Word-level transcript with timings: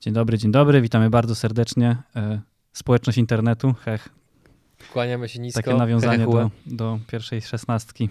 Dzień 0.00 0.14
dobry, 0.14 0.38
dzień 0.38 0.52
dobry, 0.52 0.80
witamy 0.80 1.10
bardzo 1.10 1.34
serdecznie. 1.34 1.96
E, 2.16 2.40
społeczność 2.72 3.18
internetu, 3.18 3.74
hech. 3.84 4.08
Kłaniamy 4.92 5.28
się 5.28 5.38
nisko. 5.38 5.62
Takie 5.62 5.76
nawiązanie 5.76 6.26
do, 6.26 6.50
do 6.66 6.98
pierwszej 7.06 7.42
szesnastki. 7.42 8.08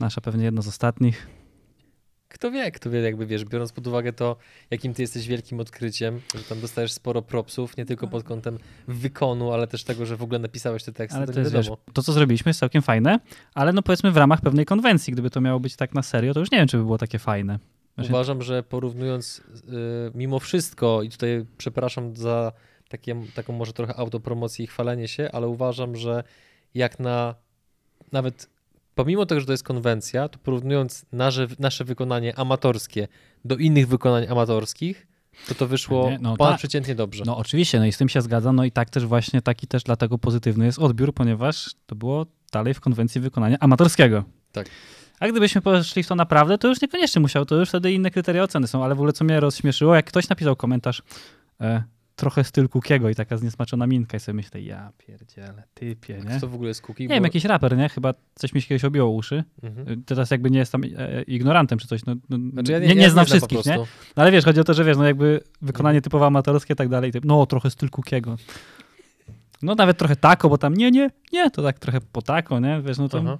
Nasza 0.00 0.20
pewnie 0.20 0.44
jedno 0.44 0.62
z 0.62 0.68
ostatnich. 0.68 1.26
Kto 2.28 2.50
wie, 2.50 2.70
kto 2.70 2.90
wie, 2.90 3.00
jakby 3.00 3.26
wiesz, 3.26 3.44
biorąc 3.44 3.72
pod 3.72 3.86
uwagę 3.86 4.12
to, 4.12 4.36
jakim 4.70 4.94
ty 4.94 5.02
jesteś 5.02 5.26
wielkim 5.26 5.60
odkryciem, 5.60 6.20
że 6.34 6.42
tam 6.42 6.60
dostajesz 6.60 6.92
sporo 6.92 7.22
propsów, 7.22 7.76
nie 7.76 7.86
tylko 7.86 8.06
pod 8.06 8.24
kątem 8.24 8.58
wykonu, 8.88 9.52
ale 9.52 9.66
też 9.66 9.84
tego, 9.84 10.06
że 10.06 10.16
w 10.16 10.22
ogóle 10.22 10.38
napisałeś 10.38 10.84
te 10.84 10.92
teksty, 10.92 11.16
Ale 11.16 11.26
to, 11.26 11.32
to 11.32 11.40
jest, 11.40 11.52
wiesz, 11.52 11.70
to 11.92 12.02
co 12.02 12.12
zrobiliśmy 12.12 12.50
jest 12.50 12.60
całkiem 12.60 12.82
fajne, 12.82 13.20
ale 13.54 13.72
no 13.72 13.82
powiedzmy 13.82 14.12
w 14.12 14.16
ramach 14.16 14.40
pewnej 14.40 14.66
konwencji, 14.66 15.12
gdyby 15.12 15.30
to 15.30 15.40
miało 15.40 15.60
być 15.60 15.76
tak 15.76 15.94
na 15.94 16.02
serio, 16.02 16.34
to 16.34 16.40
już 16.40 16.50
nie 16.50 16.58
wiem, 16.58 16.68
czy 16.68 16.76
by 16.76 16.82
było 16.82 16.98
takie 16.98 17.18
fajne. 17.18 17.58
Właśnie- 17.96 18.14
Uważam, 18.14 18.42
że 18.42 18.62
porównując 18.62 19.38
y, 19.38 19.42
mimo 20.14 20.38
wszystko, 20.38 21.02
i 21.02 21.08
tutaj 21.10 21.46
przepraszam 21.58 22.16
za 22.16 22.52
takie, 22.88 23.22
taką 23.34 23.52
może 23.52 23.72
trochę 23.72 23.96
autopromocję 23.96 24.64
i 24.64 24.68
chwalenie 24.68 25.08
się, 25.08 25.28
ale 25.32 25.48
uważam, 25.48 25.96
że 25.96 26.24
jak 26.74 27.00
na 27.00 27.34
nawet 28.12 28.48
pomimo 28.94 29.26
tego, 29.26 29.40
że 29.40 29.46
to 29.46 29.52
jest 29.52 29.64
konwencja, 29.64 30.28
to 30.28 30.38
porównując 30.38 31.06
nasze, 31.12 31.46
nasze 31.58 31.84
wykonanie 31.84 32.38
amatorskie 32.38 33.08
do 33.44 33.56
innych 33.56 33.88
wykonań 33.88 34.26
amatorskich, 34.28 35.06
to 35.48 35.54
to 35.54 35.66
wyszło 35.66 36.10
Nie, 36.10 36.18
no 36.18 36.36
ponadprzeciętnie 36.36 36.94
dobrze. 36.94 37.22
No 37.26 37.36
oczywiście, 37.36 37.78
no 37.78 37.86
i 37.86 37.92
z 37.92 37.98
tym 37.98 38.08
się 38.08 38.22
zgadzam, 38.22 38.56
no 38.56 38.64
i 38.64 38.72
tak 38.72 38.90
też 38.90 39.06
właśnie 39.06 39.42
taki 39.42 39.66
też 39.66 39.82
dlatego 39.82 40.18
pozytywny 40.18 40.66
jest 40.66 40.78
odbiór, 40.78 41.14
ponieważ 41.14 41.74
to 41.86 41.94
było 41.94 42.26
dalej 42.52 42.74
w 42.74 42.80
konwencji 42.80 43.20
wykonania 43.20 43.56
amatorskiego. 43.60 44.24
Tak. 44.52 44.66
A 45.20 45.28
gdybyśmy 45.28 45.60
poszli 45.60 46.02
w 46.02 46.06
to 46.06 46.14
naprawdę, 46.14 46.58
to 46.58 46.68
już 46.68 46.82
niekoniecznie 46.82 47.20
musiał, 47.20 47.44
to 47.44 47.56
już 47.56 47.68
wtedy 47.68 47.92
inne 47.92 48.10
kryteria 48.10 48.42
oceny 48.42 48.66
są, 48.66 48.84
ale 48.84 48.94
w 48.94 48.98
ogóle 48.98 49.12
co 49.12 49.24
mnie 49.24 49.40
rozśmieszyło, 49.40 49.94
jak 49.94 50.06
ktoś 50.06 50.28
napisał 50.28 50.56
komentarz 50.56 51.02
e, 51.60 51.82
trochę 52.16 52.44
styl 52.44 52.68
Kukiego 52.68 53.10
i 53.10 53.14
taka 53.14 53.36
zniesmaczona 53.36 53.86
minka 53.86 54.16
i 54.16 54.20
sobie 54.20 54.36
myślę, 54.36 54.62
ja 54.62 54.92
pierdziele, 54.98 55.62
typie, 55.74 56.20
nie? 56.28 56.40
To 56.40 56.48
w 56.48 56.54
ogóle 56.54 56.68
jest 56.68 56.82
Cookie? 56.82 57.06
Nie 57.06 57.14
wiem, 57.14 57.24
jakiś 57.24 57.44
raper, 57.44 57.76
nie? 57.76 57.88
Chyba 57.88 58.14
coś 58.34 58.52
mi 58.52 58.62
się 58.62 58.68
kiedyś 58.68 58.84
obiło 58.84 59.10
uszy. 59.10 59.44
Mhm. 59.62 60.04
Teraz 60.04 60.30
jakby 60.30 60.50
nie 60.50 60.58
jestem 60.58 60.82
e, 60.84 61.22
ignorantem 61.22 61.78
czy 61.78 61.88
coś, 61.88 62.04
no, 62.04 62.14
no, 62.28 62.38
Znaczy 62.52 62.72
ja 62.72 62.78
nie, 62.78 62.94
nie, 62.94 63.02
ja 63.02 63.10
znam 63.10 63.24
po 63.24 63.30
wszystkich, 63.30 63.66
nie? 63.66 63.76
No 63.76 64.22
ale 64.22 64.30
wiesz, 64.30 64.44
chodzi 64.44 64.60
o 64.60 64.64
to, 64.64 64.74
że 64.74 64.84
wiesz, 64.84 64.96
no 64.96 65.04
jakby 65.04 65.40
wykonanie 65.62 65.96
Mhm. 65.96 66.02
typowo 66.02 66.26
amatorskie 66.26 66.72
i 66.74 66.76
tak 66.76 66.88
dalej, 66.88 67.12
typ, 67.12 67.24
no 67.24 67.46
trochę 67.46 67.70
styl 67.70 67.90
Kukiego. 67.90 68.36
No 69.62 69.74
nawet 69.74 69.98
trochę 69.98 70.16
tako, 70.16 70.48
bo 70.48 70.58
tam 70.58 70.74
nie, 70.74 70.90
nie, 70.90 71.10
nie, 71.32 71.50
to 71.50 71.62
tak 71.62 71.78
trochę 71.78 72.00
po 72.00 72.22
tako, 72.22 72.60
nie? 72.60 72.82
Wiesz, 72.82 72.98
no 72.98 73.08
to... 73.08 73.38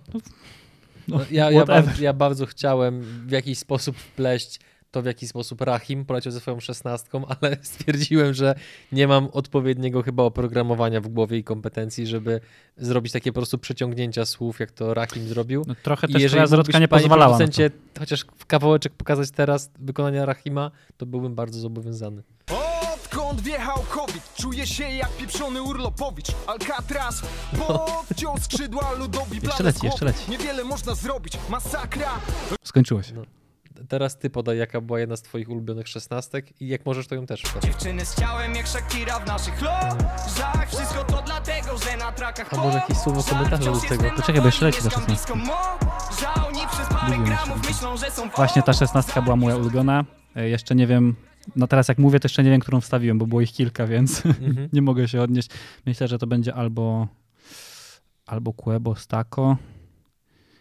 No, 1.09 1.17
No, 1.19 1.25
ja, 1.31 1.51
ja, 1.51 1.65
bardzo, 1.65 2.03
ja 2.03 2.13
bardzo 2.13 2.47
chciałem 2.47 3.03
w 3.27 3.31
jakiś 3.31 3.59
sposób 3.59 3.97
wpleść 3.97 4.61
to, 4.91 5.03
w 5.03 5.07
jaki 5.07 5.29
sposób 5.29 5.61
Rahim 5.61 6.05
poleciał 6.05 6.33
ze 6.33 6.41
swoją 6.41 6.61
szesnastką, 6.61 7.27
ale 7.41 7.57
stwierdziłem, 7.63 8.35
że 8.35 8.55
nie 8.93 9.09
mam 9.09 9.29
odpowiedniego 9.33 10.03
chyba 10.03 10.23
oprogramowania 10.23 11.01
w 11.01 11.09
głowie 11.09 11.39
i 11.39 11.45
kompetencji, 11.45 12.07
żeby 12.07 12.41
zrobić 12.77 13.13
takie 13.13 13.33
po 13.33 13.41
prostu 13.41 13.59
przeciągnięcia 13.59 14.27
słów, 14.27 14.61
jak 14.61 14.71
to 14.71 14.95
Rahim 14.95 15.29
zrobił. 15.29 15.65
no 15.67 15.75
trochę 15.83 16.07
I 16.07 16.13
też 16.13 16.23
jeżeli 16.23 16.49
zwrotka 16.49 16.79
nie 16.79 16.89
panie 16.89 17.03
pozwalała 17.03 17.37
producencie, 17.37 17.71
chociaż 17.99 18.27
w 18.37 18.47
kawałeczek 18.47 18.93
pokazać 18.93 19.31
teraz 19.31 19.71
wykonania 19.79 20.27
Rahima, 20.27 20.71
to 20.97 21.07
byłbym 21.07 21.35
bardzo 21.35 21.61
zobowiązany. 21.61 22.23
Odkąd 23.07 23.41
wjechał 23.41 23.79
COVID, 23.91 24.35
czuję 24.35 24.67
się 24.67 24.91
jak 24.91 25.17
pieprzony 25.17 25.63
urlopowicz 25.63 26.27
Alcatraz, 26.47 27.23
podciął 27.57 28.39
skrzydła 28.45 28.93
ludowi 28.93 29.41
Jeszcze 29.43 29.63
leci, 29.63 29.87
jeszcze 29.87 30.05
leci. 30.05 30.31
Niewiele 30.31 30.65
można 30.65 30.95
zrobić, 30.95 31.39
masakra 31.49 32.11
Skończyło 32.65 33.03
się. 33.03 33.15
No. 33.15 33.23
Teraz 33.89 34.19
ty 34.19 34.31
podaj, 34.31 34.59
jaka 34.59 34.81
była 34.81 35.01
jedna 35.01 35.17
z 35.17 35.23
twoich 35.23 35.49
ulubionych 35.51 35.89
szesnastek 35.89 36.61
i 36.63 36.69
jak 36.69 36.87
możesz, 36.87 37.07
to 37.07 37.15
ją 37.15 37.27
też 37.27 37.43
podać. 37.43 37.63
Dziewczyny 37.65 38.07
z 38.07 38.15
ciałem 38.15 38.55
jak 38.55 38.69
Shakira 38.69 39.19
w 39.21 39.27
naszych 39.27 39.63
lożach 39.63 40.69
Wszystko 40.69 41.05
to 41.05 41.23
dlatego, 41.23 41.79
że 41.79 41.97
na 41.97 42.13
trakach 42.13 42.55
A 42.55 42.57
może 42.57 42.79
jakieś 42.79 42.97
słowo 42.99 43.23
komentarza 43.23 43.73
do 43.73 43.81
tego? 43.81 44.05
Poczekaj, 44.17 44.41
bo 44.41 44.47
jeszcze 44.47 44.65
leci 44.65 44.83
ta 44.83 44.91
szesnastka. 44.91 45.35
Lubię 47.09 47.31
jeszcze 47.31 47.55
widzieć. 47.55 48.37
Właśnie 48.37 48.63
ta 48.63 48.73
szesnastka 48.73 49.23
była 49.23 49.37
moja 49.37 49.57
ulubiona. 49.57 50.05
E, 50.37 50.49
Jeszcze 50.49 50.75
nie 50.75 50.87
wiem, 50.87 51.17
no 51.57 51.67
teraz 51.67 51.89
jak 51.89 51.99
mówię, 51.99 52.21
to 52.21 52.27
jeszcze 52.27 52.43
nie 52.45 52.51
wiem, 52.51 52.61
którą 52.61 52.81
wstawiłem, 52.81 53.19
bo 53.19 53.27
było 53.27 53.41
ich 53.41 53.53
kilka, 53.53 53.87
więc 53.87 54.27
Mhm. 54.27 54.69
nie 54.73 54.83
mogę 54.83 55.09
się 55.09 55.23
odnieść. 55.23 55.49
Myślę, 55.87 56.09
że 56.09 56.19
to 56.19 56.27
będzie 56.27 56.55
albo 56.55 57.09
albo 58.27 58.53
Quebo 58.53 58.95
Stako. 58.97 59.57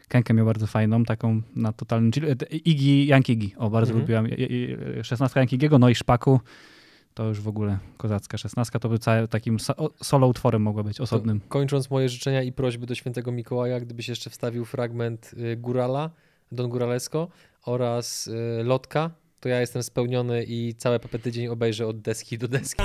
Kenkę 0.07 0.33
miał 0.33 0.45
bardzo 0.45 0.67
fajną, 0.67 1.03
taką 1.03 1.41
na 1.55 1.73
totalnym 1.73 2.11
chill. 2.11 2.25
E, 2.25 2.55
Iggy, 2.55 3.05
Yankee 3.13 3.31
Iggy, 3.33 3.57
o 3.57 3.69
bardzo 3.69 3.91
Mhm. 3.91 4.01
lubiłam. 4.01 4.29
I- 4.29 4.33
i- 4.53 5.03
Szesnastka 5.03 5.39
Yankiego, 5.39 5.79
no 5.79 5.89
i 5.89 5.95
Szpaku. 5.95 6.39
To 7.13 7.27
już 7.27 7.41
w 7.41 7.47
ogóle 7.47 7.77
kozacka 7.97 8.37
szesnastka, 8.37 8.79
to 8.79 8.89
by 8.89 8.99
cały 8.99 9.27
takim 9.27 9.57
solo 10.03 10.27
utworem 10.27 10.61
mogła 10.61 10.83
być, 10.83 11.01
osobnym. 11.01 11.41
Kończąc 11.49 11.89
moje 11.89 12.09
życzenia 12.09 12.43
i 12.43 12.51
prośby 12.51 12.85
do 12.85 12.95
świętego 12.95 13.31
Mikołaja, 13.31 13.79
gdybyś 13.79 14.09
jeszcze 14.09 14.29
wstawił 14.29 14.65
fragment 14.65 15.31
y, 15.53 15.57
Górala, 15.57 16.09
Don 16.51 16.69
Góralesko 16.69 17.27
oraz 17.65 18.27
y, 18.27 18.63
Lotka, 18.63 19.11
to 19.45 19.49
ja 19.49 19.59
jestem 19.61 19.83
spełniony 19.83 20.43
i 20.43 20.75
cały 20.77 20.99
papę 20.99 21.19
tydzień 21.19 21.47
obejrzę 21.47 21.87
od 21.87 22.01
deski 22.01 22.37
do 22.37 22.47
deski. 22.47 22.81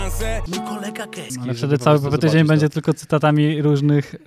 Mój 0.48 0.58
kolega 0.68 1.06
Keski 1.06 1.36
No, 1.38 1.42
ale 1.44 1.54
wtedy 1.54 1.78
cały 1.78 1.98
tydzień 1.98 2.10
zobaczyć 2.20 2.48
będzie 2.48 2.68
to. 2.68 2.74
tylko 2.74 2.94
cytatami 2.94 3.62
różnych... 3.62 4.14
e, 4.14 4.18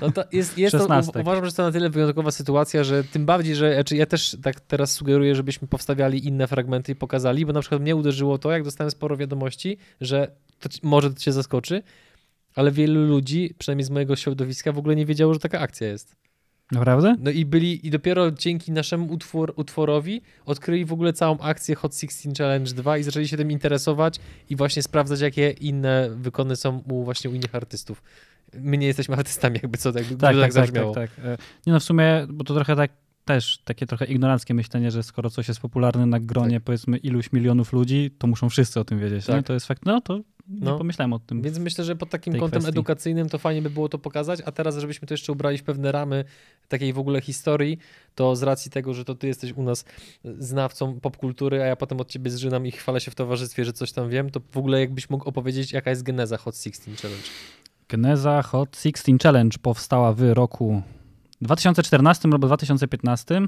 No 0.00 0.10
to 0.12 0.24
jest, 0.32 0.58
jest 0.58 0.76
to, 0.78 0.84
uważam, 1.20 1.46
że 1.46 1.52
to 1.52 1.62
na 1.62 1.72
tyle 1.72 1.90
wyjątkowa 1.90 2.30
sytuacja, 2.30 2.84
że 2.84 3.04
tym 3.04 3.26
bardziej, 3.26 3.56
że 3.56 3.74
znaczy 3.74 3.96
ja 3.96 4.06
też 4.06 4.36
tak 4.42 4.60
teraz 4.60 4.92
sugeruję, 4.92 5.34
żebyśmy 5.34 5.68
powstawiali 5.68 6.26
inne 6.26 6.46
fragmenty 6.46 6.92
i 6.92 6.94
pokazali, 6.94 7.46
bo 7.46 7.52
na 7.52 7.60
przykład 7.60 7.80
mnie 7.80 7.96
uderzyło 7.96 8.38
to, 8.38 8.50
jak 8.50 8.62
dostałem 8.62 8.90
sporo 8.90 9.16
wiadomości, 9.16 9.76
że 10.00 10.30
to, 10.58 10.68
ci- 10.68 10.80
może 10.82 11.10
to 11.10 11.20
cię 11.20 11.32
zaskoczy, 11.32 11.82
ale 12.54 12.70
wielu 12.70 13.04
ludzi, 13.06 13.54
przynajmniej 13.58 13.84
z 13.84 13.90
mojego 13.90 14.16
środowiska, 14.16 14.72
w 14.72 14.78
ogóle 14.78 14.96
nie 14.96 15.06
wiedziało, 15.06 15.34
że 15.34 15.40
taka 15.40 15.60
akcja 15.60 15.86
jest. 15.86 16.16
Naprawdę? 16.72 17.16
No 17.18 17.30
i 17.30 17.44
byli, 17.44 17.86
i 17.86 17.90
dopiero 17.90 18.30
dzięki 18.30 18.72
naszemu 18.72 19.12
utwór, 19.12 19.52
utworowi 19.56 20.22
odkryli 20.46 20.84
w 20.84 20.92
ogóle 20.92 21.12
całą 21.12 21.38
akcję 21.38 21.74
Hot 21.74 21.94
16 21.94 22.30
Challenge 22.38 22.72
2 22.72 22.98
i 22.98 23.02
zaczęli 23.02 23.28
się 23.28 23.36
tym 23.36 23.50
interesować 23.50 24.20
i 24.50 24.56
właśnie 24.56 24.82
sprawdzać, 24.82 25.20
jakie 25.20 25.50
inne 25.50 26.10
wykony 26.14 26.56
są 26.56 26.82
u 26.90 27.04
właśnie 27.04 27.30
u 27.30 27.34
innych 27.34 27.54
artystów. 27.54 28.02
My 28.54 28.78
nie 28.78 28.86
jesteśmy 28.86 29.16
artystami, 29.16 29.58
jakby 29.62 29.78
co, 29.78 29.88
jakby 29.98 30.16
Tak, 30.16 30.36
tak, 30.36 30.52
tak, 30.52 30.70
tak, 30.70 30.84
tak, 30.94 30.94
tak. 30.94 31.24
E, 31.24 31.38
Nie 31.66 31.72
no, 31.72 31.80
w 31.80 31.84
sumie, 31.84 32.26
bo 32.28 32.44
to 32.44 32.54
trochę 32.54 32.76
tak 32.76 32.90
też 33.24 33.58
takie 33.64 33.86
trochę 33.86 34.04
ignoranckie 34.04 34.54
myślenie, 34.54 34.90
że 34.90 35.02
skoro 35.02 35.30
coś 35.30 35.48
jest 35.48 35.60
popularne 35.60 36.06
na 36.06 36.20
gronie 36.20 36.60
powiedzmy 36.60 36.96
iluś 36.96 37.32
milionów 37.32 37.72
ludzi, 37.72 38.10
to 38.18 38.26
muszą 38.26 38.48
wszyscy 38.48 38.80
o 38.80 38.84
tym 38.84 38.98
wiedzieć. 38.98 39.26
Tak. 39.26 39.36
Nie? 39.36 39.42
To 39.42 39.52
jest 39.52 39.66
fakt, 39.66 39.86
no 39.86 40.00
to 40.00 40.20
nie 40.50 40.60
No. 40.60 40.78
pomyślałem 40.78 41.12
o 41.12 41.18
tym. 41.18 41.42
Więc 41.42 41.58
myślę, 41.58 41.84
że 41.84 41.96
pod 41.96 42.10
takim 42.10 42.32
kątem 42.32 42.48
kwestii. 42.50 42.68
edukacyjnym 42.68 43.28
to 43.28 43.38
fajnie 43.38 43.62
by 43.62 43.70
było 43.70 43.88
to 43.88 43.98
pokazać, 43.98 44.40
a 44.44 44.52
teraz, 44.52 44.76
żebyśmy 44.78 45.08
to 45.08 45.14
jeszcze 45.14 45.32
ubrali 45.32 45.58
w 45.58 45.62
pewne 45.62 45.92
ramy 45.92 46.24
takiej 46.68 46.92
w 46.92 46.98
ogóle 46.98 47.20
historii, 47.20 47.78
to 48.14 48.36
z 48.36 48.42
racji 48.42 48.70
tego, 48.70 48.94
że 48.94 49.04
to 49.04 49.14
ty 49.14 49.26
jesteś 49.26 49.52
u 49.52 49.62
nas 49.62 49.84
znawcą 50.38 51.00
popkultury, 51.00 51.62
a 51.62 51.66
ja 51.66 51.76
potem 51.76 52.00
od 52.00 52.08
ciebie 52.08 52.30
zżynam 52.30 52.66
i 52.66 52.70
chwalę 52.70 53.00
się 53.00 53.10
w 53.10 53.14
towarzystwie, 53.14 53.64
że 53.64 53.72
coś 53.72 53.92
tam 53.92 54.08
wiem, 54.10 54.30
to 54.30 54.40
w 54.52 54.56
ogóle 54.56 54.80
jakbyś 54.80 55.10
mógł 55.10 55.28
opowiedzieć, 55.28 55.72
jaka 55.72 55.90
jest 55.90 56.02
geneza 56.02 56.36
Hot 56.36 56.56
16 56.56 56.96
Challenge. 57.02 57.24
Geneza 57.88 58.42
Hot 58.42 58.76
16 58.76 59.12
Challenge 59.22 59.58
powstała 59.62 60.12
w 60.12 60.22
roku 60.34 60.82
2014 61.42 62.28
albo 62.32 62.46
2015 62.46 63.40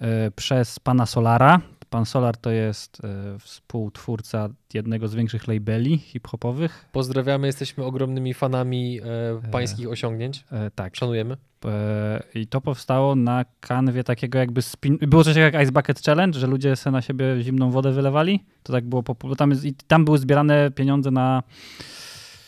e, 0.00 0.30
przez 0.30 0.78
pana 0.80 1.06
Solara. 1.06 1.60
Pan 1.94 2.06
Solar 2.06 2.36
to 2.36 2.50
jest 2.50 3.04
e, 3.04 3.38
współtwórca 3.38 4.48
jednego 4.74 5.08
z 5.08 5.14
większych 5.14 5.48
labeli 5.48 5.98
hip-hopowych. 5.98 6.88
Pozdrawiamy, 6.92 7.46
jesteśmy 7.46 7.84
ogromnymi 7.84 8.34
fanami 8.34 9.00
e, 9.00 9.50
pańskich 9.50 9.88
osiągnięć. 9.88 10.44
E, 10.52 10.70
tak. 10.70 10.96
Szanujemy. 10.96 11.36
E, 11.64 12.22
I 12.34 12.46
to 12.46 12.60
powstało 12.60 13.14
na 13.14 13.44
kanwie 13.60 14.04
takiego 14.04 14.38
jakby 14.38 14.62
spin... 14.62 14.98
Było 14.98 15.24
coś 15.24 15.36
jak 15.36 15.54
Ice 15.62 15.72
Bucket 15.72 16.02
Challenge, 16.02 16.40
że 16.40 16.46
ludzie 16.46 16.76
sobie 16.76 16.92
na 16.92 17.02
siebie 17.02 17.42
zimną 17.42 17.70
wodę 17.70 17.92
wylewali. 17.92 18.44
To 18.62 18.72
tak 18.72 18.84
było, 18.84 19.02
bo 19.02 19.36
tam, 19.36 19.50
jest, 19.50 19.64
tam 19.86 20.04
były 20.04 20.18
zbierane 20.18 20.70
pieniądze 20.70 21.10
na... 21.10 21.42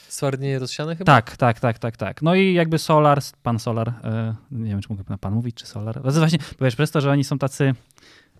Swardnienie 0.09 0.59
rozsiane 0.59 0.97
chyba? 0.97 1.13
Tak, 1.13 1.37
tak, 1.37 1.61
tak, 1.61 1.79
tak, 1.79 1.97
tak. 1.97 2.23
No 2.23 2.35
i 2.35 2.55
jakby 2.55 2.79
Solar, 2.79 3.21
pan 3.43 3.59
Solar, 3.59 3.89
e, 3.89 4.35
nie 4.51 4.71
wiem 4.71 4.81
czy 4.81 4.89
mogę 4.89 5.05
na 5.09 5.19
pan 5.19 5.35
mówić, 5.35 5.57
czy 5.57 5.67
Solar. 5.67 6.01
Jest 6.05 6.19
właśnie, 6.19 6.39
wiesz, 6.61 6.77
przez 6.77 6.91
to, 6.91 7.01
że 7.01 7.11
oni 7.11 7.25
są 7.25 7.39
tacy 7.39 7.75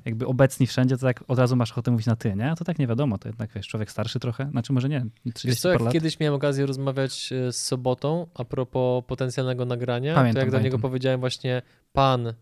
jakby 0.07 0.27
obecni 0.27 0.67
wszędzie, 0.67 0.97
to 0.97 1.07
tak 1.07 1.25
od 1.29 1.39
razu 1.39 1.57
masz 1.57 1.73
ochotę 1.73 1.91
mówić 1.91 2.07
na 2.07 2.17
ty, 2.17 2.35
nie? 2.37 2.51
A 2.51 2.57
to 2.57 2.65
tak 2.65 2.79
nie 2.79 2.87
wiadomo, 2.87 3.19
to 3.19 3.29
jednak 3.29 3.51
wiesz, 3.55 3.69
człowiek 3.69 3.91
starszy 3.91 4.21
trochę, 4.21 4.51
znaczy 4.51 4.73
może 4.73 4.89
nie, 4.89 5.07
30 5.35 5.49
Wiesz 5.49 5.61
co, 5.61 5.69
jak 5.71 5.81
lat. 5.81 5.93
kiedyś 5.93 6.21
miałem 6.21 6.35
okazję 6.35 6.67
rozmawiać 6.67 7.33
e, 7.33 7.53
z 7.53 7.57
Sobotą 7.65 8.27
a 8.35 8.45
propos 8.45 9.05
potencjalnego 9.07 9.65
nagrania, 9.65 10.15
Pamiętam, 10.15 10.41
to 10.41 10.45
jak 10.47 10.51
do 10.51 10.59
niego 10.59 10.71
pamiętam. 10.71 10.81
powiedziałem 10.91 11.21
właśnie 11.21 11.63
pan, 11.93 12.33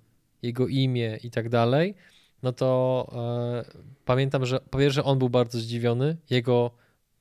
jego 0.42 0.66
imię 0.68 1.18
i 1.22 1.30
tak 1.30 1.48
dalej, 1.48 1.94
no 2.42 2.52
to 2.52 3.08
e, 3.12 3.64
pamiętam, 4.04 4.46
że 4.46 4.60
po 4.70 4.78
pierwsze 4.78 5.04
on 5.04 5.18
był 5.18 5.30
bardzo 5.30 5.58
zdziwiony, 5.58 6.16
jego, 6.30 6.70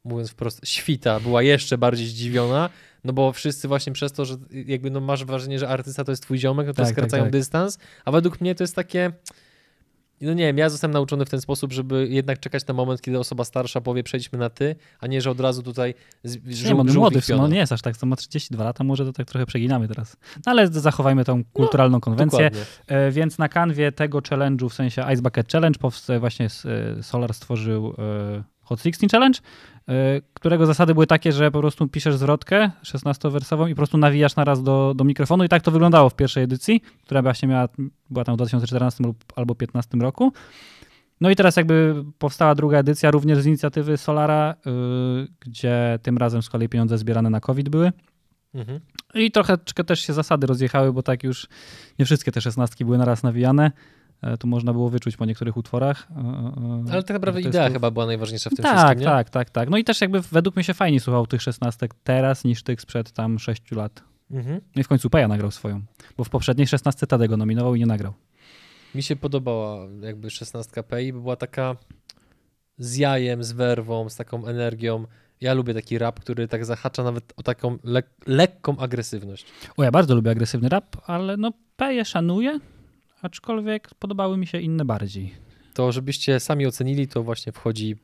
mówiąc 0.04 0.30
wprost, 0.31 0.62
świta 0.63 1.19
była 1.19 1.44
jeszcze 1.44 1.78
bardziej 1.78 2.07
zdziwiona, 2.07 2.69
no 3.04 3.13
bo 3.13 3.31
wszyscy 3.34 3.68
właśnie 3.68 3.94
przez 3.94 4.12
to, 4.12 4.25
że 4.25 4.36
jakby 4.66 4.89
no 4.92 5.00
masz 5.00 5.25
wrażenie, 5.25 5.60
że 5.60 5.68
artysta 5.69 6.04
to 6.04 6.12
jest 6.12 6.24
twój 6.24 6.38
ziomek, 6.38 6.68
no 6.68 6.74
to 6.74 6.78
Tak, 6.78 6.86
tak, 6.86 6.94
skracają 6.94 7.24
tak. 7.24 7.31
dystans, 7.31 7.78
a 8.06 8.12
według 8.12 8.42
mnie 8.42 8.56
to 8.56 8.63
jest 8.63 8.75
takie 8.75 9.12
no 10.24 10.34
nie 10.34 10.44
wiem, 10.44 10.58
ja 10.58 10.70
zostałem 10.70 10.94
nauczony 10.94 11.25
w 11.25 11.30
ten 11.30 11.42
sposób, 11.42 11.74
żeby 11.74 12.08
jednak 12.10 12.40
czekać 12.40 12.68
na 12.68 12.74
moment, 12.74 13.02
kiedy 13.02 13.20
osoba 13.20 13.44
starsza 13.44 13.81
powie 13.81 14.04
przejdźmy 14.04 14.40
na 14.40 14.50
ty, 14.50 14.75
a 15.00 15.08
nie, 15.08 15.22
że 15.22 15.31
od 15.31 15.40
razu 15.40 15.64
tutaj 15.64 15.94
z, 16.24 16.64
nie, 16.66 16.75
on 16.75 16.94
młody, 16.94 17.20
no 17.30 17.48
nie 17.48 17.58
jest 17.58 17.72
aż 17.72 17.81
tak, 17.81 17.98
to 17.98 18.06
ma 18.06 18.16
32 18.16 18.64
lata, 18.64 18.84
może 18.84 19.06
to 19.06 19.14
tak 19.14 19.28
trochę 19.28 19.46
przeginamy 19.46 19.88
teraz. 19.88 20.18
No 20.46 20.52
ale 20.52 20.68
zachowajmy 20.68 21.25
tą 21.25 21.44
kulturalną 21.44 21.98
no, 21.98 22.02
konwencję. 22.02 22.52
E, 22.88 23.12
więc 23.12 23.38
na 23.38 23.50
kanwie 23.50 23.92
tego 23.92 24.20
challenge'u, 24.20 24.70
w 24.70 24.74
sensie 24.74 25.06
Ice 25.14 25.22
Bucket 25.22 25.52
Challenge, 25.52 25.80
powstaje 25.80 26.20
właśnie 26.20 26.46
e, 26.46 27.04
Solar 27.04 27.34
stworzył 27.34 27.96
e, 27.98 28.52
Hot 28.63 28.80
16 28.80 29.07
Challenge, 29.12 29.39
e, 29.88 30.21
którego 30.33 30.65
zasady 30.65 30.94
były 30.94 31.07
takie, 31.07 31.31
że 31.31 31.51
po 31.51 31.60
prostu 31.60 31.88
piszesz 31.88 32.15
zwrotkę 32.15 32.71
16-wersową 32.83 33.69
i 33.69 33.69
po 33.69 33.75
prostu 33.75 33.98
nawijasz 33.98 34.36
naraz 34.36 34.63
do, 34.63 34.94
do 34.95 35.04
mikrofonu 35.04 35.44
i 35.44 35.50
tak 35.50 35.62
to 35.62 35.71
wyglądało 35.71 36.10
w 36.10 36.15
pierwszej 36.15 36.44
edycji, 36.44 36.81
która 37.04 37.21
właśnie 37.21 37.48
miała, 37.48 37.68
była 38.10 38.25
tam 38.25 38.36
w 38.36 38.38
2014 38.38 39.04
lub 39.04 39.24
albo 39.36 39.54
2015 39.54 39.98
roku. 39.98 40.33
No 41.21 41.30
i 41.30 41.36
teraz 41.36 41.56
jakby 41.56 42.04
powstała 42.18 42.56
druga 42.56 42.77
edycja 42.77 43.12
również 43.12 43.39
z 43.39 43.45
inicjatywy 43.45 43.98
Solara, 43.98 44.56
yy, 44.65 45.27
gdzie 45.39 46.00
tym 46.01 46.18
razem 46.18 46.42
z 46.42 46.50
kolei 46.50 46.69
pieniądze 46.69 46.98
zbierane 46.98 47.30
na 47.30 47.39
COVID 47.39 47.69
były. 47.69 47.92
Mhm. 48.54 48.80
I 49.13 49.31
trochę 49.31 49.57
też 49.57 50.00
się 50.00 50.13
zasady 50.13 50.48
rozjechały, 50.48 50.94
bo 50.94 51.04
tak 51.04 51.24
już 51.24 51.48
nie 52.00 52.06
wszystkie 52.06 52.31
te 52.31 52.42
szesnastki 52.42 52.86
były 52.86 52.98
naraz 52.98 53.24
nawijane. 53.24 53.71
E, 54.24 54.38
to 54.38 54.48
można 54.48 54.74
było 54.74 54.90
wyczuć 54.90 55.18
po 55.18 55.25
niektórych 55.25 55.58
utworach. 55.58 56.08
E, 56.12 56.20
e, 56.90 56.92
Ale 56.92 57.04
tak 57.04 57.14
naprawdę 57.14 57.42
idea 57.42 57.70
chyba 57.70 57.92
była 57.92 58.06
najważniejsza 58.06 58.50
w 58.50 58.54
tym 58.54 58.64
tak, 58.64 58.78
wszystkim, 58.78 59.00
nie? 59.00 59.06
Tak, 59.06 59.30
tak, 59.30 59.50
tak. 59.50 59.70
No 59.70 59.78
i 59.78 59.84
też 59.84 60.02
jakby 60.02 60.22
według 60.22 60.56
mnie 60.56 60.64
się 60.64 60.74
fajnie 60.74 61.00
słuchał 61.00 61.28
tych 61.28 61.42
szesnastek 61.42 61.94
teraz 62.04 62.44
niż 62.44 62.64
tych 62.64 62.81
sprzed 62.81 63.12
tam 63.12 63.40
sześciu 63.40 63.75
lat. 63.75 64.04
Mhm. 64.31 64.62
No 64.75 64.80
i 64.80 64.84
w 64.84 64.88
końcu 64.88 65.10
Peja 65.10 65.28
nagrał 65.28 65.52
swoją, 65.52 65.81
bo 66.18 66.24
w 66.24 66.30
poprzedniej 66.30 66.68
szesnastce 66.68 67.08
Tadego 67.08 67.38
nominował 67.38 67.75
i 67.75 67.80
nie 67.80 67.86
nagrał. 67.86 68.14
Mi 68.96 69.04
się 69.04 69.16
podobała 69.16 69.88
jakby 70.02 70.30
szesnastka 70.30 70.84
Pei, 70.84 71.14
bo 71.14 71.20
była 71.20 71.36
taka 71.36 71.75
z 72.78 72.96
jajem, 72.96 73.44
z 73.44 73.52
werwą, 73.52 74.10
z 74.10 74.16
taką 74.16 74.46
energią. 74.46 75.06
Ja 75.42 75.54
lubię 75.54 75.74
taki 75.74 75.98
rap, 75.98 76.20
który 76.20 76.48
tak 76.48 76.66
zahacza 76.66 77.04
nawet 77.04 77.34
o 77.36 77.44
taką 77.44 77.78
le 77.84 78.04
lekką 78.25 78.78
agresywność. 78.78 79.46
O, 79.78 79.84
ja 79.84 79.92
bardzo 79.92 80.16
lubię 80.16 80.31
agresywny 80.31 80.70
rap, 80.70 80.98
ale 81.06 81.38
no 81.38 81.52
Peję 81.75 82.06
szanuję, 82.06 82.60
aczkolwiek 83.24 83.90
podobały 84.00 84.38
mi 84.38 84.48
się 84.48 84.60
inne 84.60 84.86
bardziej. 84.86 85.34
To 85.74 85.92
żebyście 85.92 86.40
sami 86.40 86.68
ocenili, 86.68 87.08
to 87.08 87.24
właśnie 87.24 87.52
wchodzi 87.52 87.96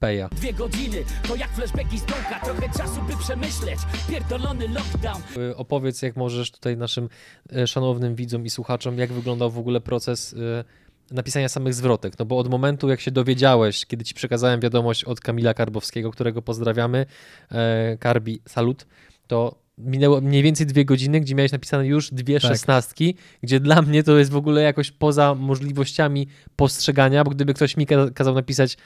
Peja. 0.00 0.28
Dwie 0.28 0.52
godziny, 0.52 1.04
to 1.28 1.36
jak 1.36 1.50
flashbacki 1.50 1.98
z 1.98 2.04
dołka, 2.04 2.40
trochę 2.44 2.68
czasu 2.78 3.02
by 3.02 3.16
przemyśleć, 3.16 3.78
pierdolony 4.08 4.68
lockdown. 4.68 5.22
Y, 5.50 5.56
opowiedz, 5.56 6.02
jak 6.02 6.16
możesz 6.16 6.50
tutaj 6.50 6.76
naszym 6.76 7.08
y, 7.56 7.66
szanownym 7.66 8.14
widzom 8.14 8.44
i 8.44 8.50
słuchaczom, 8.50 8.98
jak 8.98 9.12
wyglądał 9.12 9.50
w 9.50 9.58
ogóle 9.58 9.80
proces 9.80 10.32
y, 10.32 10.64
napisania 11.10 11.48
samych 11.48 11.74
zwrotek, 11.74 12.18
no 12.18 12.24
bo 12.24 12.38
od 12.38 12.48
momentu, 12.48 12.88
jak 12.88 13.00
się 13.00 13.10
dowiedziałeś, 13.10 13.86
kiedy 13.86 14.04
ci 14.04 14.14
przekazałem 14.14 14.60
wiadomość 14.60 15.04
od 15.04 15.20
Kamila 15.20 15.54
Karbowskiego, 15.54 16.10
którego 16.10 16.42
pozdrawiamy, 16.42 17.06
e, 17.50 17.96
Karbi, 18.00 18.40
salut, 18.48 18.86
to 19.26 19.59
minęło 19.84 20.20
mniej 20.20 20.42
więcej 20.42 20.66
dwie 20.66 20.84
godziny, 20.84 21.20
gdzie 21.20 21.34
miałeś 21.34 21.52
napisane 21.52 21.86
już 21.86 22.10
dwie 22.10 22.40
tak. 22.40 22.50
szesnastki, 22.50 23.14
gdzie 23.42 23.60
dla 23.60 23.82
mnie 23.82 24.02
to 24.02 24.18
jest 24.18 24.30
w 24.30 24.36
ogóle 24.36 24.62
jakoś 24.62 24.90
poza 24.90 25.34
możliwościami 25.34 26.26
postrzegania, 26.56 27.24
bo 27.24 27.30
gdyby 27.30 27.54
ktoś 27.54 27.76
mi 27.76 27.86
kazał 28.14 28.34
napisać 28.34 28.76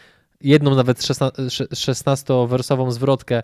jedną 0.41 0.75
nawet 0.75 1.06
szesnastowersową 1.75 2.91
zwrotkę, 2.91 3.43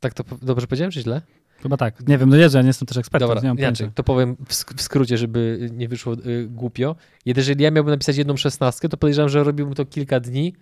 tak 0.00 0.14
to 0.14 0.24
dobrze 0.42 0.66
powiedziałem, 0.66 0.90
czy 0.90 1.00
źle? 1.00 1.22
Chyba 1.62 1.76
tak. 1.76 2.08
Nie 2.08 2.18
wiem, 2.18 2.28
no 2.28 2.36
jeżdżę, 2.36 2.58
ja 2.58 2.62
nie 2.62 2.68
jestem 2.68 2.86
też 2.86 2.96
ekspertem. 2.96 3.28
Dobra, 3.28 3.52
nie 3.52 3.60
inaczej, 3.60 3.90
to 3.94 4.04
powiem 4.04 4.36
w, 4.48 4.54
sk 4.54 4.74
w, 4.74 4.82
skrócie, 4.82 5.18
żeby 5.18 5.70
nie 5.72 5.88
wyszło 5.88 6.14
y, 6.14 6.46
głupio. 6.48 6.96
Jeżeli 7.26 7.64
ja 7.64 7.70
miałbym 7.70 7.90
napisać 7.90 8.16
jedną 8.16 8.36
szesnastkę, 8.36 8.88
to 8.88 8.96
podejrzewam, 8.96 9.28
że 9.28 9.44
robiłbym 9.44 9.74
to 9.74 9.84
kilka 9.84 10.20
dni 10.20 10.54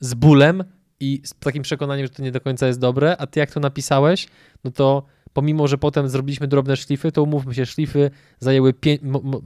z 0.00 0.14
bólem 0.14 0.64
i 1.00 1.20
z 1.24 1.34
takim 1.34 1.62
przekonaniem, 1.62 2.06
że 2.06 2.10
to 2.10 2.22
nie 2.22 2.32
do 2.32 2.40
końca 2.40 2.66
jest 2.66 2.80
dobre, 2.80 3.16
a 3.16 3.26
ty 3.26 3.40
jak 3.40 3.50
to 3.50 3.60
napisałeś, 3.60 4.28
no 4.64 4.70
to 4.70 5.06
pomimo, 5.32 5.68
że 5.68 5.78
potem 5.78 6.08
zrobiliśmy 6.08 6.48
drobne 6.48 6.76
szlify, 6.76 7.12
to 7.12 7.22
umówmy 7.22 7.54
się, 7.54 7.66
szlify 7.66 8.10
zajęły, 8.40 8.74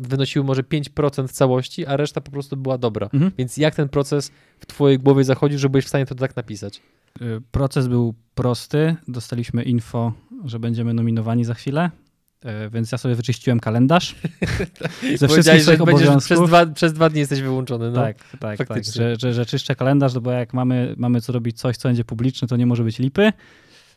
wynosiły 0.00 0.44
może 0.44 0.62
5% 0.62 1.28
całości, 1.28 1.86
a 1.86 1.96
reszta 1.96 2.20
po 2.20 2.30
prostu 2.30 2.56
była 2.56 2.78
dobra. 2.78 3.08
Mhm. 3.12 3.32
Więc 3.38 3.56
jak 3.56 3.74
ten 3.74 3.88
proces 3.88 4.30
w 4.58 4.66
twojej 4.66 4.98
głowie 4.98 5.24
zachodził, 5.24 5.58
że 5.58 5.68
byłeś 5.68 5.84
w 5.84 5.88
stanie 5.88 6.06
to 6.06 6.14
tak 6.14 6.36
napisać? 6.36 6.80
Y, 7.22 7.40
proces 7.50 7.86
był 7.86 8.14
prosty. 8.34 8.96
Dostaliśmy 9.08 9.62
info, 9.62 10.12
że 10.44 10.58
będziemy 10.58 10.94
nominowani 10.94 11.44
za 11.44 11.54
chwilę. 11.54 11.90
Y, 12.44 12.70
więc 12.70 12.92
ja 12.92 12.98
sobie 12.98 13.14
wyczyściłem 13.14 13.60
kalendarz 13.60 14.16
ze 15.16 15.28
wszystkich 15.28 15.62
swoich 15.62 15.80
obowiązków. 15.80 16.24
Przez 16.24 16.48
dwa, 16.48 16.66
przez 16.66 16.92
dwa 16.92 17.10
dni 17.10 17.20
jesteś 17.20 17.40
wyłączony. 17.40 17.90
No. 17.90 18.00
Tak, 18.00 18.16
tak, 18.40 18.68
tak. 18.68 18.84
Że, 18.84 19.16
że, 19.16 19.34
że 19.34 19.46
czyszczę 19.46 19.74
kalendarz, 19.74 20.14
no 20.14 20.20
bo 20.20 20.30
jak 20.30 20.54
mamy, 20.54 20.94
mamy 20.98 21.20
co 21.20 21.32
robić 21.32 21.58
coś, 21.58 21.76
co 21.76 21.88
będzie 21.88 22.04
publiczne, 22.04 22.48
to 22.48 22.56
nie 22.56 22.66
może 22.66 22.84
być 22.84 22.98
lipy. 22.98 23.32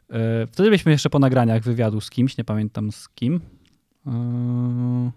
E, 0.09 0.47
wtedy 0.47 0.69
byliśmy 0.69 0.91
jeszcze 0.91 1.09
po 1.09 1.19
nagraniach 1.19 1.63
wywiadu 1.63 2.01
z 2.01 2.09
kimś, 2.09 2.37
nie 2.37 2.43
pamiętam 2.43 2.91
z 2.91 3.09
kim. 3.09 3.41
E, 4.07 5.11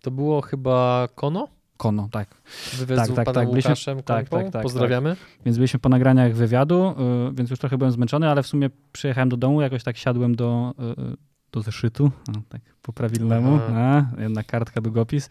to 0.00 0.10
było 0.10 0.40
chyba 0.40 1.08
Kono? 1.14 1.48
Kono, 1.76 2.08
tak. 2.12 2.42
Wywiad 2.78 2.98
tak, 2.98 3.08
z 3.08 3.14
tak, 3.14 3.32
tak. 3.34 3.48
Łukaszem 3.48 4.02
tak, 4.02 4.28
tak, 4.28 4.50
tak, 4.50 4.62
Pozdrawiamy. 4.62 5.10
Tak. 5.10 5.44
Więc 5.44 5.58
byliśmy 5.58 5.80
po 5.80 5.88
nagraniach 5.88 6.34
wywiadu, 6.34 6.84
e, 6.84 6.94
więc 7.34 7.50
już 7.50 7.58
trochę 7.58 7.78
byłem 7.78 7.92
zmęczony, 7.92 8.28
ale 8.28 8.42
w 8.42 8.46
sumie 8.46 8.70
przyjechałem 8.92 9.28
do 9.28 9.36
domu, 9.36 9.60
jakoś 9.60 9.84
tak 9.84 9.96
siadłem 9.96 10.36
do, 10.36 10.74
do 11.52 11.62
zeszytu, 11.62 12.10
tak 12.48 12.60
po 12.82 12.92
prawilnemu, 12.92 13.60
a, 13.74 14.04
jedna 14.18 14.42
kartka, 14.42 14.80
długopis. 14.80 15.30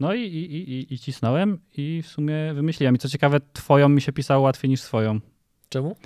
No 0.00 0.14
i, 0.14 0.20
i, 0.20 0.72
i, 0.72 0.94
i 0.94 0.98
cisnąłem 0.98 1.58
i 1.76 2.02
w 2.02 2.08
sumie 2.08 2.54
wymyśliłem. 2.54 2.94
I 2.94 2.98
co 2.98 3.08
ciekawe, 3.08 3.40
twoją 3.52 3.88
mi 3.88 4.00
się 4.00 4.12
pisało 4.12 4.42
łatwiej 4.42 4.70
niż 4.70 4.80
swoją. 4.80 5.20
Czemu? 5.68 5.96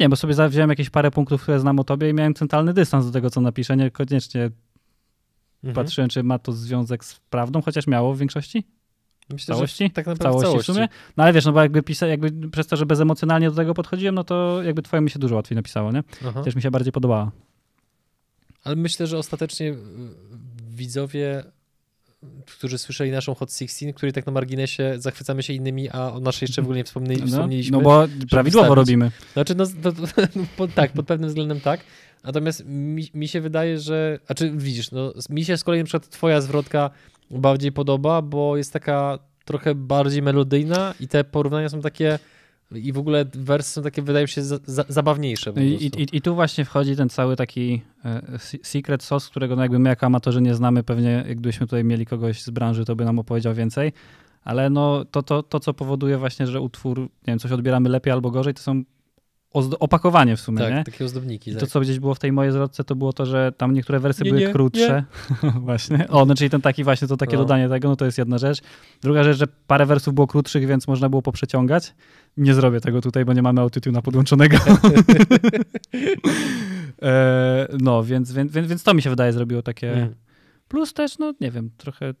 Nie, 0.00 0.08
bo 0.08 0.16
sobie 0.16 0.48
wziąłem 0.48 0.70
jakieś 0.70 0.90
parę 0.90 1.10
punktów, 1.10 1.42
które 1.42 1.60
znam 1.60 1.78
o 1.78 1.84
tobie 1.84 2.10
i 2.10 2.14
miałem 2.14 2.34
centralny 2.34 2.74
dystans 2.74 3.06
do 3.06 3.12
tego, 3.12 3.30
co 3.30 3.40
napiszę. 3.40 3.76
Niekoniecznie 3.76 4.50
mhm. 5.64 5.74
patrzyłem, 5.74 6.10
czy 6.10 6.22
ma 6.22 6.38
to 6.38 6.52
związek 6.52 7.04
z 7.04 7.20
prawdą, 7.20 7.62
chociaż 7.62 7.86
miało 7.86 8.14
w 8.14 8.18
większości. 8.18 8.64
Myślę, 9.32 9.54
całości? 9.54 9.90
tak 9.90 10.06
naprawdę 10.06 10.24
całości, 10.24 10.50
całości 10.50 10.72
w 10.72 10.74
sumie. 10.74 10.88
No 11.16 11.24
ale 11.24 11.32
wiesz, 11.32 11.44
no 11.44 11.52
bo 11.52 11.62
jakby, 11.62 11.82
pisa, 11.82 12.06
jakby 12.06 12.50
przez 12.50 12.66
to, 12.66 12.76
że 12.76 12.86
bezemocjonalnie 12.86 13.50
do 13.50 13.56
tego 13.56 13.74
podchodziłem, 13.74 14.14
no 14.14 14.24
to 14.24 14.62
jakby 14.62 14.82
twoje 14.82 15.00
mi 15.00 15.10
się 15.10 15.18
dużo 15.18 15.34
łatwiej 15.34 15.56
napisało, 15.56 15.92
nie? 15.92 16.02
Aha. 16.26 16.42
Też 16.42 16.54
mi 16.54 16.62
się 16.62 16.70
bardziej 16.70 16.92
podobała. 16.92 17.30
Ale 18.64 18.76
myślę, 18.76 19.06
że 19.06 19.18
ostatecznie 19.18 19.74
widzowie 20.70 21.44
którzy 22.46 22.78
słyszeli 22.78 23.10
naszą 23.10 23.34
Hot 23.34 23.50
16, 23.50 23.92
który 23.92 24.12
tak 24.12 24.26
na 24.26 24.32
marginesie 24.32 24.94
zachwycamy 24.98 25.42
się 25.42 25.52
innymi, 25.52 25.90
a 25.90 26.12
o 26.12 26.20
naszej 26.20 26.46
jeszcze 26.46 26.62
w 26.62 26.64
ogóle 26.64 26.78
nie 26.78 26.84
wspomnieli, 26.84 27.20
no, 27.20 27.26
wspomnieliśmy. 27.26 27.76
No 27.76 27.82
bo 27.82 28.06
prawidłowo 28.30 28.74
robimy. 28.74 29.10
Znaczy, 29.32 29.54
no, 29.54 29.66
to, 29.66 29.92
no, 30.36 30.42
pod, 30.56 30.74
tak, 30.74 30.92
pod 30.92 31.06
pewnym 31.06 31.28
względem 31.28 31.60
tak. 31.60 31.80
Natomiast 32.24 32.64
mi, 32.66 33.10
mi 33.14 33.28
się 33.28 33.40
wydaje, 33.40 33.78
że, 33.78 34.18
a 34.28 34.34
czy 34.34 34.50
widzisz, 34.50 34.90
no, 34.90 35.12
mi 35.30 35.44
się 35.44 35.56
z 35.56 35.64
kolei 35.64 35.80
na 35.80 35.86
przykład 35.86 36.08
twoja 36.08 36.40
zwrotka 36.40 36.90
bardziej 37.30 37.72
podoba, 37.72 38.22
bo 38.22 38.56
jest 38.56 38.72
taka 38.72 39.18
trochę 39.44 39.74
bardziej 39.74 40.22
melodyjna 40.22 40.94
i 41.00 41.08
te 41.08 41.24
porównania 41.24 41.68
są 41.68 41.80
takie 41.80 42.18
i 42.74 42.92
w 42.92 42.98
ogóle 42.98 43.24
wersy 43.34 43.72
są 43.72 43.82
takie, 43.82 44.02
wydają 44.02 44.26
się, 44.26 44.42
za, 44.42 44.58
za, 44.66 44.84
zabawniejsze. 44.88 45.52
I, 45.56 45.86
i, 45.86 46.16
I, 46.16 46.22
tu 46.22 46.34
właśnie 46.34 46.64
wchodzi 46.64 46.96
ten 46.96 47.08
cały 47.08 47.36
taki 47.36 47.82
e, 48.04 48.38
secret 48.62 49.02
sauce, 49.02 49.30
którego 49.30 49.56
no 49.56 49.62
jakby 49.62 49.78
my 49.78 49.88
jako 49.88 50.06
amatorzy 50.06 50.42
nie 50.42 50.54
znamy. 50.54 50.82
Pewnie 50.82 51.24
gdybyśmy 51.28 51.66
tutaj 51.66 51.84
mieli 51.84 52.06
kogoś 52.06 52.42
z 52.42 52.50
branży, 52.50 52.84
to 52.84 52.96
by 52.96 53.04
nam 53.04 53.18
opowiedział 53.18 53.54
więcej. 53.54 53.92
Ale 54.44 54.70
no 54.70 55.04
to, 55.04 55.22
to, 55.22 55.42
to 55.42 55.60
co 55.60 55.74
powoduje 55.74 56.18
właśnie, 56.18 56.46
że 56.46 56.60
utwór, 56.60 57.00
nie 57.00 57.08
wiem, 57.26 57.38
coś 57.38 57.52
odbieramy 57.52 57.88
lepiej 57.88 58.12
albo 58.12 58.30
gorzej, 58.30 58.54
to 58.54 58.62
są 58.62 58.82
opakowanie 59.52 60.36
w 60.36 60.40
sumie, 60.40 60.58
tak, 60.58 60.74
nie? 60.74 60.84
takie 60.84 61.04
ozdobniki. 61.04 61.50
Tak. 61.50 61.60
To, 61.60 61.66
co 61.66 61.80
gdzieś 61.80 61.98
było 61.98 62.14
w 62.14 62.18
tej 62.18 62.32
mojej 62.32 62.52
zwrotce, 62.52 62.84
to 62.84 62.94
było 62.94 63.12
to, 63.12 63.26
że 63.26 63.52
tam 63.56 63.72
niektóre 63.72 64.00
wersy 64.00 64.24
nie, 64.24 64.30
były 64.30 64.42
nie, 64.42 64.52
krótsze. 64.52 65.04
Nie. 65.42 65.50
właśnie. 65.60 66.08
O, 66.08 66.26
no 66.26 66.34
czyli 66.34 66.50
ten 66.50 66.60
taki 66.60 66.84
właśnie, 66.84 67.08
to 67.08 67.16
takie 67.16 67.36
no. 67.36 67.42
dodanie 67.42 67.68
tego, 67.68 67.88
no 67.88 67.96
to 67.96 68.04
jest 68.04 68.18
jedna 68.18 68.38
rzecz. 68.38 68.60
Druga 69.02 69.24
rzecz, 69.24 69.36
że 69.36 69.46
parę 69.66 69.86
wersów 69.86 70.14
było 70.14 70.26
krótszych, 70.26 70.66
więc 70.66 70.88
można 70.88 71.08
było 71.08 71.22
poprzeciągać. 71.22 71.94
Nie 72.36 72.54
zrobię 72.54 72.80
tego 72.80 73.00
tutaj, 73.00 73.24
bo 73.24 73.32
nie 73.32 73.42
mamy 73.42 73.60
autotuna 73.60 74.02
podłączonego. 74.02 74.56
e, 77.02 77.68
no, 77.80 78.04
więc, 78.04 78.32
więc, 78.32 78.52
więc 78.52 78.82
to 78.82 78.94
mi 78.94 79.02
się 79.02 79.10
wydaje 79.10 79.32
zrobiło 79.32 79.62
takie... 79.62 79.92
Mm. 79.92 80.14
Plus 80.68 80.92
też, 80.92 81.18
no 81.18 81.34
nie 81.40 81.50
wiem, 81.50 81.70
trochę 81.76 82.14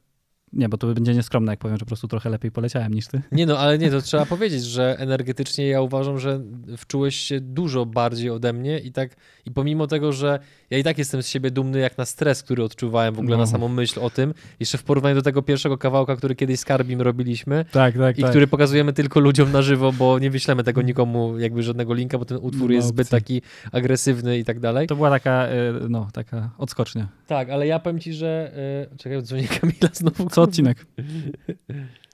nie, 0.52 0.68
bo 0.68 0.76
to 0.76 0.94
będzie 0.94 1.14
nieskromne, 1.14 1.52
jak 1.52 1.58
powiem, 1.58 1.76
że 1.76 1.80
po 1.80 1.86
prostu 1.86 2.08
trochę 2.08 2.30
lepiej 2.30 2.50
poleciałem 2.50 2.94
niż 2.94 3.06
ty. 3.06 3.22
Nie 3.32 3.46
no, 3.46 3.58
ale 3.58 3.78
nie, 3.78 3.90
to 3.90 4.02
trzeba 4.02 4.26
powiedzieć, 4.26 4.64
że 4.64 4.96
energetycznie 4.98 5.68
ja 5.68 5.80
uważam, 5.80 6.18
że 6.18 6.40
wczułeś 6.76 7.16
się 7.16 7.40
dużo 7.40 7.86
bardziej 7.86 8.30
ode 8.30 8.52
mnie 8.52 8.78
i 8.78 8.92
tak, 8.92 9.16
i 9.46 9.50
pomimo 9.50 9.86
tego, 9.86 10.12
że 10.12 10.38
ja 10.70 10.78
i 10.78 10.84
tak 10.84 10.98
jestem 10.98 11.22
z 11.22 11.28
siebie 11.28 11.50
dumny 11.50 11.78
jak 11.78 11.98
na 11.98 12.04
stres, 12.04 12.42
który 12.42 12.64
odczuwałem 12.64 13.14
w 13.14 13.18
ogóle 13.18 13.36
no. 13.36 13.42
na 13.42 13.46
samą 13.46 13.68
myśl 13.68 14.00
o 14.00 14.10
tym, 14.10 14.34
jeszcze 14.60 14.78
w 14.78 14.82
porównaniu 14.82 15.14
do 15.14 15.22
tego 15.22 15.42
pierwszego 15.42 15.78
kawałka, 15.78 16.16
który 16.16 16.34
kiedyś 16.34 16.60
z 16.60 16.64
Karbim 16.64 17.00
robiliśmy 17.00 17.64
tak, 17.72 17.98
tak, 17.98 18.18
i 18.18 18.22
tak. 18.22 18.30
który 18.30 18.46
pokazujemy 18.46 18.92
tylko 18.92 19.20
ludziom 19.20 19.52
na 19.52 19.62
żywo, 19.62 19.92
bo 19.92 20.18
nie 20.18 20.30
wyślemy 20.30 20.64
tego 20.64 20.82
nikomu 20.82 21.38
jakby 21.38 21.62
żadnego 21.62 21.94
linka, 21.94 22.18
bo 22.18 22.24
ten 22.24 22.38
utwór 22.40 22.68
no, 22.68 22.74
jest 22.74 22.88
zbyt 22.88 23.08
taki 23.08 23.42
agresywny 23.72 24.38
i 24.38 24.44
tak 24.44 24.60
dalej. 24.60 24.86
To 24.86 24.96
była 24.96 25.10
taka, 25.10 25.46
e, 25.46 25.72
no, 25.88 26.08
taka 26.12 26.50
odskocznia. 26.58 27.08
Tak, 27.26 27.50
ale 27.50 27.66
ja 27.66 27.78
powiem 27.78 28.00
ci, 28.00 28.12
że, 28.14 28.52
e, 28.92 28.96
czekaj, 28.96 29.22
dzwonię 29.22 29.48
Kamila 29.60 29.88
znowu, 29.92 30.30
Co 30.30 30.39
co 30.40 30.48
odcinek. 30.48 30.86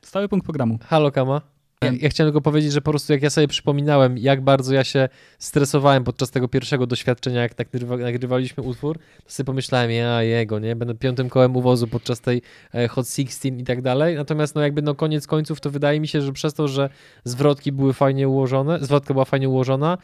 Stały 0.02 0.28
punkt 0.28 0.44
programu. 0.44 0.78
Halo 0.82 1.10
Kama. 1.10 1.56
Ja, 1.82 1.92
ja 2.00 2.08
chciałem 2.08 2.32
tylko 2.32 2.40
powiedzieć, 2.40 2.72
że 2.72 2.80
po 2.80 2.90
prostu 2.90 3.12
jak 3.12 3.22
ja 3.22 3.30
sobie 3.30 3.48
przypominałem, 3.48 4.18
jak 4.18 4.40
bardzo 4.40 4.74
ja 4.74 4.84
się 4.84 5.08
stresowałem 5.38 6.04
podczas 6.04 6.30
tego 6.30 6.48
pierwszego 6.48 6.86
doświadczenia, 6.86 7.42
jak 7.42 7.58
nagrywa, 7.58 7.96
nagrywaliśmy 7.96 8.62
utwór, 8.62 8.98
to 9.24 9.30
sobie 9.30 9.44
pomyślałem, 9.44 9.90
ja 9.90 10.22
jego, 10.22 10.58
nie, 10.58 10.76
będę 10.76 10.94
piątym 10.94 11.28
kołem 11.28 11.56
uwozu 11.56 11.86
podczas 11.86 12.20
tej 12.20 12.42
e, 12.74 12.88
Hot 12.88 13.08
16 13.08 13.48
i 13.48 13.64
tak 13.64 13.82
dalej, 13.82 14.16
natomiast 14.16 14.54
no 14.54 14.60
jakby 14.60 14.82
no 14.82 14.94
koniec 14.94 15.26
końców 15.26 15.60
to 15.60 15.70
wydaje 15.70 16.00
mi 16.00 16.08
się, 16.08 16.20
że 16.20 16.32
przez 16.32 16.54
to, 16.54 16.68
że 16.68 16.88
zwrotki 17.24 17.72
były 17.72 17.92
fajnie 17.92 18.28
ułożone, 18.28 18.78
zwrotka 18.80 19.14
była 19.14 19.24
fajnie 19.24 19.48
ułożona, 19.48 19.98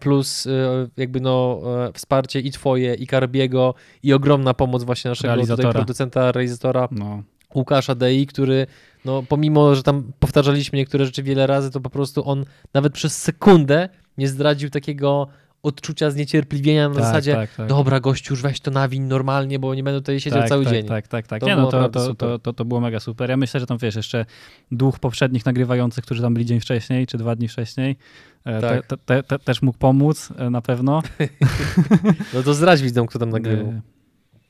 plus 0.00 0.46
e, 0.46 0.50
jakby 0.96 1.20
no 1.20 1.60
e, 1.86 1.92
wsparcie 1.92 2.40
i 2.40 2.50
twoje, 2.50 2.94
i 2.94 3.06
Karbiego, 3.06 3.74
i 4.02 4.12
ogromna 4.12 4.54
pomoc 4.54 4.84
właśnie 4.84 5.08
naszego 5.08 5.34
producenta, 5.72 6.32
realizatora 6.32 6.88
No. 6.90 7.22
Łukasza 7.56 7.94
Dei, 7.94 8.26
który 8.26 8.66
no 9.04 9.22
pomimo, 9.22 9.74
że 9.74 9.82
tam 9.82 10.12
powtarzaliśmy 10.18 10.78
niektóre 10.78 11.04
rzeczy 11.04 11.22
wiele 11.22 11.46
razy, 11.46 11.70
to 11.70 11.80
po 11.80 11.90
prostu 11.90 12.28
on 12.28 12.44
nawet 12.74 12.92
przez 12.92 13.22
sekundę 13.22 13.88
nie 14.18 14.28
zdradził 14.28 14.70
takiego 14.70 15.28
odczucia 15.62 16.10
zniecierpliwienia 16.10 16.88
na 16.88 16.94
Tak, 16.94 17.04
zasadzie 17.04 17.34
tak, 17.34 17.54
tak. 17.54 17.68
dobra 17.68 18.00
gościu, 18.00 18.32
już 18.32 18.42
weź 18.42 18.60
to 18.60 18.70
nawiń 18.70 19.02
normalnie, 19.02 19.58
bo 19.58 19.74
nie 19.74 19.82
będę 19.82 20.00
tutaj 20.00 20.20
siedział 20.20 20.40
tak, 20.40 20.48
cały 20.48 20.64
tak, 20.64 20.74
dzień. 20.74 20.86
Tak, 20.86 21.08
tak, 21.08 21.26
tak. 21.26 21.40
To 21.40 21.46
Nie, 21.46 21.56
było 21.56 21.64
no 21.64 21.70
to, 21.70 21.88
to, 21.88 22.14
to, 22.14 22.38
to, 22.38 22.52
to 22.52 22.64
było 22.64 22.80
mega 22.80 23.00
super. 23.00 23.30
Ja 23.30 23.36
myślę, 23.36 23.60
że 23.60 23.66
tam 23.66 23.78
wiesz, 23.78 23.96
jeszcze 23.96 24.26
dwóch 24.72 24.98
poprzednich 24.98 25.46
nagrywających, 25.46 26.04
którzy 26.04 26.22
tam 26.22 26.34
byli 26.34 26.46
dzień 26.46 26.60
wcześniej, 26.60 27.06
czy 27.06 27.18
dwa 27.18 27.36
dni 27.36 27.48
wcześniej, 27.48 27.96
e, 28.44 28.60
te, 28.60 28.68
Tak. 28.68 28.86
te, 28.86 28.96
te, 28.96 29.22
te, 29.22 29.38
też 29.38 29.62
mógł 29.62 29.78
pomóc 29.78 30.28
e, 30.38 30.50
na 30.50 30.60
pewno. 30.60 31.02
No 32.34 32.42
to 32.42 32.54
zdradź 32.54 32.82
widzom, 32.82 33.06
kto 33.06 33.18
tam 33.18 33.30
nagrywał. 33.30 33.80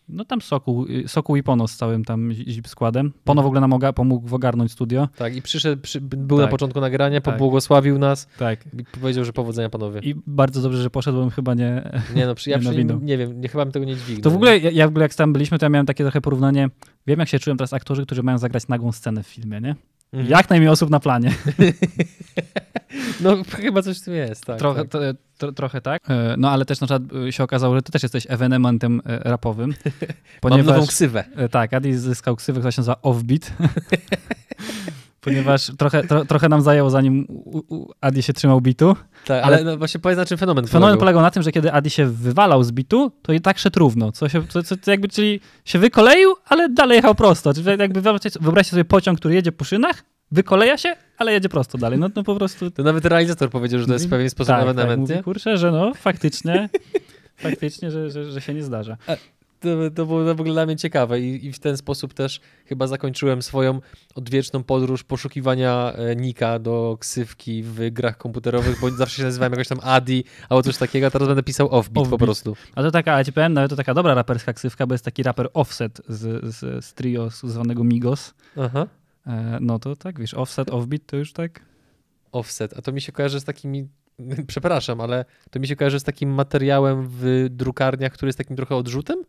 No 0.08 0.24
tam 0.24 0.40
Sokół, 0.40 0.86
Sokół 1.06 1.36
i 1.36 1.42
Pono 1.42 1.68
z 1.68 1.76
całym 1.76 2.04
tam 2.04 2.30
składem. 2.66 3.12
Pono 3.24 3.42
w 3.42 3.46
ogóle 3.46 3.60
nam 3.60 3.70
oga- 3.70 3.92
pomógł 3.92 4.34
ogarnąć 4.34 4.72
studio. 4.72 5.08
Tak, 5.16 5.36
i 5.36 5.42
przyszedł, 5.42 5.82
przy, 5.82 6.00
był 6.00 6.36
na 6.38 6.44
Tak. 6.44 6.50
początku 6.50 6.80
nagrania, 6.80 7.20
Tak. 7.20 7.34
pobłogosławił 7.34 7.98
nas 7.98 8.28
Tak. 8.38 8.64
i 8.66 8.98
powiedział, 9.00 9.24
że 9.24 9.32
powodzenia 9.32 9.68
panowie. 9.70 10.00
I 10.00 10.14
bardzo 10.26 10.62
dobrze, 10.62 10.82
że 10.82 10.90
poszedłem 10.90 11.30
chyba 11.30 11.54
nie... 11.54 11.90
Nie 12.14 12.26
no, 12.26 12.34
przy, 12.34 12.50
ja 12.50 12.56
Nie 12.58 12.62
przy, 12.62 12.84
nie 13.02 13.18
wiem, 13.18 13.40
nie, 13.40 13.48
chyba 13.48 13.64
bym 13.64 13.72
tego 13.72 13.86
nie 13.86 13.96
dźwignął. 13.96 14.22
To 14.22 14.30
w 14.30 14.34
ogóle, 14.34 14.58
ja, 14.58 14.70
ja 14.70 14.86
w 14.86 14.90
ogóle 14.90 15.02
jak 15.02 15.14
tam 15.14 15.32
byliśmy, 15.32 15.58
to 15.58 15.66
ja 15.66 15.70
miałem 15.70 15.86
takie 15.86 16.04
trochę 16.04 16.20
porównanie. 16.20 16.70
Wiem, 17.06 17.18
jak 17.20 17.28
się 17.28 17.38
czułem 17.38 17.56
teraz 17.58 17.72
aktorzy, 17.72 18.06
którzy 18.06 18.22
mają 18.22 18.38
zagrać 18.38 18.68
nagłą 18.68 18.92
scenę 18.92 19.22
w 19.22 19.26
filmie, 19.26 19.60
nie? 19.60 19.74
Mhm. 20.12 20.30
Jak 20.30 20.50
najmniej 20.50 20.70
osób 20.70 20.90
na 20.90 21.00
planie. 21.00 21.34
No 23.20 23.36
chyba 23.50 23.82
coś 23.82 24.00
w 24.00 24.04
tym 24.04 24.14
jest, 24.14 24.44
tak. 24.44 24.58
trochę, 24.58 24.80
tak. 24.80 24.90
to, 24.90 25.00
to, 25.38 25.52
trochę 25.52 25.80
tak. 25.80 26.02
E, 26.10 26.34
No 26.38 26.50
ale 26.50 26.64
też 26.64 26.80
na 26.80 26.86
przykład 26.86 27.02
e, 27.28 27.32
się 27.32 27.44
okazało, 27.44 27.74
że 27.74 27.82
ty 27.82 27.92
też 27.92 28.02
jesteś 28.02 28.26
ewenementem 28.28 29.02
e, 29.06 29.18
rapowym. 29.30 29.74
Mam 30.42 30.62
nową 30.62 30.86
ksywę. 30.86 31.24
E, 31.36 31.48
Tak, 31.48 31.74
Adi 31.74 31.94
zyskał 31.94 32.36
ksywę, 32.36 32.60
która 32.60 32.72
się 32.72 32.80
nazywa 32.80 32.96
Offbeat. 33.02 33.52
ponieważ 35.26 35.72
trochę, 35.78 36.02
tro, 36.02 36.24
trochę 36.24 36.48
nam 36.48 36.62
zajęło, 36.62 36.90
zanim 36.90 37.26
Adi 38.00 38.22
się 38.22 38.32
trzymał 38.32 38.60
bitu. 38.60 38.96
Tak, 39.26 39.44
ale- 39.44 39.56
ale, 39.56 39.64
no 39.64 39.76
właśnie 39.78 40.00
powiedz 40.00 40.18
na 40.18 40.26
czym 40.26 40.38
fenomen 40.38 40.66
Fenomen 40.66 40.80
polegał. 40.82 40.98
polegał 41.00 41.22
na 41.22 41.30
tym, 41.30 41.42
że 41.42 41.52
kiedy 41.52 41.72
Adi 41.72 41.90
się 41.90 42.06
wywalał 42.06 42.64
z 42.64 42.72
bitu, 42.72 43.12
to 43.22 43.32
i 43.32 43.40
tak 43.40 43.58
szedł 43.58 43.78
równo. 43.78 44.12
Co 44.12 44.28
się, 44.28 44.46
co, 44.48 44.62
co, 44.62 44.74
jakby, 44.86 45.08
czyli 45.08 45.40
się 45.64 45.78
wykoleił, 45.78 46.34
ale 46.46 46.68
dalej 46.68 46.96
jechał 46.96 47.14
prosto. 47.14 47.54
Czyli 47.54 47.66
jakby 47.78 48.00
wyobraźcie, 48.00 48.70
sobie 48.70 48.84
pociąg, 48.84 49.18
który 49.18 49.34
jedzie 49.34 49.52
po 49.52 49.64
szynach, 49.64 50.02
wykoleja 50.30 50.78
się, 50.78 50.96
ale 51.18 51.32
jedzie 51.32 51.48
prosto 51.48 51.78
dalej. 51.78 51.98
No 51.98 52.10
to 52.10 52.22
po 52.22 52.34
prostu... 52.34 52.70
To 52.70 52.82
nawet 52.82 53.04
realizator 53.04 53.50
powiedział, 53.50 53.80
że 53.80 53.86
to 53.86 53.92
jest 53.92 54.06
w 54.06 54.10
pewien 54.10 54.30
sposób 54.30 54.48
tak, 54.48 54.60
tak, 54.60 54.68
ewenement, 54.70 55.00
mówi, 55.00 55.14
nie? 55.14 55.22
kurczę, 55.22 55.58
że 55.58 55.72
no 55.72 55.92
faktycznie, 55.94 56.68
faktycznie, 57.36 57.90
że, 57.90 58.10
że, 58.10 58.24
że 58.32 58.40
się 58.40 58.54
nie 58.54 58.62
zdarza. 58.62 58.96
To, 59.66 59.90
to 59.90 60.06
było 60.06 60.34
w 60.34 60.40
ogóle 60.40 60.52
dla 60.52 60.66
mnie 60.66 60.76
ciekawe 60.76 61.20
i, 61.20 61.46
i 61.46 61.52
w 61.52 61.58
ten 61.58 61.76
sposób 61.76 62.14
też 62.14 62.40
chyba 62.64 62.86
zakończyłem 62.86 63.42
swoją 63.42 63.80
odwieczną 64.14 64.62
podróż 64.62 65.04
poszukiwania 65.04 65.92
e, 65.92 66.16
Nika 66.16 66.58
do 66.58 66.96
ksywki 67.00 67.62
w 67.62 67.90
grach 67.90 68.18
komputerowych, 68.18 68.80
bo 68.80 68.90
zawsze 68.90 69.16
się 69.16 69.22
nazywałem 69.22 69.52
jakoś 69.52 69.68
tam 69.68 69.78
Adi 69.82 70.24
albo 70.48 70.62
coś 70.62 70.76
takiego, 70.76 71.06
a 71.06 71.10
teraz 71.10 71.28
będę 71.28 71.42
pisał 71.42 71.68
Offbeat, 71.70 71.94
po 71.94 72.00
Offbeat. 72.00 72.20
prostu. 72.20 72.56
A 72.74 72.82
to 72.82 72.90
taka, 72.90 73.18
ja 73.18 73.24
ci 73.24 73.32
powiem, 73.32 73.52
nawet 73.52 73.70
to 73.70 73.76
taka 73.76 73.94
dobra 73.94 74.14
raperska 74.14 74.52
ksywka, 74.52 74.86
bo 74.86 74.94
jest 74.94 75.04
taki 75.04 75.22
raper 75.22 75.48
Offset 75.54 76.00
z, 76.08 76.54
z, 76.54 76.84
z 76.84 76.94
trio 76.94 77.30
zwanego 77.30 77.84
Migos. 77.84 78.34
Aha. 78.56 78.86
E, 79.26 79.58
no 79.60 79.78
to 79.78 79.96
tak, 79.96 80.18
wiesz, 80.18 80.34
Offset, 80.34 80.70
Offbeat 80.70 81.06
to 81.06 81.16
już 81.16 81.32
tak... 81.32 81.60
Offset, 82.32 82.78
a 82.78 82.82
to 82.82 82.92
mi 82.92 83.00
się 83.00 83.12
kojarzy 83.12 83.40
z 83.40 83.44
takimi, 83.44 83.88
przepraszam, 84.46 85.00
ale 85.00 85.24
to 85.50 85.60
mi 85.60 85.66
się 85.66 85.76
kojarzy 85.76 86.00
z 86.00 86.04
takim 86.04 86.30
materiałem 86.30 87.08
w 87.10 87.46
drukarniach, 87.50 88.12
który 88.12 88.28
jest 88.28 88.38
takim 88.38 88.56
trochę 88.56 88.76
odrzutem? 88.76 89.24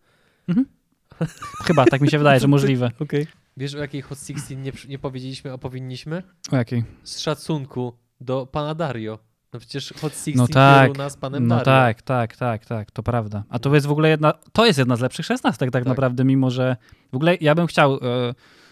Chyba, 1.66 1.86
tak 1.86 2.01
mi 2.01 2.10
się 2.12 2.18
wydaje, 2.18 2.39
że 2.39 2.48
możliwe. 2.48 2.92
Okej. 3.00 3.27
Wiesz 3.58 3.75
o 3.75 3.77
jakiej 3.77 4.01
Hot 4.01 4.20
16 4.20 4.56
nie, 4.56 4.72
nie 4.88 5.00
powiedzieliśmy, 5.00 5.54
a 5.54 5.58
powinniśmy? 5.58 6.24
O 6.51 6.56
jakiej? 6.56 6.84
Z 7.04 7.20
szacunku 7.20 7.94
do 8.22 8.46
pana 8.46 8.75
Dario. 8.75 9.20
No 9.54 9.60
przecież 9.60 9.94
Hot 10.01 10.13
16 10.13 10.32
No 10.36 10.48
tak, 10.48 10.92
u 10.92 10.94
nas 10.98 11.13
z 11.13 11.18
panem 11.18 11.48
No 11.48 11.56
Dario. 11.56 11.66
tak, 11.66 12.01
tak, 12.01 12.36
tak, 12.38 12.66
tak, 12.66 12.92
to 12.92 13.04
prawda. 13.04 13.44
A 13.50 13.60
to 13.60 13.75
jest 13.75 13.88
w 13.88 13.92
ogóle 13.92 14.10
jedna, 14.10 14.34
to 14.51 14.66
jest 14.66 14.80
jedna 14.80 14.96
z 14.96 15.01
lepszych 15.01 15.25
szesnastek 15.25 15.72
tak, 15.72 15.84
Tak. 15.84 15.89
naprawdę, 15.89 16.24
mimo 16.25 16.50
że 16.51 16.77
w 17.12 17.16
ogóle 17.16 17.36
ja 17.42 17.56
bym 17.56 17.68
chciał 17.68 17.96
e, 17.96 18.00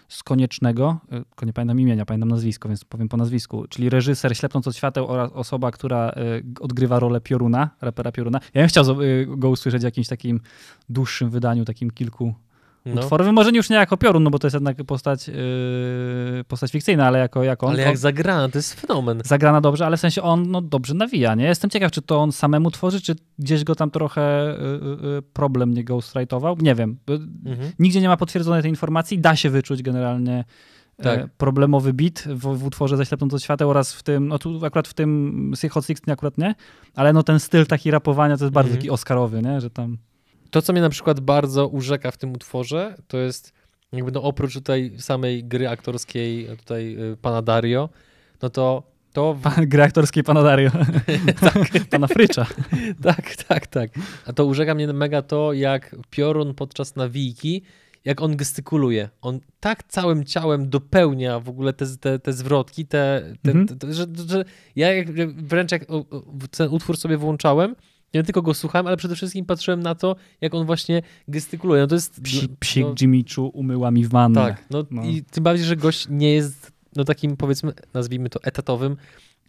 z 0.08 0.24
Koniecznego, 0.24 1.00
tylko 1.10 1.46
nie 1.46 1.54
pamiętam 1.54 1.80
imienia, 1.80 2.06
pamiętam 2.06 2.30
nazwisko, 2.30 2.70
więc 2.70 2.86
powiem 2.86 3.10
po 3.10 3.18
nazwisku, 3.18 3.66
czyli 3.70 3.90
reżyser 3.90 4.38
Ślepnąc 4.38 4.68
od 4.68 4.76
świateł 4.76 5.08
oraz 5.08 5.32
osoba, 5.32 5.72
która 5.72 6.12
g- 6.44 6.44
odgrywa 6.60 7.00
rolę 7.00 7.22
Pioruna, 7.22 7.70
rapera 7.82 8.12
Pioruna. 8.12 8.40
Ja 8.54 8.62
bym 8.62 8.70
chciał 8.70 8.86
e, 8.92 8.96
go 9.38 9.50
usłyszeć 9.50 9.82
w 9.82 9.86
jakimś 9.86 10.08
takim 10.08 10.40
dłuższym 10.90 11.30
wydaniu, 11.30 11.66
takim 11.66 11.92
kilku 11.92 12.34
No. 12.86 13.02
utworowym. 13.02 13.36
Może 13.36 13.52
nie 13.52 13.58
już 13.58 13.70
nie 13.70 13.76
jako 13.76 13.98
Piorun, 13.98 14.24
no 14.24 14.30
bo 14.30 14.40
to 14.40 14.48
jest 14.48 14.54
jednak 14.54 14.84
postać, 14.84 15.30
e, 15.30 15.34
postać 16.48 16.72
fikcyjna, 16.72 17.08
ale 17.08 17.20
jako, 17.20 17.44
jako 17.44 17.66
on. 17.68 17.74
Ale 17.74 17.82
on- 17.84 17.88
jak 17.90 17.98
zagrana, 17.98 18.50
to 18.50 18.58
jest 18.58 18.74
fenomen. 18.82 19.22
zagrana 19.26 19.62
dobrze, 19.62 19.86
ale 19.86 19.98
w 19.98 20.00
sensie 20.00 20.22
on 20.22 20.52
no, 20.52 20.62
dobrze 20.62 20.94
nawija, 20.94 21.36
nie? 21.36 21.46
Jestem 21.46 21.70
ciekaw, 21.70 21.92
czy 21.92 22.02
to 22.02 22.20
on 22.20 22.32
samemu 22.32 22.72
tworzy, 22.72 23.02
czy 23.02 23.16
gdzieś 23.40 23.64
go 23.64 23.76
tam 23.76 23.92
trochę 23.92 24.52
y, 24.52 24.56
y, 25.06 25.18
y, 25.18 25.22
problem 25.34 25.74
nie 25.74 25.86
ghostwrite'ował. 25.86 26.62
Nie 26.62 26.76
wiem. 26.76 26.98
Y, 27.10 27.14
Mhm. 27.50 27.72
Nigdzie 27.80 28.02
nie 28.02 28.08
ma 28.08 28.18
potwierdzonej 28.18 28.62
tej 28.62 28.72
informacji. 28.72 29.20
Da 29.20 29.36
się 29.36 29.50
wyczuć 29.50 29.82
generalnie 29.84 30.44
Tak. 31.04 31.20
e, 31.20 31.30
problemowy 31.38 31.94
beat 31.94 32.24
w, 32.28 32.40
w 32.58 32.66
utworze 32.66 32.98
Zaślepnąc 32.98 33.34
od 33.34 33.44
świateł 33.44 33.70
oraz 33.70 33.94
w 33.94 34.04
tym, 34.04 34.28
no 34.28 34.40
tu 34.40 34.66
akurat 34.66 34.88
w 34.88 34.94
tym 34.94 35.54
Hot 35.72 35.86
Six 35.86 36.02
akurat 36.08 36.38
nie, 36.38 36.56
ale 36.96 37.14
no 37.14 37.24
ten 37.24 37.40
styl 37.40 37.66
taki 37.66 37.92
rapowania 37.92 38.38
to 38.38 38.44
jest 38.44 38.54
bardzo 38.54 38.68
Mhm. 38.70 38.82
taki 38.82 38.90
oscarowy, 38.90 39.42
nie? 39.42 39.62
Że 39.62 39.70
tam... 39.70 39.98
To, 40.56 40.62
co 40.62 40.74
mnie 40.74 40.82
na 40.82 40.90
przykład 40.90 41.20
bardzo 41.20 41.68
urzeka 41.68 42.12
w 42.12 42.18
tym 42.18 42.34
utworze, 42.34 42.96
to 43.08 43.18
jest 43.18 43.54
jakby 43.92 44.12
no 44.12 44.24
oprócz 44.24 44.54
tutaj 44.54 44.94
samej 44.98 45.44
gry 45.44 45.70
aktorskiej 45.70 46.48
tutaj 46.58 46.98
y, 47.14 47.18
pana 47.18 47.42
Dario, 47.42 47.90
no 48.42 48.50
to 48.50 48.84
to 49.14 49.34
w... 49.34 49.42
Pan, 49.42 49.68
gry 49.68 49.84
aktorskiej 49.84 50.24
pana 50.24 50.44
Dario. 50.44 50.72
pana 51.92 52.08
Frycza. 52.08 52.46
tak, 53.04 53.36
tak, 53.36 53.68
tak. 53.68 53.92
A 54.26 54.34
to 54.34 54.46
urzeka 54.46 54.76
mnie 54.76 54.94
mega 54.94 55.22
to, 55.22 55.54
jak 55.54 55.96
Piorun 56.10 56.54
podczas 56.54 56.96
nawijki, 56.96 57.62
jak 58.06 58.22
on 58.22 58.36
gestykuluje. 58.36 59.10
On 59.22 59.40
tak 59.60 59.84
całym 59.84 60.24
ciałem 60.24 60.70
dopełnia 60.70 61.40
w 61.40 61.50
ogóle 61.50 61.74
te, 61.74 61.86
te, 61.98 62.20
te 62.20 62.34
zwrotki, 62.34 62.86
te, 62.86 63.34
te, 63.42 63.52
Mhm. 63.52 63.80
te, 63.80 63.94
że, 63.94 64.06
że 64.28 64.46
ja 64.76 64.88
wręcz 65.36 65.72
jak 65.72 65.86
ten 66.52 66.70
utwór 66.70 66.98
sobie 66.98 67.18
włączałem, 67.18 67.76
nie 68.20 68.24
tylko 68.24 68.42
go 68.42 68.54
słuchałem, 68.54 68.88
ale 68.88 68.98
przede 68.98 69.16
wszystkim 69.16 69.46
patrzyłem 69.46 69.84
na 69.84 69.96
to, 69.96 70.16
jak 70.42 70.54
on 70.54 70.66
właśnie 70.66 71.02
gestykuluje. 71.28 71.82
No 71.82 71.88
to 71.88 71.96
jest... 71.96 72.22
Psi, 72.22 72.42
no, 72.50 72.56
psik 72.60 72.84
no, 72.86 72.96
Jimiczu 73.02 73.48
umyła 73.48 73.92
mi 73.92 74.06
wannę. 74.08 74.42
tak, 74.42 74.66
no, 74.70 74.84
No. 74.92 75.04
i 75.06 75.24
tym 75.24 75.44
bardziej, 75.44 75.66
że 75.66 75.76
gość 75.76 76.08
nie 76.10 76.34
jest 76.34 76.72
no 76.96 77.04
takim 77.04 77.38
powiedzmy, 77.38 77.74
nazwijmy 77.94 78.30
to 78.30 78.44
etatowym 78.44 78.98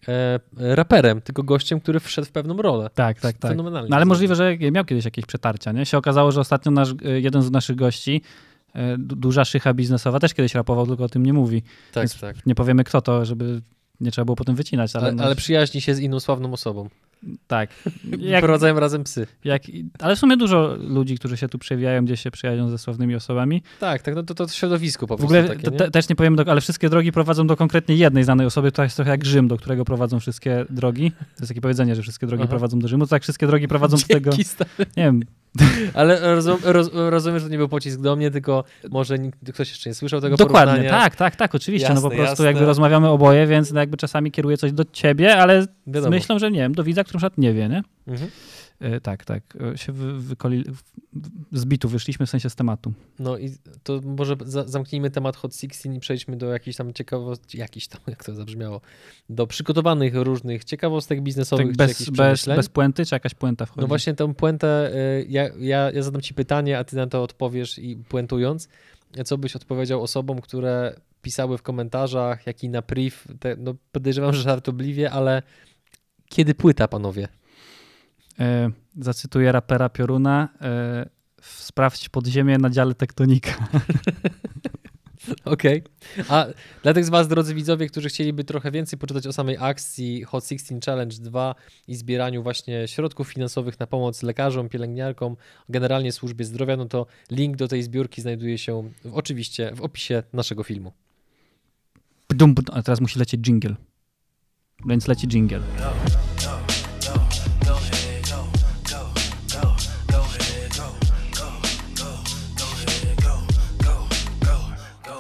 e, 0.09 0.41
raperem, 0.57 1.21
tylko 1.21 1.43
gościem, 1.43 1.81
który 1.81 2.01
wszedł 2.01 2.29
w 2.29 2.31
pewną 2.31 2.57
rolę. 2.57 2.91
Tak, 2.95 3.21
tak, 3.21 3.37
tak. 3.39 3.51
Fenomenalnie. 3.51 3.89
No 3.91 3.97
ale 3.97 4.05
możliwe, 4.05 4.35
że 4.35 4.57
miał 4.73 4.85
kiedyś 4.85 5.05
jakieś 5.05 5.27
przetarcia, 5.27 5.73
nie? 5.73 5.87
Się 5.87 5.99
okazało, 5.99 6.33
że 6.33 6.41
ostatnio 6.41 6.73
nasz, 6.73 6.91
y, 6.91 7.21
jeden 7.21 7.43
z 7.43 7.51
naszych 7.51 7.77
gości, 7.77 8.23
du- 8.99 9.17
duża 9.17 9.45
szycha 9.45 9.75
biznesowa, 9.75 10.21
też 10.21 10.35
kiedyś 10.35 10.55
rapował, 10.55 10.87
tylko 10.87 11.05
o 11.05 11.09
tym 11.09 11.27
nie 11.27 11.33
mówi. 11.33 11.63
Tak, 11.93 12.03
Więc 12.03 12.21
tak. 12.21 12.47
Nie 12.47 12.55
powiemy 12.55 12.85
kto 12.85 13.01
to, 13.03 13.25
żeby 13.25 13.63
nie 14.01 14.11
trzeba 14.11 14.25
było 14.25 14.37
potem 14.37 14.55
wycinać, 14.55 14.97
ale, 14.97 15.05
Ale, 15.07 15.15
no, 15.15 15.25
ale 15.25 15.37
przyjaźni 15.37 15.81
się 15.81 15.95
z 15.95 16.01
inną 16.01 16.21
sławną 16.21 16.53
osobą. 16.53 16.89
Tak. 17.47 17.71
Jak... 18.19 18.43
Prowadzają 18.45 18.81
razem 18.81 19.05
psy. 19.05 19.27
jak, 19.45 19.63
ale 19.99 20.17
w 20.17 20.19
sumie 20.19 20.37
dużo 20.37 20.77
ludzi, 20.81 21.19
którzy 21.19 21.37
się 21.37 21.49
tu 21.49 21.59
przewijają, 21.59 22.05
gdzieś 22.05 22.21
się 22.21 22.31
przyjaźnią 22.31 22.71
ze 22.71 22.79
sławnymi 22.79 23.15
osobami. 23.15 23.63
Tak, 23.81 24.03
tak, 24.03 24.15
no 24.15 24.23
to, 24.23 24.35
to 24.35 24.49
środowisko 24.49 25.07
po 25.07 25.17
W 25.17 25.19
prostu 25.19 25.37
ogóle 25.37 25.49
takie, 25.57 25.71
nie? 25.71 25.77
te, 25.77 25.91
też 25.91 26.09
nie 26.09 26.17
powiemy, 26.17 26.37
do, 26.37 26.51
ale 26.51 26.61
wszystkie 26.61 26.89
drogi 26.89 27.13
prowadzą 27.13 27.47
do 27.47 27.57
konkretnie 27.57 27.95
jednej 27.95 28.25
znanej 28.25 28.47
osoby, 28.47 28.73
która 28.73 28.85
jest 28.85 28.97
trochę 28.97 29.11
jak 29.11 29.25
Rzym, 29.25 29.49
do 29.49 29.57
którego 29.57 29.85
prowadzą 29.85 30.21
wszystkie 30.21 30.65
drogi. 30.71 31.11
To 31.11 31.17
jest 31.41 31.49
takie 31.49 31.61
powiedzenie, 31.61 31.95
że 31.95 32.03
wszystkie 32.03 32.27
drogi 32.27 32.43
Aha. 32.43 32.51
prowadzą 32.51 32.79
do 32.79 32.89
Rzymu. 32.89 33.05
To 33.05 33.11
tak 33.11 33.23
wszystkie 33.23 33.47
drogi 33.47 33.69
prowadzą 33.69 33.97
do 33.97 34.03
tego, 34.15 34.31
Dzięki, 34.31 34.45
stary. 34.45 34.71
nie 34.97 35.05
wiem, 35.05 35.21
Ale 35.95 36.35
rozum, 36.35 36.59
roz, 36.65 36.91
rozumiem, 36.93 37.39
że 37.39 37.45
to 37.47 37.53
nie 37.53 37.59
był 37.59 37.69
pocisk 37.69 38.01
do 38.01 38.17
mnie, 38.17 38.31
tylko 38.31 38.65
może 38.91 39.19
nikt, 39.19 39.53
ktoś 39.55 39.69
jeszcze 39.69 39.91
nie 39.91 39.95
słyszał 39.95 40.21
tego 40.21 40.37
Dokładnie, 40.37 40.73
porównania. 40.75 40.91
tak, 41.03 41.17
tak, 41.17 41.37
tak, 41.37 41.55
oczywiście. 41.55 41.89
no 41.95 42.01
po 42.01 42.07
Jasne, 42.07 42.17
prostu 42.17 42.33
jasne. 42.33 42.47
jakby 42.47 42.67
rozmawiamy 42.67 43.09
oboje, 43.09 43.47
więc 43.47 43.73
no 43.73 43.81
jakby 43.81 43.97
czasami 43.97 44.31
kieruję 44.31 44.57
coś 44.57 44.73
do 44.73 44.85
ciebie, 44.93 45.37
ale 45.37 45.63
z 45.63 46.07
myślą, 46.11 46.39
że 46.39 46.51
nie 46.51 46.59
wiem, 46.59 46.75
do 46.75 46.85
widza, 46.85 47.05
który 47.07 47.17
na 47.17 47.19
przykład 47.21 47.39
nie 47.39 47.55
wie, 47.55 47.69
nie? 47.69 47.83
Mhm. 48.07 48.31
E, 48.81 49.01
tak, 49.01 49.25
tak. 49.25 49.43
E, 49.75 49.79
się 49.79 49.93
wy, 49.93 50.19
wykoli... 50.21 50.65
z 51.53 51.65
bitu 51.65 51.89
wyszliśmy 51.89 52.27
w 52.27 52.31
sensie 52.31 52.51
z 52.51 52.55
tematu. 52.55 52.93
No 53.19 53.39
i 53.39 53.51
to 53.83 54.01
może 54.05 54.37
za, 54.45 54.65
zamknijmy 54.65 55.11
temat 55.11 55.37
Hot 55.37 55.57
16 55.57 55.93
i 55.93 56.01
przejdźmy 56.01 56.37
do 56.37 56.47
jakichś 56.47 56.77
tam 56.77 56.93
ciekawostek, 56.93 57.55
jakiś 57.55 57.89
tam, 57.89 58.01
jak 58.15 58.25
to 58.25 58.35
zabrzmiało, 58.35 58.81
do 59.31 59.47
przygotowanych 59.47 60.15
różnych 60.15 60.65
ciekawostek 60.65 61.23
biznesowych. 61.23 61.67
Tak 61.67 61.77
bez, 61.77 62.11
bez, 62.11 62.47
bez 62.47 62.69
puenty, 62.69 63.07
czy 63.07 63.15
jakaś 63.15 63.35
puenta 63.35 63.67
wchodzi? 63.67 63.81
No 63.81 63.87
właśnie 63.87 64.15
tę 64.15 64.35
puentę, 64.35 64.93
ja, 65.29 65.49
ja, 65.59 65.91
ja 65.91 66.03
zadam 66.03 66.23
ci 66.23 66.35
pytanie, 66.35 66.79
a 66.79 66.85
ty 66.85 66.97
na 66.97 67.07
to 67.07 67.23
odpowiesz 67.23 67.79
i 67.79 67.97
puentując, 67.97 68.69
co 69.25 69.39
byś 69.39 69.57
odpowiedział 69.57 70.03
osobom, 70.03 70.41
które 70.41 71.01
pisały 71.23 71.59
w 71.59 71.63
komentarzach, 71.63 72.47
jak 72.47 72.65
i 72.65 72.69
na 72.69 72.83
priv, 72.83 73.17
te, 73.41 73.57
no 73.59 73.75
podejrzewam, 73.93 74.35
że 74.35 74.43
żartobliwie, 74.43 75.11
ale 75.11 75.43
kiedy 76.29 76.55
płyta, 76.55 76.89
panowie? 76.89 77.29
E, 78.41 78.71
zacytuję 79.01 79.53
rapera 79.53 79.89
Pioruna. 79.89 80.49
E, 80.61 81.09
sprawdź 81.43 82.09
podziemie 82.09 82.59
na 82.59 82.71
dziale 82.71 82.95
tektonika. 82.95 83.53
Okej. 85.45 85.83
Okay. 85.83 86.25
A 86.29 86.47
dla 86.83 86.95
tych 86.95 87.05
z 87.05 87.09
Was, 87.09 87.29
drodzy 87.29 87.55
widzowie, 87.55 87.87
którzy 87.87 88.09
chcieliby 88.09 88.45
trochę 88.45 88.71
więcej 88.71 88.99
poczytać 88.99 89.27
o 89.27 89.33
samej 89.33 89.57
akcji 89.61 90.25
Hot 90.25 90.45
16 90.49 90.81
Challenge 90.87 91.17
2 91.21 91.55
i 91.89 91.95
zbieraniu 91.95 92.43
właśnie 92.43 92.89
środków 92.89 93.29
finansowych 93.29 93.81
na 93.81 93.87
pomoc 93.87 94.23
lekarzom, 94.23 94.69
pielęgniarkom, 94.69 95.37
generalnie 95.69 96.13
służbie 96.13 96.45
zdrowia, 96.45 96.77
no 96.77 96.87
to 96.87 97.07
link 97.31 97.57
do 97.57 97.69
tej 97.69 97.83
zbiórki 97.83 98.23
znajduje 98.23 98.59
się 98.59 98.91
w, 99.05 99.15
oczywiście 99.15 99.73
w 99.75 99.81
opisie 99.81 100.23
naszego 100.33 100.63
filmu. 100.63 100.93
A 102.73 102.83
teraz 102.83 103.01
musi 103.01 103.19
lecieć 103.19 103.41
jingle. 103.47 103.77
Więc 104.87 105.09
leci 105.09 105.29
jingle. 105.29 105.61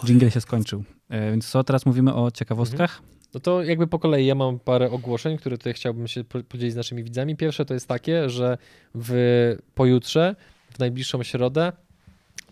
Jingle 0.04 0.30
się 0.30 0.40
skończył. 0.40 0.84
E, 1.08 1.30
więc 1.30 1.48
co, 1.48 1.64
teraz 1.64 1.86
mówimy 1.86 2.14
o 2.14 2.30
ciekawostkach? 2.30 2.90
Mhm. 2.90 3.16
No 3.34 3.40
to 3.40 3.62
jakby 3.62 3.86
po 3.86 3.98
kolei 3.98 4.26
ja 4.26 4.34
mam 4.34 4.58
parę 4.58 4.90
ogłoszeń, 4.90 5.38
które 5.38 5.58
tutaj 5.58 5.74
chciałbym 5.74 6.08
się 6.08 6.24
podzielić 6.24 6.72
z 6.72 6.76
naszymi 6.76 7.04
widzami. 7.04 7.36
Pierwsze 7.36 7.64
to 7.64 7.74
jest 7.74 7.88
takie, 7.88 8.30
że 8.30 8.58
w 8.94 9.56
pojutrze, 9.74 10.36
w 10.70 10.78
najbliższą 10.78 11.22
środę, 11.22 11.72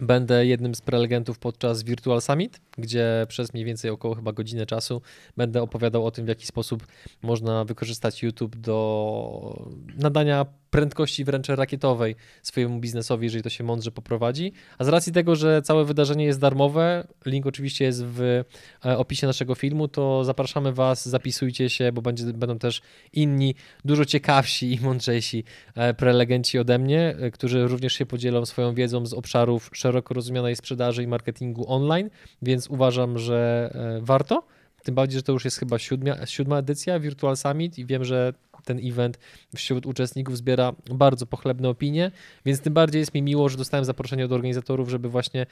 Będę 0.01 0.47
jednym 0.47 0.75
z 0.75 0.81
prelegentów 0.81 1.39
podczas 1.39 1.83
Virtual 1.83 2.23
Summit, 2.23 2.61
gdzie 2.79 3.27
przez 3.29 3.55
mniej 3.55 3.65
więcej 3.65 3.91
około 3.91 4.15
chyba 4.15 4.33
godzinę 4.33 4.67
czasu 4.67 5.03
będę 5.37 5.63
opowiadał 5.63 6.07
o 6.07 6.11
tym, 6.11 6.25
w 6.25 6.29
jaki 6.29 6.47
sposób 6.47 6.87
można 7.23 7.65
wykorzystać 7.65 8.23
YouTube 8.23 8.57
do 8.57 9.69
nadania 9.97 10.47
prędkości 10.75 11.25
wręcz 11.25 11.49
rakietowej 11.49 12.17
swojemu 12.43 12.81
biznesowi, 12.81 13.25
jeżeli 13.25 13.43
to 13.43 13.51
się 13.51 13.65
mądrze 13.65 13.91
poprowadzi. 13.91 14.53
A 14.79 14.85
z 14.85 14.89
racji 14.89 15.13
tego, 15.13 15.37
że 15.37 15.63
całe 15.63 15.85
wydarzenie 15.85 16.25
jest 16.25 16.41
darmowe, 16.41 17.07
link 17.27 17.47
oczywiście 17.47 17.85
jest 17.85 18.05
w 18.05 18.45
e, 18.85 18.99
opisie 18.99 19.27
naszego 19.27 19.55
filmu, 19.55 19.89
to 19.89 20.25
zapraszamy 20.25 20.73
Was, 20.73 21.09
zapisujcie 21.09 21.71
się, 21.71 21.93
bo 21.93 22.03
będzie, 22.03 22.25
będą 22.25 22.59
też 22.59 22.83
inni, 23.13 23.55
dużo 23.85 24.05
ciekawsi 24.05 24.75
i 24.75 24.81
mądrzejsi 24.81 25.45
e, 25.75 25.95
prelegenci 25.95 26.59
ode 26.59 26.79
mnie, 26.79 27.17
e, 27.19 27.31
którzy 27.31 27.67
również 27.67 27.93
się 27.93 28.07
podzielą 28.07 28.47
swoją 28.47 28.75
wiedzą 28.75 29.07
z 29.07 29.13
obszarów 29.13 29.71
szeroko 29.73 30.15
rozumianej 30.15 30.57
sprzedaży 30.57 31.03
i 31.03 31.07
marketingu 31.07 31.73
online, 31.73 32.11
więc 32.43 32.67
uważam, 32.71 33.19
że 33.19 33.71
warto. 34.01 34.43
Tym 34.85 34.95
bardziej, 34.95 35.19
że 35.19 35.23
to 35.23 35.33
już 35.33 35.45
jest 35.45 35.59
chyba 35.59 35.79
siódma, 35.79 36.27
siódma 36.27 36.59
edycja 36.59 37.01
Virtual 37.01 37.37
Summit 37.37 37.79
i 37.79 37.87
wiem, 37.87 38.05
że 38.05 38.35
ten 38.65 38.81
event 38.83 39.19
wśród 39.57 39.87
uczestników 39.87 40.37
zbiera 40.37 40.73
bardzo 40.91 41.27
pochlebne 41.27 41.69
opinie, 41.69 42.11
więc 42.47 42.61
tym 42.61 42.75
bardziej 42.75 42.99
jest 42.99 43.15
mi 43.15 43.23
miło, 43.23 43.49
że 43.49 43.57
dostałem 43.57 43.85
zaproszenie 43.85 44.25
od 44.25 44.33
organizatorów, 44.33 44.89
żeby 44.89 45.09
właśnie 45.09 45.47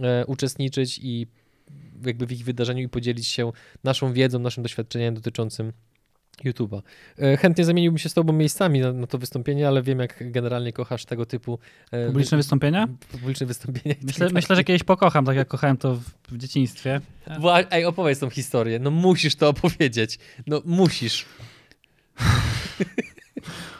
e, 0.00 0.26
uczestniczyć 0.26 1.00
i 1.02 1.26
jakby 2.06 2.26
w 2.26 2.32
ich 2.32 2.44
wydarzeniu 2.44 2.82
i 2.82 2.88
podzielić 2.88 3.26
się 3.26 3.52
naszą 3.84 4.12
wiedzą, 4.12 4.38
naszym 4.38 4.62
doświadczeniem 4.62 5.14
dotyczącym 5.14 5.72
YouTube'a. 6.44 6.82
E, 7.18 7.36
chętnie 7.36 7.64
zamieniłbym 7.64 7.98
się 7.98 8.08
z 8.08 8.14
Tobą 8.14 8.32
miejscami 8.32 8.80
na, 8.80 8.92
na, 8.92 9.06
to 9.06 9.18
wystąpienie, 9.18 9.68
ale 9.68 9.82
wiem, 9.82 9.98
jak 9.98 10.30
generalnie 10.30 10.72
kochasz 10.72 11.04
tego 11.04 11.26
typu. 11.26 11.58
E, 11.90 12.06
publiczne 12.06 12.36
wy... 12.36 12.42
wystąpienia? 12.42 12.88
Publiczne 13.12 13.46
wystąpienia. 13.46 13.94
Myślę, 14.06 14.26
tak 14.26 14.34
myślę, 14.34 14.56
że 14.56 14.64
kiedyś 14.64 14.82
pokocham, 14.82 15.24
tak 15.24 15.36
jak 15.36 15.48
kochałem 15.48 15.76
to 15.76 15.94
w, 15.94 16.04
w 16.28 16.38
dzieciństwie. 16.38 17.00
Bo, 17.40 17.70
ej, 17.72 17.84
opowiedz 17.84 18.18
tą 18.18 18.30
historię. 18.30 18.78
No 18.78 18.90
musisz 18.90 19.36
to 19.36 19.48
opowiedzieć. 19.48 20.18
No 20.46 20.62
musisz. 20.64 21.26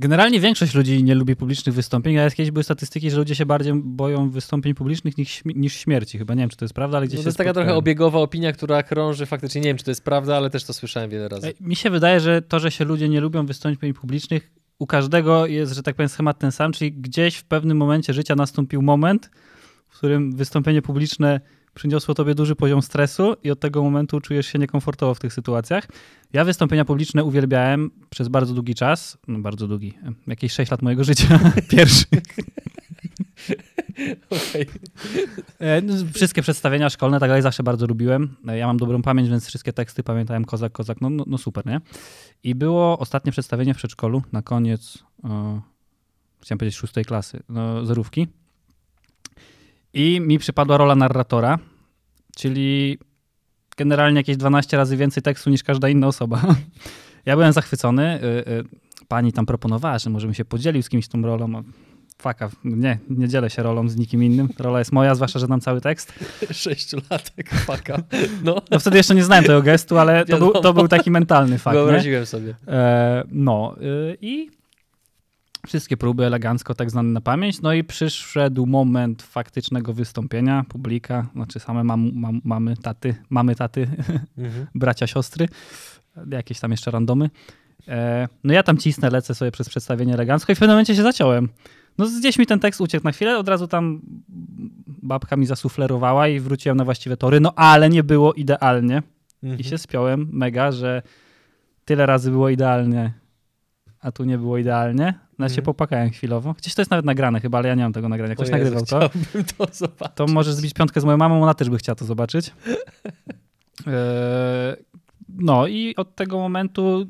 Generalnie 0.00 0.40
większość 0.40 0.74
ludzi 0.74 1.04
nie 1.04 1.14
lubi 1.14 1.36
publicznych 1.36 1.74
wystąpień, 1.74 2.18
a 2.18 2.30
kiedyś 2.30 2.50
były 2.50 2.64
statystyki, 2.64 3.10
że 3.10 3.16
ludzie 3.16 3.34
się 3.34 3.46
bardziej 3.46 3.74
boją 3.74 4.30
wystąpień 4.30 4.74
publicznych 4.74 5.18
niż, 5.18 5.42
niż 5.44 5.74
śmierci. 5.74 6.18
Chyba 6.18 6.34
nie 6.34 6.40
wiem, 6.40 6.50
czy 6.50 6.56
to 6.56 6.64
jest 6.64 6.74
prawda, 6.74 6.96
ale 6.96 7.06
gdzieś 7.06 7.18
no 7.18 7.22
To 7.22 7.28
jest 7.28 7.38
taka 7.38 7.52
trochę 7.52 7.74
obiegowa 7.74 8.18
opinia, 8.18 8.52
która 8.52 8.82
krąży 8.82 9.26
faktycznie. 9.26 9.60
Nie 9.60 9.68
wiem, 9.68 9.76
czy 9.76 9.84
to 9.84 9.90
jest 9.90 10.04
prawda, 10.04 10.36
ale 10.36 10.50
też 10.50 10.64
to 10.64 10.72
słyszałem 10.72 11.10
wiele 11.10 11.28
razy. 11.28 11.54
Mi 11.60 11.76
się 11.76 11.90
wydaje, 11.90 12.20
że 12.20 12.42
to, 12.42 12.60
że 12.60 12.70
się 12.70 12.84
ludzie 12.84 13.08
nie 13.08 13.20
lubią 13.20 13.46
wystąpień 13.46 13.94
publicznych, 13.94 14.50
u 14.78 14.86
każdego 14.86 15.46
jest, 15.46 15.72
że 15.72 15.82
tak 15.82 15.96
powiem, 15.96 16.08
schemat 16.08 16.38
ten 16.38 16.52
sam, 16.52 16.72
czyli 16.72 16.92
gdzieś 16.92 17.36
w 17.36 17.44
pewnym 17.44 17.76
momencie 17.76 18.12
życia 18.12 18.34
nastąpił 18.34 18.82
moment, 18.82 19.30
w 19.88 19.96
którym 19.96 20.36
wystąpienie 20.36 20.82
publiczne 20.82 21.40
przyniosło 21.76 22.14
tobie 22.14 22.34
duży 22.34 22.56
poziom 22.56 22.82
stresu 22.82 23.36
i 23.42 23.50
od 23.50 23.60
tego 23.60 23.82
momentu 23.82 24.20
czujesz 24.20 24.46
się 24.46 24.58
niekomfortowo 24.58 25.14
w 25.14 25.18
tych 25.18 25.32
sytuacjach. 25.32 25.88
Ja 26.32 26.44
wystąpienia 26.44 26.84
publiczne 26.84 27.24
uwielbiałem 27.24 27.90
przez 28.10 28.28
bardzo 28.28 28.54
długi 28.54 28.74
czas, 28.74 29.18
no 29.28 29.38
bardzo 29.38 29.68
długi, 29.68 29.94
jakieś 30.26 30.52
6 30.52 30.70
lat 30.70 30.82
mojego 30.82 31.04
życia, 31.04 31.40
pierwszy. 31.70 32.04
Okay. 34.30 34.66
E, 35.58 35.82
no, 35.82 35.94
wszystkie 36.14 36.42
przedstawienia 36.42 36.90
szkolne, 36.90 37.20
tak 37.20 37.30
dalej, 37.30 37.42
zawsze 37.42 37.62
bardzo 37.62 37.86
lubiłem. 37.86 38.36
E, 38.48 38.58
ja 38.58 38.66
mam 38.66 38.76
dobrą 38.76 39.02
pamięć, 39.02 39.28
więc 39.28 39.46
wszystkie 39.46 39.72
teksty 39.72 40.02
pamiętałem, 40.02 40.44
kozak, 40.44 40.72
kozak, 40.72 41.00
no, 41.00 41.10
no, 41.10 41.24
no 41.26 41.38
super, 41.38 41.66
nie? 41.66 41.80
I 42.42 42.54
było 42.54 42.98
ostatnie 42.98 43.32
przedstawienie 43.32 43.74
w 43.74 43.76
przedszkolu, 43.76 44.22
na 44.32 44.42
koniec, 44.42 44.98
o, 45.22 45.60
chciałem 46.40 46.58
powiedzieć 46.58 46.78
szóstej 46.78 47.04
klasy, 47.04 47.42
no, 47.48 47.86
zerówki. 47.86 48.28
I 49.96 50.20
mi 50.20 50.38
przypadła 50.38 50.76
rola 50.76 50.94
narratora, 50.94 51.58
czyli 52.36 52.98
generalnie 53.76 54.20
jakieś 54.20 54.36
12 54.36 54.76
razy 54.76 54.96
więcej 54.96 55.22
tekstu 55.22 55.50
niż 55.50 55.62
każda 55.62 55.88
inna 55.88 56.06
osoba. 56.06 56.42
Ja 57.26 57.36
byłem 57.36 57.52
zachwycony. 57.52 58.20
Y, 58.22 58.50
y, 58.50 58.64
pani 59.08 59.32
tam 59.32 59.46
proponowała, 59.46 59.98
że 59.98 60.10
możemy 60.10 60.34
się 60.34 60.44
podzielił 60.44 60.82
z 60.82 60.88
kimś 60.88 61.08
tą 61.08 61.22
rolą. 61.22 61.62
Faka, 62.22 62.50
nie, 62.64 62.98
nie 63.10 63.28
dzielę 63.28 63.50
się 63.50 63.62
rolą 63.62 63.88
z 63.88 63.96
nikim 63.96 64.22
innym. 64.22 64.48
Rola 64.58 64.78
jest 64.78 64.92
moja, 64.92 65.14
zwłaszcza, 65.14 65.38
że 65.38 65.46
znam 65.46 65.60
cały 65.60 65.80
tekst. 65.80 66.12
Sześciolatek, 66.50 67.50
faka. 67.50 67.96
No. 68.44 68.62
no 68.70 68.78
wtedy 68.78 68.96
jeszcze 68.96 69.14
nie 69.14 69.24
znałem 69.24 69.44
tego 69.44 69.62
gestu, 69.62 69.98
ale 69.98 70.24
to 70.24 70.38
był, 70.38 70.52
to 70.52 70.74
był 70.74 70.88
taki 70.88 71.10
mentalny 71.10 71.58
fakt. 71.58 71.76
Wyobraziłem 71.76 72.22
nie? 72.22 72.26
sobie. 72.26 72.54
E, 72.68 73.24
no 73.32 73.76
y, 73.80 74.16
i 74.20 74.50
Wszystkie 75.66 75.96
próby 75.96 76.24
elegancko, 76.24 76.74
tak 76.74 76.90
znane 76.90 77.08
na 77.08 77.20
pamięć. 77.20 77.62
No 77.62 77.72
i 77.72 77.84
przyszedł 77.84 78.66
moment 78.66 79.22
faktycznego 79.22 79.92
wystąpienia 79.92 80.64
publika, 80.68 81.26
znaczy 81.34 81.60
same 81.60 81.84
mam, 81.84 82.10
mam, 82.14 82.40
mamy, 82.44 82.76
taty, 82.76 83.14
mamy, 83.30 83.56
taty, 83.56 83.88
mhm. 84.38 84.66
bracia, 84.74 85.06
siostry, 85.06 85.48
jakieś 86.30 86.60
tam 86.60 86.70
jeszcze 86.70 86.90
randomy. 86.90 87.30
E, 87.88 88.28
no 88.44 88.52
ja 88.52 88.62
tam 88.62 88.78
cisnę, 88.78 89.10
lecę 89.10 89.34
sobie 89.34 89.50
przez 89.50 89.68
przedstawienie 89.68 90.14
elegancko 90.14 90.52
i 90.52 90.54
w 90.54 90.58
pewnym 90.58 90.74
momencie 90.74 90.96
się 90.96 91.02
zaciąłem. 91.02 91.48
No 91.98 92.06
gdzieś 92.18 92.38
mi 92.38 92.46
ten 92.46 92.60
tekst 92.60 92.80
uciekł 92.80 93.04
na 93.04 93.12
chwilę, 93.12 93.38
od 93.38 93.48
razu 93.48 93.68
tam 93.68 94.00
babka 95.02 95.36
mi 95.36 95.46
zasuflerowała 95.46 96.28
i 96.28 96.40
wróciłem 96.40 96.76
na 96.76 96.84
właściwe 96.84 97.16
tory, 97.16 97.40
no 97.40 97.52
ale 97.54 97.88
nie 97.88 98.04
było 98.04 98.32
idealnie. 98.32 99.02
Mhm. 99.42 99.60
I 99.60 99.64
się 99.64 99.78
spiąłem 99.78 100.28
mega, 100.32 100.72
że 100.72 101.02
tyle 101.84 102.06
razy 102.06 102.30
było 102.30 102.48
idealnie, 102.48 103.12
a 104.00 104.12
tu 104.12 104.24
nie 104.24 104.38
było 104.38 104.58
idealnie. 104.58 105.25
No 105.38 105.48
się 105.48 105.52
mhm. 105.52 105.64
popłakałem 105.64 106.10
chwilowo. 106.10 106.54
Gdzieś 106.58 106.74
to 106.74 106.82
jest 106.82 106.90
nawet 106.90 107.06
nagrane 107.06 107.40
chyba, 107.40 107.58
ale 107.58 107.68
ja 107.68 107.74
nie 107.74 107.82
mam 107.82 107.92
tego 107.92 108.08
nagrania. 108.08 108.34
Ktoś 108.34 108.50
nagrywał 108.50 108.84
to. 108.84 109.10
to 109.56 109.66
zobaczyć. 109.72 110.14
To 110.14 110.26
możesz 110.26 110.54
zbić 110.54 110.74
piątkę 110.74 111.00
z 111.00 111.04
moją 111.04 111.16
mamą, 111.16 111.42
ona 111.42 111.54
też 111.54 111.70
by 111.70 111.78
chciała 111.78 111.96
to 111.96 112.04
zobaczyć. 112.04 112.52
E, 113.86 114.76
no 115.28 115.66
i 115.66 115.96
od 115.96 116.14
tego 116.14 116.38
momentu, 116.38 117.06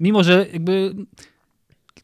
mimo 0.00 0.24
że 0.24 0.46
jakby 0.52 0.94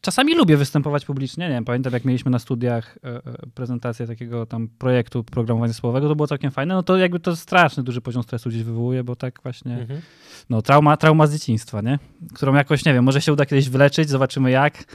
czasami 0.03 0.35
lubię 0.35 0.57
występować 0.57 1.05
publicznie, 1.05 1.45
nie 1.45 1.53
wiem, 1.53 1.65
pamiętam 1.65 1.93
jak 1.93 2.05
mieliśmy 2.05 2.31
na 2.31 2.39
studiach 2.39 2.97
e, 3.03 3.09
e, 3.09 3.21
prezentację 3.53 4.07
takiego 4.07 4.45
tam 4.45 4.67
projektu 4.67 5.23
programowania 5.23 5.73
słowowego, 5.73 6.09
to 6.09 6.15
było 6.15 6.27
całkiem 6.27 6.51
fajne, 6.51 6.73
no 6.73 6.83
to 6.83 6.97
jakby 6.97 7.19
to 7.19 7.35
straszny 7.35 7.83
duży 7.83 8.01
poziom 8.01 8.23
stresu 8.23 8.49
gdzieś 8.49 8.63
wywołuje, 8.63 9.03
bo 9.03 9.15
tak 9.15 9.39
właśnie, 9.43 9.77
mhm. 9.77 10.01
no 10.49 10.61
trauma, 10.61 10.97
trauma 10.97 11.27
z 11.27 11.33
dzieciństwa, 11.33 11.81
nie? 11.81 11.99
Którą 12.33 12.53
jakoś, 12.53 12.85
nie 12.85 12.93
wiem, 12.93 13.03
może 13.03 13.21
się 13.21 13.33
uda 13.33 13.45
kiedyś 13.45 13.69
wyleczyć, 13.69 14.09
zobaczymy 14.09 14.51
jak, 14.51 14.85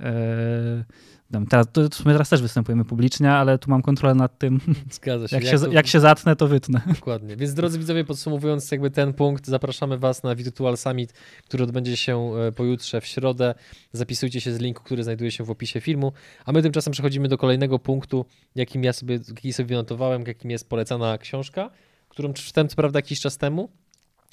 E, 0.00 0.84
Teraz, 1.48 1.66
to 1.72 1.88
w 1.88 1.94
sumie 1.94 2.12
teraz 2.12 2.28
też 2.28 2.42
występujemy 2.42 2.84
publicznie, 2.84 3.30
ale 3.30 3.58
tu 3.58 3.70
mam 3.70 3.82
kontrolę 3.82 4.14
nad 4.14 4.38
tym. 4.38 4.60
Zgadza 4.90 5.28
się. 5.28 5.36
Jak, 5.36 5.44
jak, 5.44 5.52
się, 5.52 5.58
to... 5.58 5.72
jak 5.72 5.86
się 5.86 6.00
zatnę, 6.00 6.36
to 6.36 6.48
wytnę. 6.48 6.80
Dokładnie. 6.94 7.36
Więc 7.36 7.54
drodzy 7.54 7.78
widzowie, 7.78 8.04
podsumowując 8.04 8.70
jakby 8.70 8.90
ten 8.90 9.12
punkt, 9.12 9.46
zapraszamy 9.46 9.98
Was 9.98 10.22
na 10.22 10.34
Virtual 10.34 10.76
Summit, 10.76 11.12
który 11.44 11.64
odbędzie 11.64 11.96
się 11.96 12.32
e, 12.36 12.52
pojutrze 12.52 13.00
w 13.00 13.06
środę. 13.06 13.54
Zapisujcie 13.92 14.40
się 14.40 14.52
z 14.52 14.58
linku, 14.58 14.82
który 14.84 15.04
znajduje 15.04 15.30
się 15.30 15.44
w 15.44 15.50
opisie 15.50 15.80
filmu. 15.80 16.12
A 16.44 16.52
my 16.52 16.62
tymczasem 16.62 16.92
przechodzimy 16.92 17.28
do 17.28 17.38
kolejnego 17.38 17.78
punktu, 17.78 18.26
jakim 18.54 18.84
ja 18.84 18.92
sobie, 18.92 19.18
jaki 19.28 19.52
sobie 19.52 19.66
wynotowałem, 19.66 20.24
jakim 20.26 20.50
jest 20.50 20.68
polecana 20.68 21.18
książka, 21.18 21.70
którą 22.08 22.32
przeczytałem 22.32 22.68
co 22.68 22.76
prawda 22.76 22.98
jakiś 22.98 23.20
czas 23.20 23.38
temu, 23.38 23.68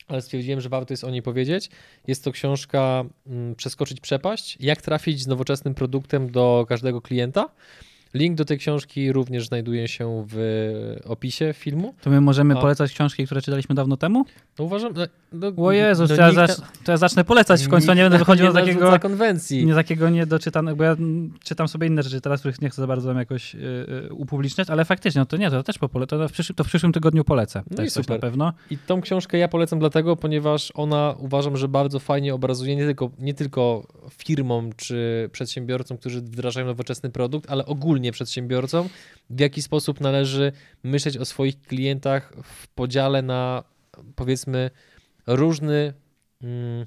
ale 0.08 0.22
stwierdziłem, 0.22 0.62
że 0.62 0.70
warto 0.70 0.94
jest 0.94 1.04
o 1.04 1.10
niej 1.10 1.22
powiedzieć. 1.22 1.70
Jest 2.08 2.24
to 2.24 2.32
książka 2.32 3.06
mm, 3.28 3.56
Przeskoczyć 3.56 4.00
przepaść. 4.00 4.58
Jak 4.60 4.82
trafić 4.82 5.22
z 5.22 5.28
nowoczesnym 5.28 5.76
produktem 5.76 6.32
do 6.32 6.66
każdego 6.70 7.02
klienta. 7.02 7.50
Link 8.14 8.38
do 8.38 8.46
tej 8.46 8.58
książki 8.58 9.12
również 9.12 9.48
znajduje 9.48 9.88
się 9.88 10.26
w 10.30 10.98
opisie 11.06 11.54
filmu. 11.54 11.94
To 12.02 12.10
my 12.10 12.22
możemy 12.22 12.58
A. 12.58 12.62
polecać 12.62 12.94
książki, 12.94 13.26
które 13.26 13.42
czytaliśmy 13.42 13.76
dawno 13.76 13.98
temu? 13.98 14.26
No 14.60 14.66
uważam... 14.66 14.94
No, 14.94 15.06
no, 15.34 15.66
o 15.66 15.72
Jezus, 15.72 16.10
to, 16.10 16.16
ja 16.16 16.32
zacz, 16.32 16.52
to 16.84 16.92
ja 16.92 16.98
zacznę 16.98 17.24
polecać 17.24 17.66
w 17.66 17.70
końcu, 17.70 17.94
nie 17.94 18.04
będę 18.04 18.18
wychodził 18.18 18.48
do 18.48 18.54
takiego... 18.54 19.00
konwencji. 19.00 19.66
Nie 19.66 19.74
takiego 19.74 20.10
niedoczytanego, 20.10 20.78
bo 20.78 20.84
ja 20.84 20.96
czytam 21.44 21.68
sobie 21.68 21.88
inne 21.88 22.04
rzeczy 22.04 22.22
teraz, 22.22 22.40
których 22.40 22.62
nie 22.62 22.70
chcę 22.70 22.82
za 22.82 22.88
bardzo 22.88 23.14
jakoś 23.14 23.54
yy, 23.54 24.10
upubliczniać, 24.12 24.70
ale 24.70 24.86
faktycznie, 24.86 25.20
no 25.20 25.26
to 25.26 25.38
nie, 25.38 25.52
to 25.52 25.64
też 25.64 25.78
popole, 25.78 26.08
to, 26.08 26.28
w 26.28 26.32
przyszłym, 26.32 26.56
to 26.56 26.64
w 26.64 26.68
przyszłym 26.68 26.94
tygodniu 26.94 27.24
polecę. 27.24 27.64
No 27.72 27.84
i 27.84 27.90
super. 27.90 28.16
na 28.16 28.22
pewno. 28.22 28.54
I 28.70 28.78
tą 28.78 29.02
książkę 29.02 29.38
ja 29.38 29.48
polecam 29.48 29.80
dlatego, 29.80 30.16
ponieważ 30.16 30.72
ona 30.76 31.16
uważam, 31.20 31.58
że 31.58 31.68
bardzo 31.68 32.00
fajnie 32.00 32.34
obrazuje 32.34 32.76
nie 32.76 32.86
tylko, 32.86 33.12
nie 33.20 33.34
tylko 33.34 33.88
firmom 34.12 34.70
czy 34.76 35.30
przedsiębiorcom, 35.32 35.98
którzy 35.98 36.22
wdrażają 36.22 36.66
nowoczesny 36.66 37.10
produkt, 37.10 37.52
ale 37.52 37.66
ogólnie 37.66 38.12
przedsiębiorcom, 38.12 38.90
w 39.30 39.40
jaki 39.40 39.62
sposób 39.62 40.02
należy 40.02 40.52
myśleć 40.84 41.18
o 41.18 41.26
swoich 41.26 41.62
klientach 41.62 42.34
w 42.44 42.68
podziale 42.68 43.22
na 43.22 43.64
powiedzmy 44.16 44.70
różny 45.28 45.94
mm, 46.42 46.86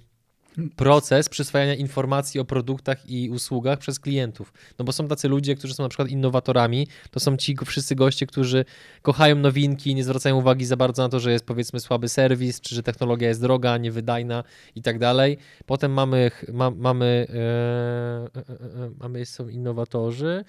proces 0.76 1.28
przyswajania 1.28 1.74
informacji 1.74 2.40
o 2.40 2.44
produktach 2.44 3.10
i 3.10 3.30
usługach 3.30 3.78
przez 3.78 4.00
klientów. 4.00 4.52
No 4.78 4.84
bo 4.84 4.92
są 4.92 5.08
tacy 5.08 5.28
ludzie, 5.28 5.54
którzy 5.54 5.74
są 5.74 5.82
na 5.82 5.88
przykład 5.88 6.08
innowatorami, 6.08 6.88
to 7.10 7.20
są 7.20 7.36
ci 7.36 7.56
wszyscy 7.66 7.94
goście, 7.94 8.26
którzy 8.26 8.64
kochają 9.02 9.36
nowinki, 9.36 9.94
nie 9.94 10.04
zwracają 10.04 10.36
uwagi 10.36 10.64
za 10.64 10.76
bardzo 10.76 11.02
na 11.02 11.08
to, 11.08 11.20
że 11.20 11.32
jest 11.32 11.46
powiedzmy 11.46 11.80
słaby 11.80 12.08
serwis, 12.08 12.60
czy 12.60 12.74
że 12.74 12.82
technologia 12.82 13.28
jest 13.28 13.40
droga, 13.40 13.76
niewydajna 13.76 14.44
i 14.74 14.82
tak 14.82 14.98
dalej. 14.98 15.38
Potem 15.66 15.92
mamy, 15.92 16.30
ma, 16.52 16.70
mamy, 16.70 17.26
e, 17.30 18.40
e, 18.40 18.84
e, 18.84 18.90
mamy 19.00 19.26
są 19.26 19.48
innowatorzy, 19.48 20.44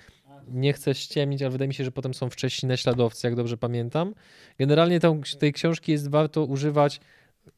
nie 0.47 0.73
chcę 0.73 0.95
ściemnić, 0.95 1.41
ale 1.41 1.51
wydaje 1.51 1.67
mi 1.67 1.73
się, 1.73 1.83
że 1.83 1.91
potem 1.91 2.13
są 2.13 2.29
wcześniej 2.29 2.67
naśladowcy, 2.67 3.27
jak 3.27 3.35
dobrze 3.35 3.57
pamiętam. 3.57 4.13
Generalnie 4.59 4.99
tą, 4.99 5.21
tej 5.39 5.53
książki 5.53 5.91
jest 5.91 6.09
warto 6.09 6.45
używać 6.45 6.99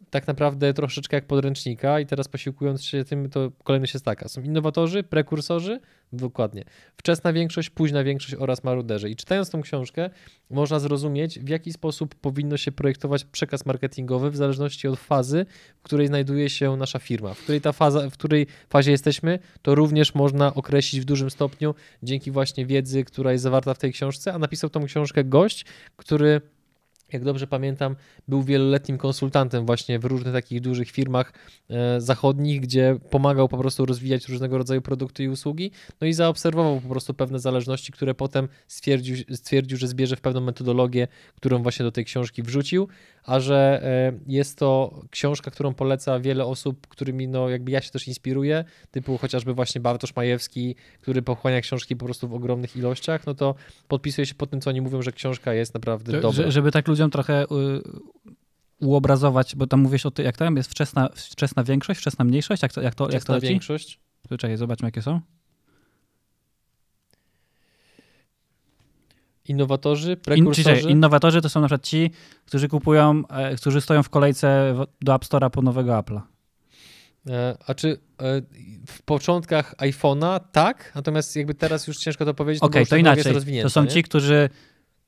tak 0.10 0.28
naprawdę 0.28 0.74
troszeczkę 0.74 1.18
jak 1.18 1.26
podręcznika 1.26 2.00
i 2.00 2.06
teraz 2.06 2.28
posiłkując 2.28 2.84
się 2.84 3.04
tym, 3.04 3.30
to 3.30 3.52
kolejność 3.64 3.94
jest 3.94 4.06
taka. 4.06 4.28
Są 4.28 4.42
innowatorzy, 4.42 5.04
prekursorzy, 5.04 5.80
dokładnie. 6.14 6.64
Wczesna 6.98 7.34
większość, 7.34 7.70
późna 7.70 8.04
większość 8.04 8.36
oraz 8.36 8.64
maruderzy. 8.64 9.10
I 9.10 9.16
czytając 9.16 9.50
tą 9.50 9.62
książkę 9.62 10.10
można 10.50 10.80
zrozumieć, 10.80 11.40
w 11.40 11.50
jaki 11.50 11.74
sposób 11.74 12.16
powinno 12.16 12.58
się 12.58 12.72
projektować 12.72 13.26
przekaz 13.26 13.66
marketingowy 13.66 14.32
w 14.32 14.36
zależności 14.36 14.88
od 14.88 15.00
fazy, 15.00 15.46
w 15.78 15.82
której 15.82 16.08
znajduje 16.08 16.50
się 16.50 16.78
nasza 16.78 17.00
firma. 17.00 17.34
W 17.34 17.40
której 17.40 17.62
ta 17.62 17.72
faza, 17.72 18.10
w 18.10 18.14
której 18.14 18.48
fazie 18.70 18.92
jesteśmy, 18.92 19.40
to 19.62 19.76
również 19.76 20.16
można 20.16 20.54
określić 20.54 21.02
w 21.02 21.06
dużym 21.06 21.30
stopniu 21.30 21.76
dzięki 22.04 22.32
właśnie 22.32 22.66
wiedzy, 22.66 23.04
która 23.04 23.32
jest 23.32 23.44
zawarta 23.44 23.74
w 23.74 23.78
tej 23.78 23.94
książce, 23.94 24.34
a 24.34 24.40
napisał 24.40 24.70
tą 24.70 24.86
książkę 24.86 25.24
gość, 25.24 25.66
który 25.96 26.42
jak 27.14 27.24
dobrze 27.24 27.48
pamiętam, 27.48 27.96
był 28.28 28.44
wieloletnim 28.44 28.98
konsultantem 28.98 29.66
właśnie 29.66 30.00
w 30.00 30.06
różnych 30.06 30.34
takich 30.34 30.62
dużych 30.62 30.92
firmach 30.92 31.34
e, 31.70 32.02
zachodnich, 32.02 32.62
gdzie 32.62 32.98
pomagał 33.10 33.48
po 33.50 33.58
prostu 33.58 33.86
rozwijać 33.86 34.28
różnego 34.28 34.58
rodzaju 34.58 34.82
produkty 34.82 35.24
i 35.24 35.30
usługi, 35.30 35.72
no 36.02 36.08
i 36.08 36.14
zaobserwował 36.14 36.82
po 36.82 36.90
prostu 36.90 37.14
pewne 37.14 37.40
zależności, 37.40 37.92
które 37.92 38.14
potem 38.14 38.48
stwierdził, 38.68 39.16
stwierdził 39.32 39.78
że 39.78 39.88
zbierze 39.88 40.16
w 40.16 40.22
pewną 40.22 40.42
metodologię, 40.42 41.08
którą 41.36 41.64
właśnie 41.64 41.84
do 41.84 41.92
tej 41.92 42.06
książki 42.06 42.44
wrzucił, 42.44 42.88
a 43.24 43.40
że 43.40 43.82
e, 43.84 44.20
jest 44.28 44.58
to 44.58 45.02
książka, 45.10 45.52
którą 45.52 45.74
poleca 45.74 46.20
wiele 46.20 46.46
osób, 46.46 46.88
którymi 46.88 47.28
no 47.28 47.50
jakby 47.50 47.72
ja 47.72 47.82
się 47.82 47.92
też 47.92 48.08
inspiruję, 48.08 48.66
typu 48.92 49.18
chociażby 49.18 49.54
właśnie 49.54 49.82
Bartosz 49.82 50.16
Majewski, 50.16 50.76
który 51.02 51.22
pochłania 51.22 51.62
książki 51.62 51.96
po 51.96 52.06
prostu 52.06 52.28
w 52.28 52.34
ogromnych 52.34 52.76
ilościach, 52.76 53.26
no 53.26 53.34
to 53.34 53.56
podpisuję 53.88 54.26
się 54.26 54.36
pod 54.36 54.50
tym, 54.50 54.62
co 54.62 54.70
oni 54.70 54.82
mówią, 54.82 55.02
że 55.02 55.12
książka 55.12 55.54
jest 55.54 55.74
naprawdę 55.74 56.12
dobra. 56.12 56.32
Że, 56.32 56.52
żeby 56.52 56.72
tak 56.72 56.88
ludziom 57.02 57.12
trochę 57.12 57.44
y, 57.44 57.48
uobrazować, 58.80 59.56
bo 59.56 59.68
tam 59.68 59.80
mówisz 59.80 60.06
o 60.06 60.12
tym, 60.12 60.26
jak 60.26 60.38
tam 60.38 60.58
jest 60.58 60.72
wczesna, 60.72 61.10
wczesna 61.16 61.64
większość, 61.64 62.00
wczesna 62.00 62.26
mniejszość, 62.26 62.62
jak 62.62 62.74
to, 62.74 62.82
jak 62.82 62.96
to, 62.96 63.06
wczesna 63.06 63.18
jak 63.18 63.24
to 63.24 63.34
leci? 63.34 63.48
większość. 63.48 64.00
Czekaj, 64.30 64.58
zobaczmy 64.58 64.88
jakie 64.88 65.02
są. 65.02 65.22
Innowatorzy, 69.48 70.18
prekursorzy? 70.18 70.82
In, 70.82 70.90
innowatorzy 70.90 71.42
to 71.42 71.50
są 71.50 71.62
na 71.62 71.68
przykład 71.68 71.88
ci, 71.88 72.12
którzy 72.46 72.68
kupują, 72.68 73.24
e, 73.28 73.56
którzy 73.56 73.82
stoją 73.82 74.04
w 74.04 74.10
kolejce 74.10 74.76
do 75.02 75.16
App 75.16 75.24
Store'a 75.24 75.50
po 75.50 75.62
nowego 75.62 75.92
Apple'a. 75.92 76.22
E, 77.28 77.58
a 77.68 77.74
czy 77.74 77.90
e, 77.90 78.42
w 78.88 79.02
początkach 79.02 79.76
iPhone'a 79.76 80.40
tak, 80.52 80.92
natomiast 80.96 81.36
jakby 81.36 81.54
teraz 81.54 81.88
już 81.88 81.98
ciężko 81.98 82.26
to 82.26 82.34
powiedzieć, 82.34 82.64
okay, 82.64 82.82
no 82.82 82.88
to 82.88 82.98
inaczej. 82.98 83.62
to 83.62 83.70
są 83.70 83.84
nie? 83.84 83.90
ci, 83.90 84.04
którzy 84.04 84.50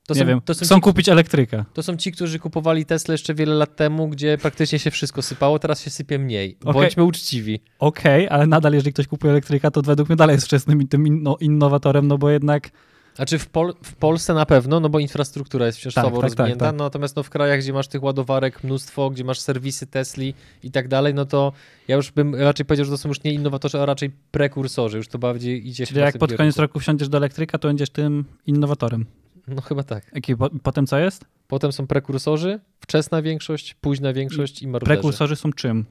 to 0.06 0.14
nie 0.14 0.20
są, 0.20 0.26
wiem, 0.26 0.40
to 0.40 0.54
są 0.54 0.64
chcą 0.64 0.74
ci, 0.74 0.80
kupić 0.80 1.08
elektryka. 1.08 1.64
To 1.74 1.82
są 1.82 1.96
ci, 1.96 2.12
którzy 2.12 2.38
kupowali 2.38 2.86
Tesla 2.86 3.12
jeszcze 3.12 3.34
wiele 3.34 3.54
lat 3.54 3.76
temu, 3.76 4.08
gdzie 4.08 4.38
praktycznie 4.38 4.78
się 4.78 4.90
wszystko 4.90 5.22
sypało, 5.22 5.58
teraz 5.58 5.82
się 5.82 5.90
sypie 5.90 6.18
mniej. 6.18 6.56
Okay. 6.60 6.72
Bądźmy 6.72 7.04
uczciwi. 7.04 7.60
Okej, 7.78 8.26
okay, 8.26 8.36
ale 8.36 8.46
nadal 8.46 8.72
jeżeli 8.72 8.92
ktoś 8.92 9.06
kupuje 9.06 9.30
elektryka, 9.30 9.70
to 9.70 9.82
według 9.82 10.08
mnie 10.08 10.16
dalej 10.16 10.34
jest 10.34 10.46
wczesnym 10.46 10.88
tym 10.88 11.06
inno, 11.06 11.36
innowatorem, 11.40 12.08
no 12.08 12.18
bo 12.18 12.30
jednak 12.30 12.70
znaczy 13.14 13.38
w, 13.38 13.46
Pol 13.46 13.74
w 13.82 13.94
Polsce 13.94 14.34
na 14.34 14.46
pewno, 14.46 14.80
no 14.80 14.88
bo 14.88 14.98
infrastruktura 14.98 15.66
jest 15.66 15.78
wciąż 15.78 15.94
tak, 15.94 16.04
słabo 16.04 16.20
tak, 16.20 16.30
tak 16.30 16.38
rozwinięta, 16.38 16.64
tak, 16.64 16.74
tak. 16.74 16.78
natomiast 16.78 17.16
no 17.16 17.22
w 17.22 17.30
krajach, 17.30 17.60
gdzie 17.60 17.72
masz 17.72 17.88
tych 17.88 18.02
ładowarek 18.02 18.64
mnóstwo, 18.64 19.10
gdzie 19.10 19.24
masz 19.24 19.40
serwisy 19.40 19.86
Tesli 19.86 20.34
i 20.62 20.70
tak 20.70 20.88
dalej, 20.88 21.14
no 21.14 21.26
to 21.26 21.52
ja 21.88 21.96
już 21.96 22.10
bym 22.10 22.34
raczej 22.34 22.66
powiedział, 22.66 22.84
że 22.84 22.90
to 22.90 22.98
są 22.98 23.08
już 23.08 23.22
nie 23.22 23.32
innowatorzy, 23.32 23.80
a 23.80 23.86
raczej 23.86 24.10
prekursorzy, 24.30 24.96
już 24.96 25.08
to 25.08 25.18
bardziej 25.18 25.68
idzie 25.68 25.86
Czyli 25.86 26.00
jak 26.00 26.18
pod 26.18 26.32
koniec 26.32 26.56
roku 26.56 26.80
wsiądziesz 26.80 27.08
do 27.08 27.18
elektryka, 27.18 27.58
to 27.58 27.68
będziesz 27.68 27.90
tym 27.90 28.24
innowatorem. 28.46 29.06
No 29.48 29.62
chyba 29.62 29.82
tak. 29.82 30.10
Jaki 30.14 30.36
po, 30.36 30.50
potem 30.62 30.86
co 30.86 30.98
jest? 30.98 31.24
Potem 31.48 31.72
są 31.72 31.86
prekursorzy, 31.86 32.60
wczesna 32.80 33.22
większość, 33.22 33.74
późna 33.74 34.12
większość 34.12 34.62
i, 34.62 34.66
i. 34.66 34.80
Prekursorzy 34.80 35.36
są 35.36 35.52
czym? 35.52 35.84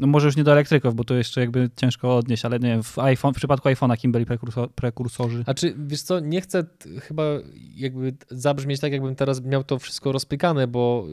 No 0.00 0.06
może 0.06 0.26
już 0.26 0.36
nie 0.36 0.44
do 0.44 0.52
elektryków, 0.52 0.94
bo 0.94 1.04
to 1.04 1.14
jeszcze 1.14 1.40
jakby 1.40 1.70
ciężko 1.76 2.16
odnieść, 2.16 2.44
ale 2.44 2.58
nie 2.58 2.82
w, 2.82 2.98
iPhone, 2.98 3.34
w 3.34 3.36
przypadku 3.36 3.68
iPhone'a 3.68 3.96
kim 3.96 4.12
byli 4.12 4.26
prekursor, 4.26 4.70
prekursorzy? 4.70 5.44
A 5.46 5.54
czy, 5.54 5.74
wiesz 5.78 6.02
co, 6.02 6.20
nie 6.20 6.40
chcę 6.40 6.64
chyba 7.00 7.22
jakby 7.74 8.14
zabrzmieć 8.30 8.80
tak, 8.80 8.92
jakbym 8.92 9.14
teraz 9.14 9.44
miał 9.44 9.64
to 9.64 9.78
wszystko 9.78 10.12
rozpykane, 10.12 10.66
bo 10.66 11.06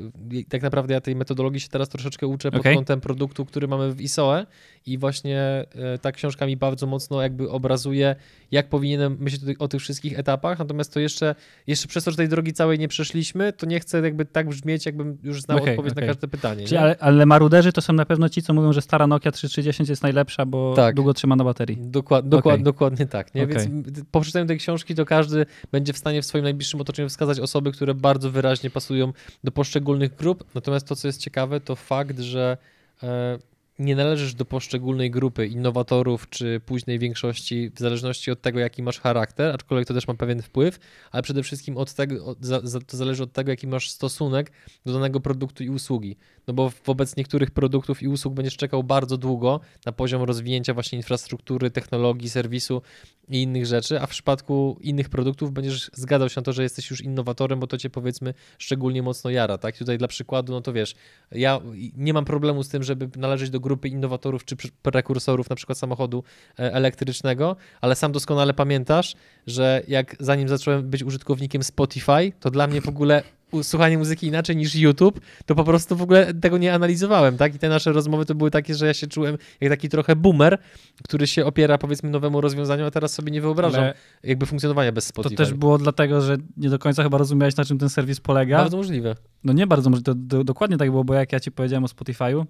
tak 0.49 0.61
naprawdę 0.61 0.93
ja 0.93 1.01
tej 1.01 1.15
metodologii 1.15 1.59
się 1.59 1.69
teraz 1.69 1.89
troszeczkę 1.89 2.27
uczę 2.27 2.51
pod 2.51 2.59
okay. 2.59 2.75
kątem 2.75 3.01
produktu, 3.01 3.45
który 3.45 3.67
mamy 3.67 3.93
w 3.93 4.01
ISOE 4.01 4.45
i 4.85 4.97
właśnie 4.97 5.39
e, 5.39 5.97
ta 6.01 6.11
książka 6.11 6.45
mi 6.45 6.57
bardzo 6.57 6.87
mocno 6.87 7.21
jakby 7.21 7.49
obrazuje, 7.49 8.15
jak 8.51 8.69
powinienem 8.69 9.17
myśleć 9.19 9.57
o 9.59 9.67
tych 9.67 9.81
wszystkich 9.81 10.19
etapach, 10.19 10.59
natomiast 10.59 10.93
to 10.93 10.99
jeszcze, 10.99 11.35
jeszcze 11.67 11.87
przez 11.87 12.03
to, 12.03 12.11
że 12.11 12.17
tej 12.17 12.29
drogi 12.29 12.53
całej 12.53 12.79
nie 12.79 12.87
przeszliśmy, 12.87 13.53
to 13.53 13.65
nie 13.65 13.79
chcę 13.79 14.01
jakby 14.01 14.25
tak 14.25 14.49
brzmieć, 14.49 14.85
jakbym 14.85 15.17
już 15.23 15.41
znał 15.41 15.57
okay, 15.57 15.71
odpowiedź 15.71 15.93
okay. 15.93 16.03
na 16.05 16.13
każde 16.13 16.27
pytanie. 16.27 16.65
Czyli, 16.65 16.77
ale, 16.77 16.95
ale 16.99 17.25
maruderzy 17.25 17.71
to 17.73 17.81
są 17.81 17.93
na 17.93 18.05
pewno 18.05 18.29
ci, 18.29 18.41
co 18.41 18.53
mówią, 18.53 18.73
że 18.77 18.81
stara 18.81 19.07
Nokia 19.07 19.31
3310 19.31 19.89
jest 19.89 20.03
najlepsza, 20.03 20.45
bo 20.45 20.73
tak. 20.75 20.95
długo 20.95 21.13
trzyma 21.13 21.35
na 21.35 21.43
baterii. 21.43 21.77
Dokład, 21.79 22.29
dokład, 22.29 22.53
okay. 22.53 22.63
Dokładnie 22.63 23.05
tak. 23.05 23.35
Nie? 23.35 23.47
Więc 23.47 23.67
po 24.11 24.21
przeczytaniu 24.21 24.45
tej 24.45 24.57
książki 24.57 24.95
to 24.95 25.05
każdy 25.05 25.45
będzie 25.71 25.93
w 25.93 25.97
stanie 25.97 26.21
w 26.21 26.25
swoim 26.25 26.43
najbliższym 26.43 26.81
otoczeniu 26.81 27.09
wskazać 27.09 27.39
osoby, 27.39 27.71
które 27.71 27.93
bardzo 27.93 28.31
wyraźnie 28.31 28.69
pasują 28.69 29.13
do 29.43 29.51
poszczególnych 29.51 30.15
grup. 30.15 30.43
Natomiast 30.55 30.87
to, 30.87 30.95
co 30.95 31.07
jest 31.07 31.21
ciekawe, 31.21 31.59
to 31.59 31.75
fakt, 31.75 32.19
że 32.19 32.57
e, 33.03 33.39
nie 33.79 33.95
należysz 33.95 34.33
do 34.33 34.45
poszczególnej 34.45 35.11
grupy 35.11 35.47
innowatorów 35.47 36.29
czy 36.29 36.61
późnej 36.65 36.99
większości, 36.99 37.71
w 37.75 37.79
zależności 37.79 38.31
od 38.31 38.41
tego, 38.41 38.59
jaki 38.59 38.83
masz 38.83 38.99
charakter, 38.99 39.55
aczkolwiek 39.55 39.87
to 39.87 39.93
też 39.93 40.07
ma 40.07 40.13
pewien 40.13 40.41
wpływ, 40.41 40.79
ale 41.11 41.23
przede 41.23 41.43
wszystkim 41.43 41.77
od 41.77 41.93
tego, 41.93 42.25
od, 42.25 42.37
za, 42.41 42.81
to 42.81 42.97
zależy 42.97 43.23
od 43.23 43.33
tego, 43.33 43.51
jaki 43.51 43.67
masz 43.67 43.89
stosunek 43.89 44.51
do 44.85 44.93
danego 44.93 45.19
produktu 45.19 45.63
i 45.63 45.69
usługi. 45.69 46.17
No 46.47 46.53
bo 46.53 46.71
wobec 46.85 47.15
niektórych 47.15 47.51
produktów 47.51 48.03
i 48.03 48.07
usług 48.07 48.33
będziesz 48.33 48.57
czekał 48.57 48.83
bardzo 48.83 49.17
długo 49.17 49.59
na 49.85 49.91
poziom 49.91 50.21
rozwinięcia 50.21 50.73
właśnie 50.73 50.97
infrastruktury, 50.97 51.71
technologii, 51.71 52.29
serwisu 52.29 52.81
i 53.29 53.41
innych 53.41 53.65
rzeczy, 53.65 54.01
a 54.01 54.05
w 54.05 54.09
przypadku 54.09 54.77
innych 54.81 55.09
produktów 55.09 55.51
będziesz 55.51 55.91
zgadzał 55.93 56.29
się 56.29 56.33
na 56.37 56.43
to, 56.43 56.53
że 56.53 56.63
jesteś 56.63 56.89
już 56.89 57.01
innowatorem, 57.01 57.59
bo 57.59 57.67
to 57.67 57.77
cię 57.77 57.89
powiedzmy 57.89 58.33
szczególnie 58.57 59.03
mocno 59.03 59.29
jara, 59.29 59.57
tak? 59.57 59.77
Tutaj 59.77 59.97
dla 59.97 60.07
przykładu, 60.07 60.53
no 60.53 60.61
to 60.61 60.73
wiesz, 60.73 60.95
ja 61.31 61.61
nie 61.97 62.13
mam 62.13 62.25
problemu 62.25 62.63
z 62.63 62.69
tym, 62.69 62.83
żeby 62.83 63.09
należeć 63.15 63.49
do 63.49 63.59
grupy 63.67 63.87
innowatorów 63.87 64.45
czy 64.45 64.55
prekursorów 64.81 65.49
na 65.49 65.55
przykład 65.55 65.77
samochodu 65.77 66.23
e, 66.59 66.73
elektrycznego, 66.73 67.55
ale 67.81 67.95
sam 67.95 68.11
doskonale 68.11 68.53
pamiętasz, 68.53 69.15
że 69.47 69.81
jak 69.87 70.15
zanim 70.19 70.47
zacząłem 70.47 70.89
być 70.89 71.03
użytkownikiem 71.03 71.63
Spotify, 71.63 72.31
to 72.39 72.51
dla 72.51 72.67
mnie 72.67 72.81
w 72.81 72.89
ogóle 72.89 73.23
słuchanie 73.63 73.97
muzyki 73.97 74.27
inaczej 74.27 74.55
niż 74.55 74.75
YouTube, 74.75 75.19
to 75.45 75.55
po 75.55 75.63
prostu 75.63 75.95
w 75.95 76.01
ogóle 76.01 76.33
tego 76.33 76.57
nie 76.57 76.73
analizowałem, 76.73 77.37
tak? 77.37 77.55
I 77.55 77.59
te 77.59 77.69
nasze 77.69 77.91
rozmowy 77.91 78.25
to 78.25 78.35
były 78.35 78.51
takie, 78.51 78.75
że 78.75 78.87
ja 78.87 78.93
się 78.93 79.07
czułem 79.07 79.37
jak 79.61 79.71
taki 79.71 79.89
trochę 79.89 80.15
boomer, 80.15 80.57
który 81.03 81.27
się 81.27 81.45
opiera 81.45 81.77
powiedzmy 81.77 82.09
nowemu 82.09 82.41
rozwiązaniu, 82.41 82.85
a 82.85 82.91
teraz 82.91 83.13
sobie 83.13 83.31
nie 83.31 83.41
wyobrażam 83.41 83.83
Ale 83.83 83.93
jakby 84.23 84.45
funkcjonowania 84.45 84.91
bez 84.91 85.05
to 85.05 85.09
Spotify. 85.09 85.35
też 85.35 85.53
było 85.53 85.77
dlatego, 85.77 86.21
że 86.21 86.37
nie 86.57 86.69
do 86.69 86.79
końca 86.79 87.03
chyba 87.03 87.17
rozumiałeś, 87.17 87.55
na 87.55 87.65
czym 87.65 87.77
ten 87.77 87.89
serwis 87.89 88.19
polega. 88.19 88.57
Bardzo 88.57 88.77
możliwe. 88.77 89.15
No 89.43 89.53
nie 89.53 89.67
bardzo, 89.67 89.89
może 89.89 90.01
to, 90.01 90.15
do, 90.15 90.43
dokładnie 90.43 90.77
tak 90.77 90.91
było, 90.91 91.03
bo 91.03 91.13
jak 91.13 91.33
ja 91.33 91.39
ci 91.39 91.51
powiedziałem 91.51 91.83
o 91.83 91.87
Spotify'u, 91.87 92.45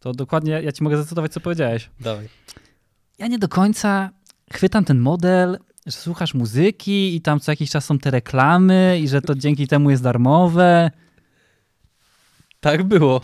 to 0.00 0.12
dokładnie 0.12 0.52
ja 0.52 0.72
ci 0.72 0.84
mogę 0.84 0.96
zacytować, 0.96 1.32
co 1.32 1.40
powiedziałeś. 1.40 1.90
Dawaj. 2.00 2.28
Ja 3.18 3.26
nie 3.26 3.38
do 3.38 3.48
końca 3.48 4.10
chwytam 4.52 4.84
ten 4.84 4.98
model, 4.98 5.58
że 5.86 5.92
słuchasz 5.92 6.34
muzyki 6.34 7.16
i 7.16 7.20
tam 7.20 7.40
co 7.40 7.52
jakiś 7.52 7.70
czas 7.70 7.84
są 7.84 7.98
te 7.98 8.10
reklamy 8.10 8.98
i 9.00 9.08
że 9.08 9.22
to 9.22 9.34
dzięki 9.34 9.68
temu 9.68 9.90
jest 9.90 10.02
darmowe. 10.02 10.90
Tak 12.60 12.82
było. 12.82 13.20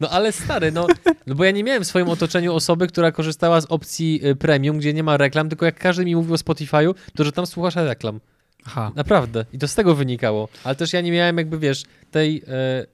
No 0.00 0.10
ale 0.10 0.32
stary, 0.32 0.72
no, 0.72 0.86
no 1.26 1.34
bo 1.34 1.44
ja 1.44 1.50
nie 1.50 1.64
miałem 1.64 1.84
w 1.84 1.86
swoim 1.86 2.08
otoczeniu 2.08 2.54
osoby, 2.54 2.86
która 2.86 3.12
korzystała 3.12 3.60
z 3.60 3.64
opcji 3.64 4.20
y, 4.26 4.36
premium, 4.36 4.78
gdzie 4.78 4.94
nie 4.94 5.02
ma 5.02 5.16
reklam, 5.16 5.48
tylko 5.48 5.66
jak 5.66 5.78
każdy 5.78 6.04
mi 6.04 6.16
mówił 6.16 6.34
o 6.34 6.36
Spotify'u, 6.36 6.94
to 7.14 7.24
że 7.24 7.32
tam 7.32 7.46
słuchasz 7.46 7.74
reklam. 7.74 8.20
Aha. 8.66 8.92
Naprawdę. 8.96 9.44
I 9.52 9.58
to 9.58 9.68
z 9.68 9.74
tego 9.74 9.94
wynikało. 9.94 10.48
Ale 10.64 10.74
też 10.74 10.92
ja 10.92 11.00
nie 11.00 11.12
miałem 11.12 11.38
jakby, 11.38 11.58
wiesz, 11.58 11.84
tej 12.10 12.42
e, 12.48 12.86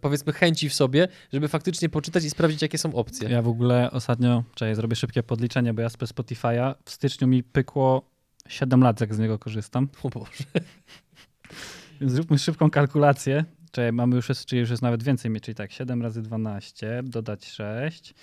powiedzmy 0.00 0.32
chęci 0.32 0.68
w 0.68 0.74
sobie, 0.74 1.08
żeby 1.32 1.48
faktycznie 1.48 1.88
poczytać 1.88 2.24
i 2.24 2.30
sprawdzić, 2.30 2.62
jakie 2.62 2.78
są 2.78 2.94
opcje. 2.94 3.28
Ja 3.28 3.42
w 3.42 3.48
ogóle 3.48 3.90
ostatnio, 3.90 4.44
czekaj, 4.54 4.74
zrobię 4.74 4.96
szybkie 4.96 5.22
podliczenie, 5.22 5.74
bo 5.74 5.82
ja 5.82 5.88
z 5.88 5.96
Spotify'a 5.96 6.74
w 6.84 6.90
styczniu 6.90 7.28
mi 7.28 7.42
pykło 7.42 8.10
7 8.48 8.80
lat, 8.80 9.00
jak 9.00 9.14
z 9.14 9.18
niego 9.18 9.38
korzystam. 9.38 9.88
O 10.02 10.08
Boże. 10.08 10.44
Więc 12.00 12.12
zróbmy 12.12 12.38
szybką 12.38 12.70
kalkulację. 12.70 13.44
Czekaj, 13.70 13.92
mamy 13.92 14.16
już, 14.16 14.28
jest, 14.28 14.46
czyli 14.46 14.60
już 14.60 14.70
jest 14.70 14.82
nawet 14.82 15.02
więcej, 15.02 15.40
czyli 15.40 15.54
tak, 15.54 15.72
7 15.72 16.02
razy 16.02 16.22
12, 16.22 17.02
dodać 17.04 17.46
6, 17.46 18.14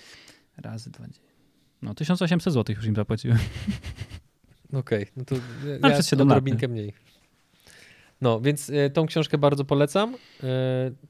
razy 0.56 0.90
20. 0.90 1.22
No 1.82 1.94
1800 1.94 2.54
zł 2.54 2.76
już 2.76 2.86
im 2.86 2.94
zapłaciłem. 2.94 3.38
Okej, 4.72 5.06
no 5.16 5.24
to 5.24 5.36
Ale 5.64 5.78
ja 5.82 5.90
przez 5.90 6.08
siedem 6.08 6.28
lat, 6.28 6.38
odrobinkę 6.38 6.68
mniej. 6.68 6.92
No, 8.22 8.40
więc 8.40 8.70
e, 8.70 8.90
tą 8.90 9.06
książkę 9.06 9.38
bardzo 9.38 9.64
polecam. 9.64 10.14
E, 10.14 10.46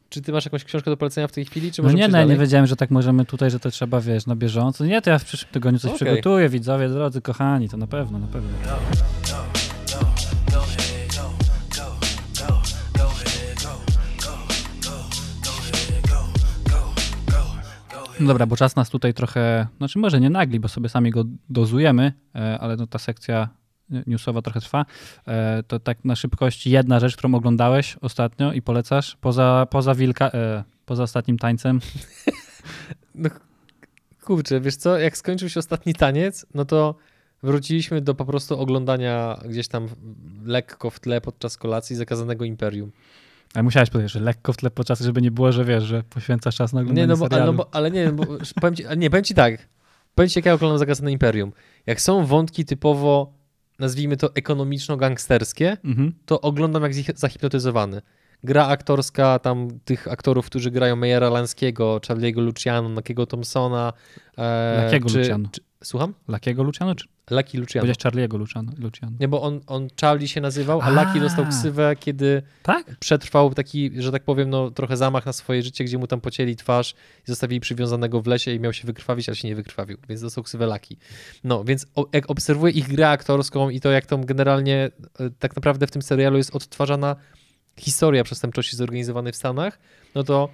czy 0.08 0.22
ty 0.22 0.32
masz 0.32 0.44
jakąś 0.44 0.64
książkę 0.64 0.90
do 0.90 0.96
polecenia 0.96 1.26
w 1.26 1.32
tej 1.32 1.44
chwili, 1.44 1.72
czy 1.72 1.82
No 1.82 1.92
nie, 1.92 2.08
no, 2.08 2.24
nie 2.24 2.36
wiedziałem, 2.36 2.66
że 2.66 2.76
tak 2.76 2.90
możemy 2.90 3.24
tutaj, 3.24 3.50
że 3.50 3.60
to 3.60 3.70
trzeba, 3.70 4.00
wiesz, 4.00 4.26
na 4.26 4.36
bieżąco. 4.36 4.84
Nie, 4.84 5.02
to 5.02 5.10
ja 5.10 5.18
w 5.18 5.24
przyszłym 5.24 5.52
tygodniu 5.52 5.78
coś 5.78 5.90
Okej. 5.90 6.06
przygotuję, 6.06 6.48
widzowie, 6.48 6.88
drodzy, 6.88 7.20
kochani, 7.20 7.68
to 7.68 7.76
na 7.76 7.86
pewno, 7.86 8.18
na 8.18 8.26
pewno. 8.26 8.50
No 18.20 18.28
dobra, 18.28 18.46
bo 18.46 18.56
czas 18.56 18.76
nas 18.76 18.90
tutaj 18.90 19.14
trochę, 19.14 19.66
znaczy 19.78 19.98
może 19.98 20.20
nie 20.20 20.30
nagli, 20.30 20.60
bo 20.60 20.68
sobie 20.68 20.88
sami 20.88 21.10
go 21.10 21.24
dozujemy, 21.48 22.12
e, 22.34 22.58
ale 22.58 22.76
no 22.76 22.86
ta 22.86 22.98
sekcja 22.98 23.48
newsowa 24.06 24.42
trochę 24.42 24.60
trwa. 24.60 24.86
E, 25.28 25.62
To 25.62 25.80
tak 25.80 26.04
na 26.04 26.16
szybkość 26.16 26.66
jedna 26.66 27.00
rzecz, 27.00 27.16
którą 27.16 27.34
oglądałeś 27.34 27.96
ostatnio 28.00 28.52
i 28.52 28.62
polecasz, 28.62 29.16
poza, 29.20 29.66
poza 29.70 29.94
wilka, 29.94 30.30
e, 30.30 30.64
poza 30.86 31.02
ostatnim 31.02 31.38
tańcem. 31.38 31.80
No, 33.14 33.30
kurczę, 34.24 34.60
wiesz 34.60 34.76
co, 34.76 34.98
jak 34.98 35.16
skończył 35.16 35.48
się 35.48 35.60
ostatni 35.60 35.94
taniec, 35.94 36.46
no 36.54 36.64
to 36.64 36.94
wróciliśmy 37.42 38.00
do 38.00 38.14
po 38.14 38.24
prostu 38.24 38.60
oglądania 38.60 39.40
gdzieś 39.48 39.68
tam 39.68 39.88
lekko 40.44 40.90
w 40.90 41.00
tle 41.00 41.20
podczas 41.20 41.56
kolacji 41.56 41.96
zakazanego 41.96 42.44
Imperium. 42.44 42.92
Ale 43.54 43.62
musiałeś 43.62 43.90
powiedzieć, 43.90 44.12
że 44.12 44.20
lekko 44.20 44.52
w 44.52 44.56
tle 44.56 44.70
podczas, 44.70 45.00
żeby 45.00 45.22
nie 45.22 45.30
było, 45.30 45.52
że 45.52 45.64
wiesz, 45.64 45.84
że 45.84 46.02
poświęcasz 46.02 46.56
czas 46.56 46.72
na 46.72 46.80
oglądanie 46.80 47.00
Nie, 47.02 47.06
no 47.06 47.16
bo, 47.16 47.24
ale, 47.24 47.30
serialu. 47.30 47.52
no 47.52 47.56
bo, 47.58 47.74
ale 47.74 47.90
nie, 47.90 48.12
bo, 48.12 48.24
powiem 48.60 48.76
ci, 48.76 48.84
nie, 48.96 49.10
powiem 49.10 49.24
ci 49.24 49.34
tak. 49.34 49.68
Powiem 50.14 50.28
ci, 50.28 50.38
jak 50.38 50.46
ja 50.46 50.54
oglądam 50.54 50.78
Zakazane 50.78 51.12
Imperium. 51.12 51.52
Jak 51.86 52.00
są 52.00 52.26
wątki 52.26 52.64
typowo, 52.64 53.32
nazwijmy 53.78 54.16
to 54.16 54.26
ekonomiczno-gangsterskie, 54.34 55.76
Mhm. 55.84 56.12
to 56.26 56.40
oglądam 56.40 56.82
jak 56.82 56.92
zahipnotyzowany. 57.14 58.02
Gra 58.44 58.66
aktorska 58.66 59.38
tam 59.38 59.68
tych 59.84 60.08
aktorów, 60.08 60.46
którzy 60.46 60.70
grają 60.70 60.96
Meyera 60.96 61.30
Lanskiego, 61.30 62.00
Charlie'ego 62.08 62.40
Luciano, 62.42 62.88
Nakiego 62.88 63.26
Thompsona. 63.26 63.92
E, 64.38 64.82
Lakiego 64.84 65.08
czy, 65.08 65.18
Luciano. 65.18 65.48
Czy, 65.52 65.60
słucham? 65.84 66.14
Lakiego 66.28 66.62
Luciano, 66.62 66.94
czy 66.94 67.06
Lucky 67.30 67.58
Luciano. 67.58 67.86
powiedziałeś 67.86 68.14
Charlie'ego 68.14 68.38
Luciano? 68.38 68.72
Luciano? 68.78 69.16
Nie, 69.20 69.28
bo 69.28 69.42
on, 69.42 69.60
on 69.66 69.88
Charlie 70.00 70.28
się 70.28 70.40
nazywał, 70.40 70.80
a, 70.80 70.84
A. 70.84 71.04
Lucky 71.04 71.20
dostał 71.20 71.46
ksywę, 71.46 71.96
kiedy 72.00 72.42
Tak? 72.62 72.96
przetrwał 72.98 73.54
taki, 73.54 74.02
że 74.02 74.12
tak 74.12 74.24
powiem, 74.24 74.50
no 74.50 74.70
trochę 74.70 74.96
zamach 74.96 75.26
na 75.26 75.32
swoje 75.32 75.62
życie, 75.62 75.84
gdzie 75.84 75.98
mu 75.98 76.06
tam 76.06 76.20
pocięli 76.20 76.56
twarz 76.56 76.92
i 76.92 77.30
zostawili 77.30 77.60
przywiązanego 77.60 78.22
w 78.22 78.26
lesie 78.26 78.52
i 78.52 78.60
miał 78.60 78.72
się 78.72 78.86
wykrwawić, 78.86 79.28
ale 79.28 79.36
się 79.36 79.48
nie 79.48 79.56
wykrwawił, 79.56 79.98
więc 80.08 80.20
dostał 80.20 80.44
ksywę 80.44 80.66
Lucky. 80.66 80.96
No, 81.44 81.64
więc 81.64 81.86
o, 81.94 82.06
jak 82.12 82.30
obserwuję 82.30 82.72
ich 82.72 82.88
grę 82.88 83.10
aktorską 83.10 83.70
i 83.70 83.80
to, 83.80 83.90
jak 83.90 84.06
tam 84.06 84.26
generalnie 84.26 84.90
e, 85.20 85.30
tak 85.38 85.56
naprawdę 85.56 85.86
w 85.86 85.90
tym 85.90 86.02
serialu 86.02 86.36
jest 86.36 86.56
odtwarzana 86.56 87.16
historia 87.80 88.24
przestępczości 88.24 88.76
zorganizowanej 88.76 89.32
w 89.32 89.36
Stanach, 89.36 89.78
no 90.14 90.24
to 90.24 90.48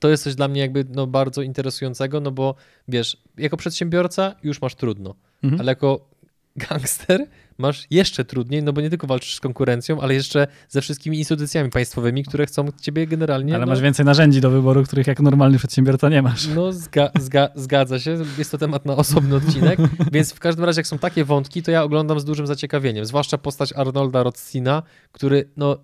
to 0.00 0.08
jest 0.08 0.24
coś 0.24 0.34
dla 0.34 0.48
mnie 0.48 0.60
jakby 0.60 0.84
no, 0.88 1.06
bardzo 1.06 1.42
interesującego, 1.42 2.20
no 2.20 2.30
bo 2.30 2.54
wiesz, 2.88 3.16
jako 3.38 3.56
przedsiębiorca 3.56 4.34
już 4.42 4.60
masz 4.62 4.74
trudno, 4.74 5.14
Mhm. 5.42 5.60
ale 5.60 5.72
jako 5.72 6.08
gangster 6.56 7.26
masz 7.58 7.86
jeszcze 7.90 8.24
trudniej, 8.24 8.62
no 8.62 8.72
bo 8.72 8.80
nie 8.80 8.90
tylko 8.90 9.06
walczysz 9.06 9.34
z 9.34 9.40
konkurencją, 9.40 10.00
ale 10.00 10.14
jeszcze 10.14 10.46
ze 10.68 10.80
wszystkimi 10.80 11.18
instytucjami 11.18 11.70
państwowymi, 11.70 12.24
które 12.24 12.46
chcą 12.46 12.68
ciebie 12.80 13.06
generalnie... 13.06 13.54
Ale 13.54 13.66
no, 13.66 13.72
masz 13.72 13.80
więcej 13.80 14.06
narzędzi 14.06 14.40
do 14.40 14.50
wyboru, 14.50 14.84
których 14.84 15.06
jako 15.06 15.22
normalny 15.22 15.58
przedsiębiorca 15.58 16.08
nie 16.08 16.22
masz. 16.22 16.46
No, 16.46 16.72
zga, 16.72 17.10
zga, 17.18 17.48
zgadza 17.54 17.98
się. 17.98 18.18
Jest 18.38 18.50
to 18.50 18.58
temat 18.58 18.86
na 18.86 18.96
osobny 18.96 19.36
odcinek. 19.36 19.78
Więc 20.12 20.32
w 20.32 20.40
każdym 20.40 20.64
razie, 20.64 20.78
jak 20.78 20.86
są 20.86 20.98
takie 20.98 21.24
wątki, 21.24 21.62
to 21.62 21.70
ja 21.70 21.82
oglądam 21.82 22.20
z 22.20 22.24
dużym 22.24 22.46
zaciekawieniem. 22.46 23.04
Zwłaszcza 23.04 23.38
postać 23.38 23.72
Arnolda 23.72 24.22
Rothstina, 24.22 24.82
który 25.12 25.48
no, 25.56 25.76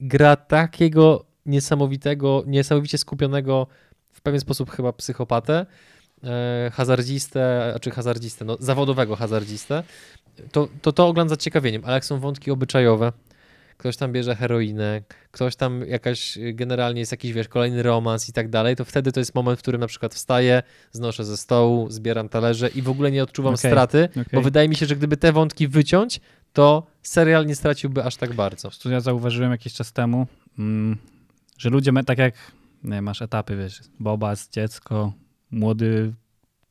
gra 0.00 0.36
takiego 0.36 1.24
niesamowitego, 1.46 2.44
niesamowicie 2.46 2.98
skupionego, 2.98 3.66
w 4.12 4.20
pewien 4.20 4.40
sposób 4.40 4.70
chyba 4.70 4.92
psychopatę, 4.92 5.66
hazardzistę, 6.72 7.74
czy 7.80 7.90
hazardzistę, 7.90 8.44
no, 8.44 8.56
zawodowego 8.60 9.16
hazardzistę. 9.16 9.82
To, 10.52 10.68
to 10.82 10.92
to 10.92 11.08
oglądam 11.08 11.28
z 11.28 11.38
zaciekawieniem. 11.38 11.82
Ale 11.84 11.94
jak 11.94 12.04
są 12.04 12.20
wątki 12.20 12.50
obyczajowe, 12.50 13.12
ktoś 13.76 13.96
tam 13.96 14.12
bierze 14.12 14.36
heroinę, 14.36 15.02
ktoś 15.30 15.56
tam 15.56 15.80
jakaś, 15.86 16.38
generalnie 16.52 17.00
jest 17.00 17.12
jakiś, 17.12 17.32
wiesz, 17.32 17.48
kolejny 17.48 17.82
romans 17.82 18.28
i 18.28 18.32
tak 18.32 18.48
dalej, 18.48 18.76
to 18.76 18.84
wtedy 18.84 19.12
to 19.12 19.20
jest 19.20 19.34
moment, 19.34 19.58
w 19.58 19.62
którym 19.62 19.80
na 19.80 19.86
przykład 19.86 20.14
wstaję, 20.14 20.62
znoszę 20.92 21.24
ze 21.24 21.36
stołu, 21.36 21.90
zbieram 21.90 22.28
talerze 22.28 22.68
i 22.68 22.82
w 22.82 22.88
ogóle 22.88 23.10
nie 23.10 23.22
odczuwam 23.22 23.54
Okej, 23.54 23.70
straty, 23.70 24.08
okej. 24.10 24.24
bo 24.32 24.40
wydaje 24.42 24.68
mi 24.68 24.76
się, 24.76 24.86
że 24.86 24.96
gdyby 24.96 25.16
te 25.16 25.32
wątki 25.32 25.68
wyciąć, 25.68 26.20
to 26.52 26.86
serial 27.02 27.46
nie 27.46 27.54
straciłby 27.54 28.04
aż 28.04 28.16
tak 28.16 28.34
bardzo. 28.34 28.70
Tu 28.82 28.90
ja 28.90 29.00
zauważyłem 29.00 29.50
jakiś 29.50 29.74
czas 29.74 29.92
temu, 29.92 30.26
mm, 30.58 30.96
że 31.58 31.70
ludzie, 31.70 31.92
tak 32.06 32.18
jak 32.18 32.34
nie, 32.84 33.02
masz 33.02 33.22
etapy, 33.22 33.56
wiesz, 33.56 33.80
bobas, 34.00 34.48
dziecko, 34.50 35.12
młody 35.50 36.12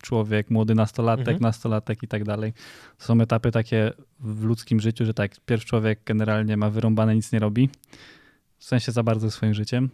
człowiek, 0.02 0.50
młody 0.50 0.76
nastolatek, 0.76 1.28
Mhm. 1.28 1.42
nastolatek 1.42 2.04
i 2.04 2.08
tak 2.08 2.24
dalej. 2.24 2.54
To 2.98 3.06
są 3.06 3.22
etapy 3.22 3.52
takie 3.52 3.92
w 4.20 4.44
ludzkim 4.44 4.80
życiu, 4.80 5.06
że 5.06 5.14
tak, 5.14 5.32
pierwszy 5.46 5.68
człowiek 5.68 6.00
generalnie 6.06 6.58
ma 6.58 6.70
wyrąbane, 6.70 7.16
nic 7.16 7.32
nie 7.32 7.40
robi, 7.40 7.70
w 8.58 8.64
sensie 8.64 8.92
za 8.92 9.04
bardzo 9.04 9.32
swoim 9.32 9.54
życiem. 9.54 9.90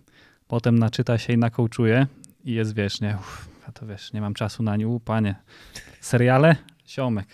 Potem 0.47 0.79
naczyta 0.79 1.17
się 1.17 1.33
i 1.33 1.37
nakołczuje 1.37 2.07
i 2.43 2.53
jest, 2.53 2.75
wiesz, 2.75 3.01
nie, 3.01 3.17
uff, 3.19 3.47
a 3.67 3.71
to 3.71 3.85
wiesz, 3.87 4.13
nie 4.13 4.21
mam 4.21 4.33
czasu 4.33 4.63
na 4.63 4.77
niu, 4.77 4.99
panie. 5.05 5.35
Seriale? 6.01 6.55
Siomek. 6.85 7.27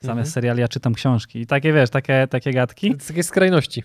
Zamiast 0.00 0.18
Mhm. 0.18 0.26
seriali 0.32 0.60
ja 0.60 0.68
czytam 0.68 0.94
książki. 0.94 1.38
I 1.40 1.46
takie, 1.46 1.72
wiesz, 1.72 1.90
takie, 1.90 2.26
takie 2.30 2.52
gadki. 2.52 2.96
To 2.96 3.06
takie 3.08 3.22
skrajności. 3.22 3.82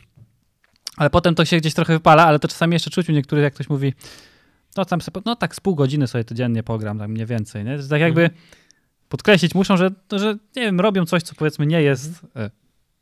Ale 0.98 1.10
potem 1.10 1.36
to 1.36 1.46
się 1.46 1.58
gdzieś 1.58 1.74
trochę 1.74 1.94
wypala, 1.94 2.26
ale 2.26 2.40
to 2.40 2.48
czasami 2.48 2.74
jeszcze 2.74 2.90
czuć 2.90 3.10
u 3.10 3.12
niektórych, 3.12 3.44
jak 3.44 3.54
ktoś 3.54 3.70
mówi, 3.70 3.94
no 4.78 4.86
tam 4.86 5.02
sobie, 5.02 5.22
no 5.26 5.36
tak 5.36 5.56
z 5.56 5.60
pół 5.60 5.76
godziny 5.76 6.08
sobie 6.08 6.24
codziennie 6.24 6.64
pogram, 6.64 7.00
tam 7.00 7.12
mniej 7.12 7.26
więcej, 7.26 7.64
nie? 7.66 7.78
To 7.80 7.88
tak 7.88 8.02
jakby 8.02 8.22
Mhm. 8.24 8.42
podkreślić 9.10 9.56
muszą, 9.56 9.78
że, 9.78 9.92
to, 10.08 10.20
że 10.20 10.34
nie 10.56 10.62
wiem, 10.62 10.80
robią 10.80 11.06
coś, 11.06 11.24
co 11.24 11.36
powiedzmy 11.36 11.66
nie 11.66 11.82
jest 11.82 12.12
e, 12.36 12.50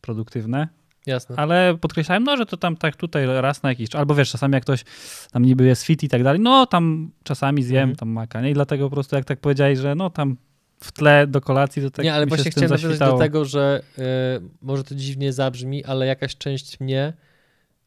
produktywne, 0.02 0.68
Jasne. 1.06 1.36
ale 1.36 1.78
podkreślałem, 1.82 2.24
no, 2.24 2.38
że 2.38 2.46
to 2.46 2.58
tam 2.58 2.76
tak 2.78 2.96
tutaj 2.96 3.26
raz 3.42 3.64
na 3.64 3.70
jakiś 3.70 3.90
czas, 3.90 4.00
albo 4.00 4.16
wiesz, 4.16 4.32
czasami 4.32 4.54
jak 4.54 4.64
ktoś 4.64 4.84
tam 5.32 5.46
niby 5.46 5.66
jest 5.66 5.84
fit 5.84 6.04
i 6.04 6.10
tak 6.10 6.24
dalej, 6.24 6.40
no 6.42 6.66
tam 6.66 7.12
czasami 7.24 7.64
zjem 7.64 7.82
Mhm. 7.90 7.96
tam 7.96 8.10
maka, 8.10 8.42
nie? 8.42 8.52
I 8.52 8.54
dlatego 8.54 8.90
po 8.90 8.96
prostu 8.96 9.16
jak 9.16 9.26
tak 9.26 9.40
powiedziałeś, 9.40 9.80
że 9.80 9.96
no 9.96 10.10
tam 10.10 10.38
w 10.80 10.92
tle 10.92 11.28
do 11.28 11.42
kolacji, 11.42 11.82
to 11.82 11.92
tak 11.92 12.06
nie, 12.06 12.14
ale 12.14 12.26
właśnie 12.26 12.52
chciałem 12.52 12.70
nawiązać 12.70 13.00
do 13.00 13.18
tego, 13.18 13.46
że 13.46 13.82
y, 13.98 14.02
może 14.62 14.84
to 14.84 14.96
dziwnie 14.96 15.34
zabrzmi, 15.34 15.86
ale 15.86 16.06
jakaś 16.06 16.38
część 16.38 16.80
mnie, 16.80 17.14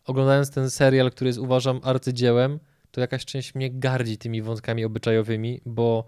oglądając 0.07 0.51
ten 0.51 0.71
serial, 0.71 1.11
który 1.11 1.29
jest 1.29 1.39
uważam 1.39 1.81
arcydziełem, 1.83 2.59
to 2.95 3.01
jakaś 3.01 3.25
część 3.25 3.55
mnie 3.55 3.71
gardzi 3.71 4.19
tymi 4.19 4.43
wątkami 4.43 4.85
obyczajowymi, 4.85 5.61
bo 5.67 6.05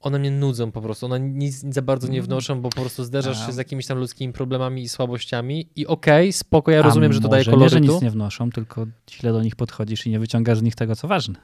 one 0.00 0.18
mnie 0.18 0.30
nudzą 0.30 0.72
po 0.72 0.82
prostu. 0.82 1.06
One 1.06 1.20
nic, 1.20 1.64
za 1.74 1.82
bardzo 1.82 2.06
nie 2.08 2.12
Mm. 2.18 2.26
wnoszą, 2.26 2.60
bo 2.60 2.68
po 2.70 2.80
prostu 2.80 3.04
zderzasz 3.04 3.46
się 3.46 3.52
z 3.52 3.56
jakimiś 3.56 3.86
tam 3.86 3.98
ludzkimi 3.98 4.32
problemami 4.32 4.82
i 4.82 4.88
słabościami. 4.88 5.68
I 5.76 5.86
okej, 5.86 6.32
spoko, 6.32 6.70
ja 6.70 6.82
rozumiem, 6.82 7.10
A 7.10 7.14
że 7.14 7.20
to 7.20 7.28
daje 7.28 7.40
może 7.44 7.50
nie, 7.50 7.68
że 7.68 7.76
kolorytu. 7.76 7.92
nic 7.94 8.02
nie 8.02 8.10
wnoszą, 8.10 8.50
tylko 8.50 8.86
źle 9.10 9.32
do 9.32 9.42
nich 9.42 9.56
podchodzisz 9.56 10.06
i 10.06 10.10
nie 10.10 10.18
wyciągasz 10.18 10.58
z 10.58 10.62
nich 10.62 10.74
tego, 10.74 10.96
co 10.96 11.08
ważne. 11.08 11.34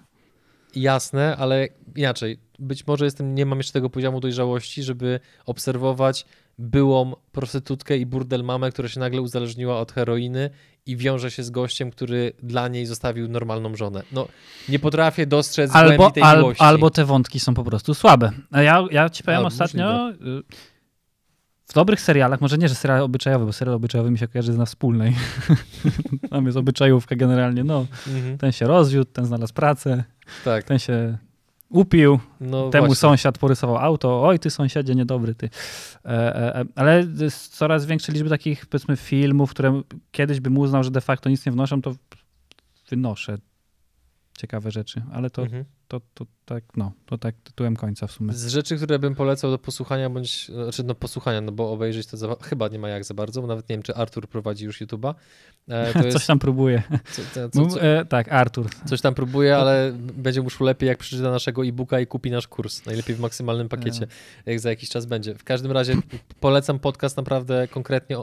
Jasne, 0.74 1.36
ale 1.36 1.68
inaczej. 1.96 2.38
Być 2.58 2.86
może 2.86 3.04
jestem, 3.04 3.34
nie 3.34 3.46
mam 3.46 3.58
jeszcze 3.58 3.72
tego 3.72 3.90
poziomu 3.90 4.20
dojrzałości, 4.20 4.82
żeby 4.82 5.20
obserwować 5.46 6.26
byłą 6.58 7.12
prostytutkę 7.32 7.96
i 7.98 8.06
burdel 8.06 8.44
mamę, 8.44 8.70
która 8.70 8.88
się 8.88 9.00
nagle 9.00 9.20
uzależniła 9.20 9.78
od 9.80 9.92
heroiny 9.92 10.50
i 10.86 10.96
wiąże 10.96 11.30
się 11.30 11.42
z 11.42 11.50
gościem, 11.50 11.90
który 11.90 12.32
dla 12.42 12.68
niej 12.68 12.86
zostawił 12.86 13.28
normalną 13.28 13.76
żonę. 13.76 14.02
No, 14.12 14.28
nie 14.68 14.78
potrafię 14.78 15.26
dostrzec 15.26 15.74
Albo, 15.74 15.96
głębi 15.96 16.14
tej 16.14 16.22
al, 16.22 16.38
miłości. 16.38 16.62
albo 16.64 16.90
te 16.90 17.04
wątki 17.04 17.40
są 17.40 17.54
po 17.54 17.64
prostu 17.64 17.94
słabe. 17.94 18.30
A 18.50 18.62
ja, 18.62 18.84
ja 18.90 19.10
ci 19.10 19.22
powiem 19.22 19.40
A, 19.40 19.46
ostatnio, 19.46 20.10
y, 20.10 20.14
w 21.68 21.72
dobrych 21.74 22.00
serialach, 22.00 22.40
może 22.40 22.58
nie, 22.58 22.68
że 22.68 22.74
serial 22.74 23.00
obyczajowy, 23.00 23.46
bo 23.46 23.52
serial 23.52 23.74
obyczajowy 23.76 24.10
mi 24.10 24.18
się 24.18 24.28
kojarzy 24.28 24.52
z 24.52 24.56
na 24.56 24.64
wspólnej. 24.66 25.14
Tam 26.30 26.46
jest 26.46 26.58
obyczajówka 26.58 27.16
generalnie, 27.16 27.64
no. 27.64 27.86
Mhm, 28.08 28.38
Ten 28.38 28.52
się 28.52 28.66
rozwiódł, 28.66 29.10
ten 29.12 29.24
znalazł 29.24 29.54
pracę, 29.54 30.04
tak, 30.44 30.64
ten 30.64 30.78
się 30.78 31.18
upił, 31.68 32.18
no 32.40 32.70
temu 32.70 32.86
właśnie. 32.86 33.00
sąsiad 33.00 33.38
porysował 33.38 33.76
auto, 33.76 34.24
oj 34.24 34.38
ty 34.38 34.50
sąsiedzie 34.50 34.94
niedobry 34.94 35.34
ty. 35.34 35.50
E, 36.04 36.08
e, 36.08 36.56
e, 36.56 36.64
ale 36.74 37.06
jest 37.20 37.56
coraz 37.56 37.86
większe 37.86 38.12
liczby 38.12 38.28
takich 38.28 38.66
powiedzmy 38.66 38.96
filmów, 38.96 39.50
które 39.50 39.82
kiedyś 40.10 40.40
bym 40.40 40.58
uznał, 40.58 40.84
że 40.84 40.90
de 40.90 41.00
facto 41.00 41.30
nic 41.30 41.46
nie 41.46 41.52
wnoszą, 41.52 41.82
to 41.82 41.94
wynoszę 42.90 43.38
ciekawe 44.38 44.70
rzeczy, 44.70 45.02
ale 45.12 45.30
to, 45.30 45.42
Mhm. 45.42 45.64
to, 45.88 46.00
to 46.14 46.26
tak, 46.44 46.64
no, 46.76 46.92
to 47.06 47.18
tak 47.18 47.34
tytułem 47.44 47.76
końca 47.76 48.06
w 48.06 48.12
sumie. 48.12 48.32
Z 48.32 48.46
rzeczy, 48.46 48.76
które 48.76 48.98
bym 48.98 49.14
polecał 49.14 49.50
do 49.50 49.58
posłuchania, 49.58 50.10
bądź, 50.10 50.46
znaczy 50.46 50.82
no 50.84 50.94
posłuchania, 50.94 51.40
no 51.40 51.52
bo 51.52 51.72
obejrzeć 51.72 52.06
to 52.06 52.16
za, 52.16 52.36
chyba 52.42 52.68
nie 52.68 52.78
ma 52.78 52.88
jak 52.88 53.04
za 53.04 53.14
bardzo, 53.14 53.40
bo 53.42 53.46
nawet 53.48 53.68
nie 53.68 53.76
wiem, 53.76 53.82
czy 53.82 53.94
Artur 53.94 54.28
prowadzi 54.28 54.64
już 54.64 54.80
YouTube'a. 54.80 55.14
E, 55.68 55.92
Coś 55.92 56.04
jest, 56.04 56.26
tam 56.26 56.38
próbuje. 56.38 56.82
co, 57.32 57.48
co, 57.68 57.82
e, 57.82 58.04
tak, 58.04 58.32
Artur. 58.32 58.66
Coś 58.86 59.00
tam 59.00 59.14
próbuje, 59.14 59.56
ale 59.56 59.92
będzie 59.98 60.42
mu 60.42 60.48
lepiej, 60.60 60.86
jak 60.88 60.98
przeczyta 60.98 61.30
naszego 61.30 61.64
e-booka 61.64 62.00
i 62.00 62.06
kupi 62.06 62.30
nasz 62.30 62.48
kurs. 62.48 62.86
Najlepiej 62.86 63.16
w 63.16 63.20
maksymalnym 63.20 63.68
pakiecie, 63.68 64.06
jak 64.46 64.60
za 64.60 64.70
jakiś 64.70 64.88
czas 64.88 65.06
będzie. 65.06 65.34
W 65.34 65.44
każdym 65.44 65.72
razie 65.72 65.94
polecam 66.40 66.78
podcast 66.78 67.16
naprawdę 67.16 67.68
konkretnie. 67.68 68.16
e, 68.18 68.22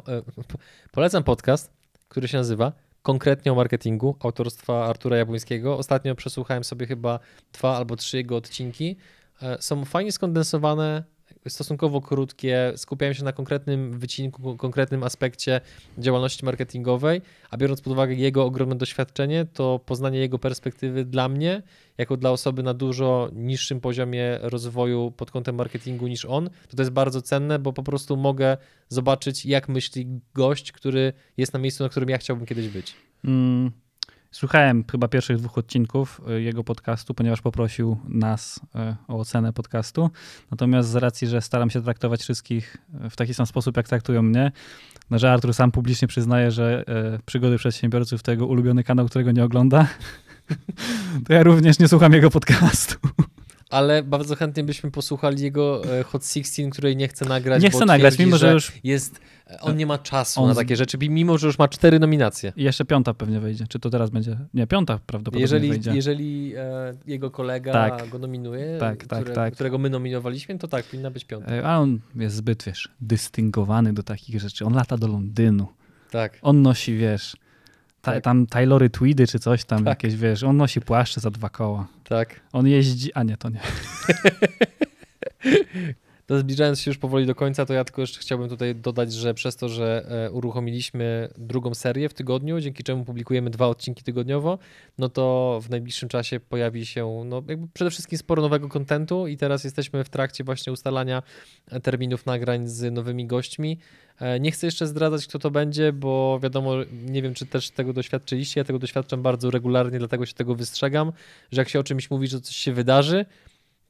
Polecam 0.92 1.24
podcast, 1.24 1.72
który 2.10 2.28
się 2.28 2.38
nazywa 2.38 2.72
Konkretnie 3.02 3.52
o 3.52 3.56
marketingu 3.56 4.16
autorstwa 4.20 4.86
Artura 4.86 5.18
Jabłońskiego. 5.18 5.78
Ostatnio 5.78 6.16
przesłuchałem 6.16 6.64
sobie 6.64 6.86
chyba 6.88 7.20
dwa 7.54 7.78
albo 7.78 7.96
trzy 7.96 8.18
jego 8.18 8.36
odcinki. 8.36 8.96
E, 9.42 9.62
Są 9.62 9.86
fajnie 9.86 10.12
skondensowane, 10.12 11.04
stosunkowo 11.48 12.02
krótkie, 12.02 12.74
skupiają 12.76 13.14
się 13.14 13.24
na 13.24 13.32
konkretnym 13.32 14.00
wycinku, 14.00 14.58
konkretnym 14.58 15.04
aspekcie 15.04 15.62
działalności 15.98 16.46
marketingowej, 16.46 17.22
a 17.50 17.58
biorąc 17.58 17.82
pod 17.82 17.94
uwagę 17.94 18.14
jego 18.14 18.46
ogromne 18.46 18.76
doświadczenie, 18.76 19.46
to 19.54 19.80
poznanie 19.86 20.20
jego 20.20 20.40
perspektywy 20.40 21.06
dla 21.06 21.30
mnie, 21.30 21.62
jako 21.98 22.18
dla 22.18 22.32
osoby 22.32 22.64
na 22.64 22.74
dużo 22.74 23.30
niższym 23.34 23.82
poziomie 23.82 24.40
rozwoju 24.42 25.12
pod 25.18 25.32
kątem 25.32 25.56
marketingu 25.56 26.08
niż 26.08 26.26
on, 26.26 26.50
to 26.70 26.78
to 26.78 26.82
jest 26.82 26.92
bardzo 26.92 27.22
cenne, 27.22 27.60
bo 27.60 27.74
po 27.74 27.84
prostu 27.84 28.18
mogę 28.18 28.58
zobaczyć, 28.90 29.46
jak 29.46 29.70
myśli 29.70 30.08
gość, 30.34 30.72
który 30.72 31.14
jest 31.38 31.54
na 31.54 31.60
miejscu, 31.60 31.84
na 31.84 31.90
którym 31.90 32.10
ja 32.10 32.18
chciałbym 32.18 32.46
kiedyś 32.46 32.68
być. 32.68 32.96
Mm, 33.26 33.72
Słuchałem 34.34 34.84
chyba 34.92 35.08
pierwszych 35.08 35.38
dwóch 35.38 35.58
odcinków 35.58 36.22
y, 36.30 36.42
jego 36.42 36.64
podcastu, 36.64 37.14
ponieważ 37.14 37.42
poprosił 37.42 37.98
nas 38.08 38.58
y, 38.58 38.96
o 39.08 39.20
ocenę 39.20 39.54
podcastu. 39.54 40.10
Natomiast 40.52 40.90
z 40.90 40.96
racji, 40.96 41.28
że 41.28 41.42
staram 41.42 41.70
się 41.70 41.82
traktować 41.82 42.22
wszystkich 42.22 42.78
y, 43.06 43.10
w 43.10 43.16
taki 43.16 43.34
sam 43.34 43.46
sposób, 43.46 43.78
jak 43.78 43.88
traktują 43.88 44.22
mnie, 44.22 44.52
no, 45.10 45.20
że 45.20 45.32
Artur 45.32 45.54
sam 45.54 45.72
publicznie 45.72 46.08
przyznaje, 46.08 46.52
że 46.52 46.84
Przygody 47.26 47.58
Przedsiębiorców 47.58 48.24
to 48.24 48.32
jego 48.32 48.46
ulubiony 48.46 48.84
kanał, 48.84 49.08
którego 49.08 49.32
nie 49.32 49.44
ogląda, 49.44 49.88
to 51.28 51.34
ja 51.34 51.44
również 51.44 51.80
nie 51.80 51.88
słucham 51.88 52.14
jego 52.14 52.30
podcastu. 52.30 52.98
Ale 53.72 54.04
bardzo 54.04 54.36
chętnie 54.36 54.64
byśmy 54.64 54.92
posłuchali 54.92 55.44
jego 55.44 55.82
e, 56.00 56.04
Hot 56.04 56.26
16, 56.26 56.70
której 56.70 56.96
nie 56.98 57.08
chce 57.08 57.26
nagrać. 57.26 57.64
Nie 57.64 57.70
bo 57.70 57.78
chcę 57.78 57.86
nagrać, 57.86 58.20
mimo 58.20 58.38
że 58.38 58.54
już 58.54 58.72
jest, 58.84 59.20
on 59.62 59.78
nie 59.78 59.86
ma 59.86 59.98
czasu 59.98 60.42
On 60.44 60.50
na 60.50 60.56
takie 60.56 60.76
rzeczy, 60.76 60.98
mimo 60.98 61.38
że 61.38 61.48
już 61.48 61.60
ma 61.60 61.68
cztery 61.68 62.00
nominacje. 62.00 62.54
jeszcze 62.56 62.86
piąta 62.86 63.14
pewnie 63.14 63.40
wejdzie. 63.40 63.66
Czy 63.70 63.80
to 63.80 63.90
teraz 63.90 64.10
będzie? 64.10 64.38
Nie, 64.54 64.68
piąta 64.68 65.00
prawdopodobnie 65.06 65.42
Jeżeli, 65.42 65.70
wejdzie. 65.70 65.92
jeżeli 65.96 66.54
e, 66.58 66.94
jego 67.08 67.32
kolega 67.32 67.74
Tak. 67.74 68.10
go 68.10 68.20
nominuje, 68.20 68.78
Tak, 68.80 69.06
tak, 69.06 69.20
które, 69.20 69.36
tak. 69.36 69.54
którego 69.54 69.78
my 69.78 69.90
nominowaliśmy, 69.90 70.58
to 70.58 70.68
tak, 70.68 70.86
powinna 70.86 71.12
być 71.12 71.26
piąta. 71.26 71.52
E, 71.52 71.66
A 71.66 71.80
on 71.80 72.00
jest 72.16 72.36
zbyt, 72.36 72.64
wiesz, 72.64 72.90
dystyngowany 73.02 73.94
do 73.94 74.04
takich 74.04 74.40
rzeczy. 74.42 74.66
On 74.66 74.74
lata 74.74 74.98
do 74.98 75.08
Londynu. 75.08 75.68
Tak. 76.12 76.38
On 76.42 76.62
nosi, 76.62 76.98
wiesz, 76.98 77.36
ta, 78.02 78.12
Tak. 78.12 78.24
tam 78.24 78.48
Taylory 78.48 78.90
Tweedy 78.90 79.28
czy 79.28 79.40
coś 79.40 79.66
tam 79.66 79.78
Tak. 79.80 79.88
jakieś, 79.88 80.16
wiesz, 80.16 80.44
on 80.44 80.58
nosi 80.58 80.82
płaszcze 80.82 81.22
za 81.22 81.30
dwa 81.32 81.50
koła. 81.50 81.88
Tak. 82.04 82.40
On 82.54 82.68
jeździ, 82.68 83.14
a 83.14 83.24
nie, 83.24 83.38
to 83.38 83.50
nie. 83.50 83.60
Zbliżając 86.40 86.80
się 86.80 86.92
już 86.92 86.98
powoli 86.98 87.26
do 87.26 87.36
końca, 87.36 87.66
to 87.66 87.74
ja 87.74 87.84
tylko 87.84 88.02
jeszcze 88.02 88.20
chciałbym 88.20 88.50
tutaj 88.50 88.76
dodać, 88.76 89.14
że 89.14 89.34
przez 89.34 89.56
to, 89.56 89.70
że 89.70 90.06
e, 90.28 90.32
uruchomiliśmy 90.32 91.30
drugą 91.38 91.74
serię 91.74 92.10
w 92.10 92.14
tygodniu, 92.14 92.60
dzięki 92.60 92.84
czemu 92.84 93.06
publikujemy 93.06 93.50
dwa 93.50 93.68
odcinki 93.68 94.04
tygodniowo, 94.04 94.60
no 94.98 95.10
to 95.10 95.60
w 95.64 95.70
najbliższym 95.70 96.10
czasie 96.10 96.40
pojawi 96.40 96.86
się 96.86 97.24
no, 97.26 97.44
jakby 97.48 97.68
przede 97.74 97.92
wszystkim 97.92 98.18
sporo 98.18 98.42
nowego 98.42 98.70
kontentu 98.70 99.28
i 99.28 99.38
teraz 99.38 99.64
jesteśmy 99.64 100.04
w 100.04 100.10
trakcie 100.10 100.44
właśnie 100.44 100.74
ustalania 100.74 101.24
e, 101.72 101.80
terminów 101.80 102.26
nagrań 102.26 102.68
z 102.68 102.94
nowymi 102.94 103.28
gośćmi. 103.28 103.78
E, 104.20 104.40
Nie 104.40 104.52
chcę 104.52 104.68
jeszcze 104.68 104.88
zdradzać, 104.88 105.28
kto 105.28 105.40
to 105.40 105.52
będzie, 105.52 105.94
bo 105.94 106.40
wiadomo, 106.44 106.72
nie 107.06 107.22
wiem, 107.22 107.34
czy 107.34 107.46
też 107.46 107.72
tego 107.72 107.94
doświadczyliście. 107.94 108.60
Ja 108.60 108.64
tego 108.66 108.80
doświadczam 108.80 109.22
bardzo 109.22 109.52
regularnie, 109.52 110.00
dlatego 110.00 110.26
się 110.26 110.34
tego 110.34 110.56
wystrzegam, 110.56 111.12
że 111.52 111.62
jak 111.62 111.70
się 111.70 111.80
o 111.80 111.84
czymś 111.84 112.10
mówi, 112.10 112.28
że 112.28 112.42
coś 112.42 112.56
się 112.56 112.74
wydarzy, 112.74 113.26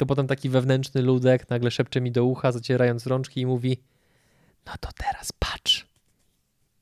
to 0.02 0.06
potem 0.06 0.28
taki 0.28 0.50
wewnętrzny 0.50 1.02
ludek 1.02 1.50
nagle 1.50 1.72
szepcze 1.72 2.02
mi 2.02 2.12
do 2.12 2.26
ucha, 2.26 2.52
zacierając 2.52 3.08
rączki 3.08 3.42
i 3.42 3.46
mówi: 3.46 3.78
No 4.66 4.74
to 4.80 4.90
teraz 4.98 5.32
patrz, 5.40 5.86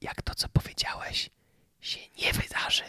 jak 0.01 0.21
to, 0.21 0.35
co 0.35 0.49
powiedziałeś, 0.49 1.29
się 1.81 1.99
nie 2.21 2.33
wydarzy. 2.33 2.83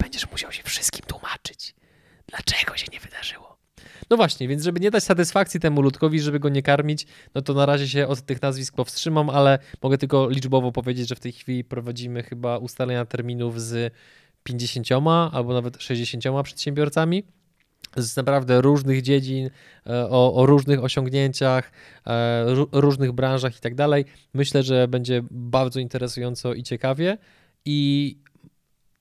Będziesz 0.00 0.30
musiał 0.30 0.52
się 0.52 0.62
wszystkim 0.62 1.06
tłumaczyć, 1.06 1.74
dlaczego 2.26 2.76
się 2.76 2.86
nie 2.92 3.00
wydarzyło. 3.00 3.56
No 4.10 4.16
właśnie, 4.16 4.48
więc 4.48 4.62
żeby 4.62 4.80
nie 4.80 4.90
dać 4.90 5.04
satysfakcji 5.04 5.60
temu 5.60 5.82
ludkowi, 5.82 6.20
żeby 6.20 6.40
go 6.40 6.48
nie 6.48 6.62
karmić, 6.62 7.06
no 7.34 7.42
to 7.42 7.54
na 7.54 7.66
razie 7.66 7.88
się 7.88 8.08
od 8.08 8.22
tych 8.22 8.42
nazwisk 8.42 8.74
powstrzymam, 8.74 9.30
ale 9.30 9.58
mogę 9.82 9.98
tylko 9.98 10.28
liczbowo 10.28 10.72
powiedzieć, 10.72 11.08
że 11.08 11.14
w 11.14 11.20
tej 11.20 11.32
chwili 11.32 11.64
prowadzimy 11.64 12.22
chyba 12.22 12.58
ustalenia 12.58 13.04
terminów 13.04 13.60
z 13.60 13.94
50 14.42 14.88
albo 15.32 15.52
nawet 15.52 15.82
60 15.82 16.24
przedsiębiorcami 16.44 17.24
z 17.96 18.16
naprawdę 18.16 18.60
różnych 18.60 19.02
dziedzin, 19.02 19.50
e, 19.86 20.08
o, 20.10 20.34
o 20.34 20.46
różnych 20.46 20.84
osiągnięciach, 20.84 21.72
e, 22.06 22.44
ró- 22.46 22.68
różnych 22.72 23.12
branżach 23.12 23.56
i 23.56 23.60
tak 23.60 23.74
dalej. 23.74 24.04
Myślę, 24.34 24.62
że 24.62 24.88
będzie 24.88 25.22
bardzo 25.30 25.80
interesująco 25.80 26.54
i 26.54 26.62
ciekawie. 26.62 27.18
I 27.64 28.16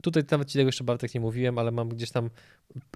tutaj 0.02 0.24
nawet 0.32 0.48
ci 0.48 0.58
tego 0.58 0.68
jeszcze 0.68 0.84
Bartek 0.84 1.14
nie 1.14 1.22
mówiłem, 1.22 1.58
ale 1.58 1.72
mam 1.72 1.90
gdzieś 1.90 2.12
tam 2.12 2.30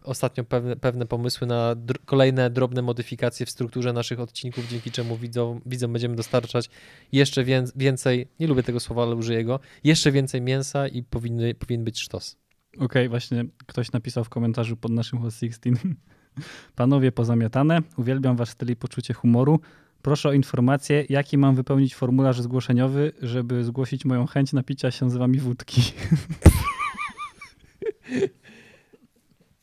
ostatnio 0.04 0.44
pewne, 0.44 0.76
pewne 0.76 1.06
pomysły 1.06 1.48
na 1.48 1.76
dr- 1.76 2.06
kolejne 2.06 2.50
drobne 2.50 2.82
modyfikacje 2.82 3.46
w 3.46 3.50
strukturze 3.50 3.94
naszych 3.94 4.20
odcinków, 4.20 4.68
dzięki 4.68 4.92
czemu 4.92 5.18
widzom, 5.18 5.62
widzom 5.66 5.94
będziemy 5.94 6.16
dostarczać 6.16 6.70
jeszcze 7.12 7.44
wię- 7.44 7.64
więcej, 7.76 8.28
nie 8.40 8.48
lubię 8.48 8.64
tego 8.64 8.80
słowa, 8.80 9.04
ale 9.04 9.16
użyję 9.16 9.44
go, 9.44 9.60
jeszcze 9.84 10.12
więcej 10.12 10.42
mięsa 10.42 10.88
i 10.88 11.04
powinny, 11.04 11.56
powinien 11.56 11.84
być 11.84 12.00
sztos. 12.00 12.38
Okej, 12.80 13.10
właśnie 13.10 13.46
ktoś 13.66 13.92
napisał 13.92 14.24
w 14.24 14.30
komentarzu 14.30 14.78
pod 14.78 14.92
naszym 14.92 15.20
Hot 15.20 15.34
16. 15.34 15.72
Panowie 16.76 17.12
pozamiatane, 17.12 17.82
uwielbiam 17.98 18.36
wasz 18.36 18.50
styl 18.50 18.72
i 18.72 18.76
poczucie 18.76 19.14
humoru. 19.14 19.60
Proszę 20.02 20.30
o 20.30 20.34
informację, 20.34 21.06
jaki 21.10 21.38
mam 21.38 21.56
wypełnić 21.56 21.96
formularz 21.96 22.42
zgłoszeniowy, 22.42 23.12
żeby 23.22 23.64
zgłosić 23.64 24.06
moją 24.06 24.26
chęć 24.26 24.54
napicia 24.54 24.92
się 24.92 25.10
z 25.10 25.16
wami 25.16 25.40
wódki. 25.40 25.82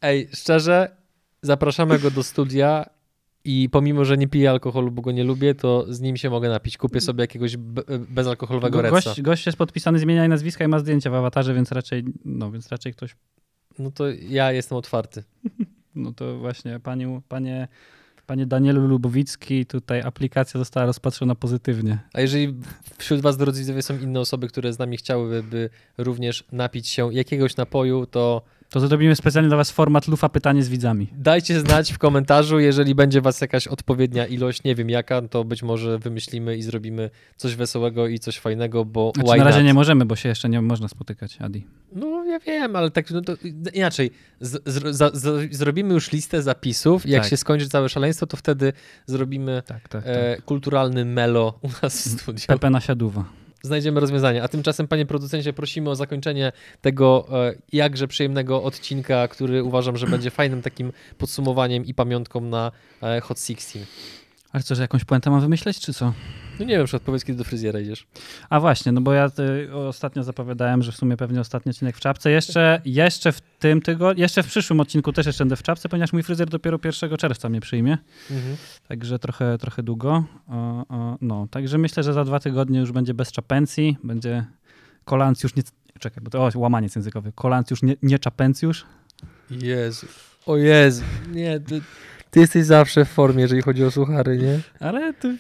Ej, 0.03 0.29
szczerze, 0.35 0.97
zapraszamy 1.43 1.99
go 1.99 2.11
do 2.11 2.23
studia 2.23 2.87
i 3.45 3.69
pomimo, 3.73 4.05
że 4.05 4.17
nie 4.17 4.29
piję 4.29 4.51
alkoholu, 4.51 4.91
bo 4.91 5.03
go 5.03 5.13
nie 5.13 5.25
lubię, 5.25 5.55
to 5.55 5.87
z 5.89 6.01
nim 6.01 6.17
się 6.17 6.31
mogę 6.31 6.49
napić. 6.49 6.77
Kupię 6.79 7.01
sobie 7.01 7.23
jakiegoś 7.23 7.57
be- 7.57 7.83
bezalkoholowego 7.99 8.83
Go- 8.83 8.91
gość, 8.91 9.23
gość 9.23 9.47
jest 9.47 9.59
podpisany, 9.59 9.99
zmienia 9.99 10.29
nazwiska 10.29 10.65
i 10.65 10.69
ma 10.69 10.79
zdjęcia 10.79 11.11
w 11.11 11.15
awatarze, 11.15 11.55
więc 11.55 11.73
raczej, 11.73 12.05
no 12.25 12.51
więc 12.51 12.69
raczej 12.69 12.93
ktoś, 12.93 13.17
No 13.79 13.91
to 13.91 14.05
ja 14.11 14.53
jestem 14.53 14.79
otwarty. 14.79 15.23
no 15.95 16.13
to 16.13 16.39
właśnie 16.39 16.81
paniu, 16.81 17.23
panie, 17.29 17.69
panie 18.27 18.47
Danielu 18.47 18.87
Lubowicki, 18.89 19.67
tutaj 19.67 20.01
aplikacja 20.03 20.59
została 20.59 20.87
rozpatrzona 20.87 21.35
pozytywnie. 21.35 21.99
A 22.13 22.21
jeżeli 22.21 22.55
wśród 22.99 23.21
was, 23.21 23.37
drodzy 23.37 23.61
widzowie, 23.61 23.83
są 23.83 23.99
inne 23.99 24.21
osoby, 24.21 24.49
które 24.49 24.73
z 24.73 24.79
nami 24.79 24.97
chciałyby 24.97 25.71
również 25.99 26.45
napić 26.53 26.89
się 26.89 27.15
jakiegoś 27.15 27.57
napoju, 27.57 28.07
to 28.07 28.43
To 28.73 28.81
zrobimy 28.81 29.17
specjalnie 29.17 29.49
dla 29.49 29.57
was 29.57 29.71
format 29.71 30.09
lufa 30.09 30.29
pytanie 30.29 30.63
z 30.63 30.69
widzami. 30.69 31.09
Dajcie 31.17 31.61
znać 31.61 31.93
w 31.93 31.99
komentarzu, 31.99 32.59
jeżeli 32.59 32.95
będzie 32.95 33.21
was 33.21 33.41
jakaś 33.41 33.69
odpowiednia 33.69 34.27
ilość, 34.27 34.65
nie 34.65 34.75
wiem 34.75 34.91
jaka, 34.91 35.23
to 35.23 35.45
być 35.45 35.63
może 35.63 35.99
wymyślimy 35.99 36.57
i 36.57 36.63
zrobimy 36.63 37.11
coś 37.37 37.57
wesołego 37.57 38.07
i 38.07 38.19
coś 38.19 38.39
fajnego, 38.39 38.85
bo 38.85 39.13
Znaczy, 39.15 39.39
na 39.39 39.45
razie 39.45 39.59
not? 39.59 39.67
nie 39.67 39.75
możemy, 39.75 40.05
bo 40.05 40.17
się 40.17 40.29
jeszcze 40.29 40.49
nie 40.49 40.63
można 40.63 40.89
spotykać, 40.89 41.37
Adi. 41.41 41.67
No 41.93 42.25
ja 42.25 42.39
wiem, 42.39 42.77
ale 42.77 42.91
tak 42.91 43.11
no 43.11 43.21
to 43.21 43.33
inaczej. 43.73 44.11
Z, 44.41 44.63
z, 44.67 45.17
z, 45.17 45.57
zrobimy 45.57 45.95
już 45.95 46.13
listę 46.13 46.43
zapisów. 46.43 47.07
Jak 47.07 47.23
Tak. 47.23 47.31
się 47.31 47.37
skończy 47.37 47.69
całe 47.69 47.89
szaleństwo, 47.89 48.27
to 48.27 48.37
wtedy 48.37 48.73
zrobimy 49.07 49.63
Tak, 49.67 49.89
tak. 49.89 49.89
tak. 49.89 50.03
e, 50.07 50.43
kulturalny 50.45 51.05
melo 51.05 51.59
u 51.63 51.69
nas 51.83 52.09
w 52.09 52.21
studiu. 52.21 52.47
Pepe 52.47 52.71
nasiaduwa. 52.71 53.25
Znajdziemy 53.63 54.01
rozwiązanie. 54.01 54.43
A 54.43 54.49
tymczasem, 54.49 54.89
panie 54.89 55.07
producencie, 55.07 55.53
prosimy 55.53 55.91
o 55.91 55.97
zakończenie 55.97 56.53
tego 56.81 57.27
e, 57.33 57.55
jakże 57.73 58.09
przyjemnego 58.09 58.63
odcinka, 58.63 59.29
który 59.29 59.63
uważam, 59.63 59.97
że 59.97 60.07
będzie 60.07 60.31
fajnym 60.31 60.63
takim 60.63 60.93
podsumowaniem 61.19 61.85
i 61.85 61.95
pamiątką 61.95 62.41
na 62.41 62.73
e, 63.03 63.21
Hot 63.21 63.39
16. 63.41 63.87
Ale 64.53 64.63
co, 64.63 64.75
że 64.75 64.83
jakąś 64.83 65.05
puentę 65.05 65.31
mam 65.31 65.41
wymyśleć, 65.41 65.81
czy 65.81 65.93
co? 65.93 66.13
No 66.61 66.65
nie 66.65 66.79
wiem, 66.79 66.87
czy 66.87 66.97
odpowiedz, 66.97 67.25
kiedy 67.25 67.39
do 67.39 67.45
fryzjera 67.45 67.81
idziesz. 67.81 68.07
A 68.51 68.61
właśnie, 68.61 68.93
no 68.93 69.01
bo 69.01 69.13
ja 69.13 69.31
y, 69.39 69.75
ostatnio 69.75 70.23
zapowiadałem, 70.23 70.83
że 70.83 70.93
w 70.93 70.97
sumie 70.97 71.17
pewnie 71.17 71.41
ostatni 71.41 71.71
odcinek 71.71 71.97
w 71.97 72.01
czapce. 72.01 72.31
Jeszcze, 72.31 72.81
jeszcze 72.85 73.33
w 73.33 73.41
tym 73.41 73.83
tygodniu, 73.83 74.23
jeszcze 74.23 74.43
w 74.43 74.47
przyszłym 74.47 74.81
odcinku 74.81 75.13
też 75.13 75.27
jeszcze 75.27 75.45
będę 75.45 75.57
w 75.57 75.63
czapce, 75.63 75.89
ponieważ 75.89 76.13
mój 76.13 76.23
fryzjer 76.23 76.49
dopiero 76.49 76.79
1 76.85 77.17
czerwca 77.17 77.49
mnie 77.49 77.61
przyjmie. 77.61 77.99
Także 78.89 79.19
trochę, 79.19 79.59
trochę 79.59 79.83
długo. 79.83 80.25
O, 80.49 80.87
o, 80.89 81.19
no, 81.21 81.47
także 81.51 81.79
myślę, 81.79 82.03
że 82.03 82.13
za 82.13 82.25
dwa 82.25 82.41
tygodnie 82.41 82.81
już 82.81 82.93
będzie 82.93 83.15
bez 83.15 83.33
czapencji, 83.33 83.97
będzie 84.05 84.45
kolancjusz, 85.05 85.57
nie, 85.57 85.63
czekaj, 86.01 86.25
bo 86.25 86.31
to 86.31 86.47
o, 86.47 86.51
łamaniec 86.55 86.97
językowy, 86.97 87.33
kolancjusz, 87.35 87.83
nie, 87.83 87.97
nie 88.03 88.19
czapencjusz. 88.19 88.87
Jezu. 89.51 90.07
O 90.47 90.57
Jezu. 90.57 91.05
Nie, 91.33 91.61
ty 92.33 92.41
jesteś 92.41 92.65
zawsze 92.65 93.05
w 93.05 93.09
formie, 93.09 93.43
jeżeli 93.43 93.63
chodzi 93.63 93.85
o 93.85 93.91
suchary, 93.91 94.39
nie? 94.39 94.61
Ale 94.81 95.15
ty, 95.15 95.39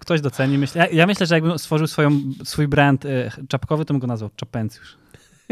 ktoś 0.00 0.20
doceni. 0.20 0.58
Myślę, 0.58 0.80
ja, 0.80 0.88
ja 0.88 1.06
myślę, 1.06 1.26
że 1.26 1.34
jakbym 1.34 1.58
stworzył 1.58 1.86
swoją, 1.86 2.20
swój 2.44 2.68
brand 2.68 3.04
y, 3.04 3.30
czapkowy, 3.48 3.84
to 3.84 3.94
bym 3.94 4.00
go 4.00 4.06
nazwał 4.06 4.30
czapencjusz. 4.36 4.96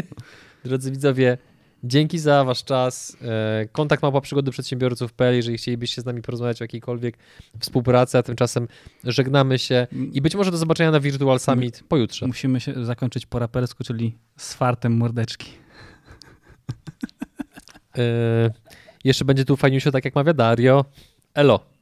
Drodzy 0.65 0.91
widzowie, 0.91 1.39
dzięki 1.85 2.19
za 2.19 2.45
wasz 2.45 2.65
czas. 2.65 3.17
E, 3.23 3.69
Kontakt 3.73 4.03
mapa 4.03 4.21
przygody 4.21 4.51
przedsiębiorców.pl, 4.51 5.37
jeżeli 5.37 5.59
chcielibyście 5.59 6.03
z 6.03 6.05
nami 6.05 6.23
porozmawiać 6.23 6.61
o 6.61 6.65
jakiejkolwiek 6.65 7.19
współpracy, 7.59 8.19
a 8.19 8.23
tymczasem 8.23 8.69
żegnamy 9.05 9.59
się 9.59 9.87
i 10.13 10.23
być 10.23 10.35
może 10.35 10.51
do 10.51 10.57
zobaczenia 10.57 10.91
na 10.91 11.01
Virtual 11.01 11.41
Summit 11.41 11.85
pojutrze. 11.89 12.27
Musimy 12.27 12.61
się 12.61 12.85
zakończyć 12.85 13.27
po 13.27 13.39
rapersku, 13.39 13.85
czyli 13.85 14.19
z 14.37 14.55
fartem 14.55 14.97
mordeczki. 14.97 15.51
E, 17.99 18.51
Jeszcze 19.05 19.25
będzie 19.25 19.45
tu 19.45 19.57
fajniusio, 19.57 19.91
tak 19.91 20.05
jak 20.05 20.15
mawia 20.15 20.35
Dario. 20.35 20.85
Elo. 21.35 21.74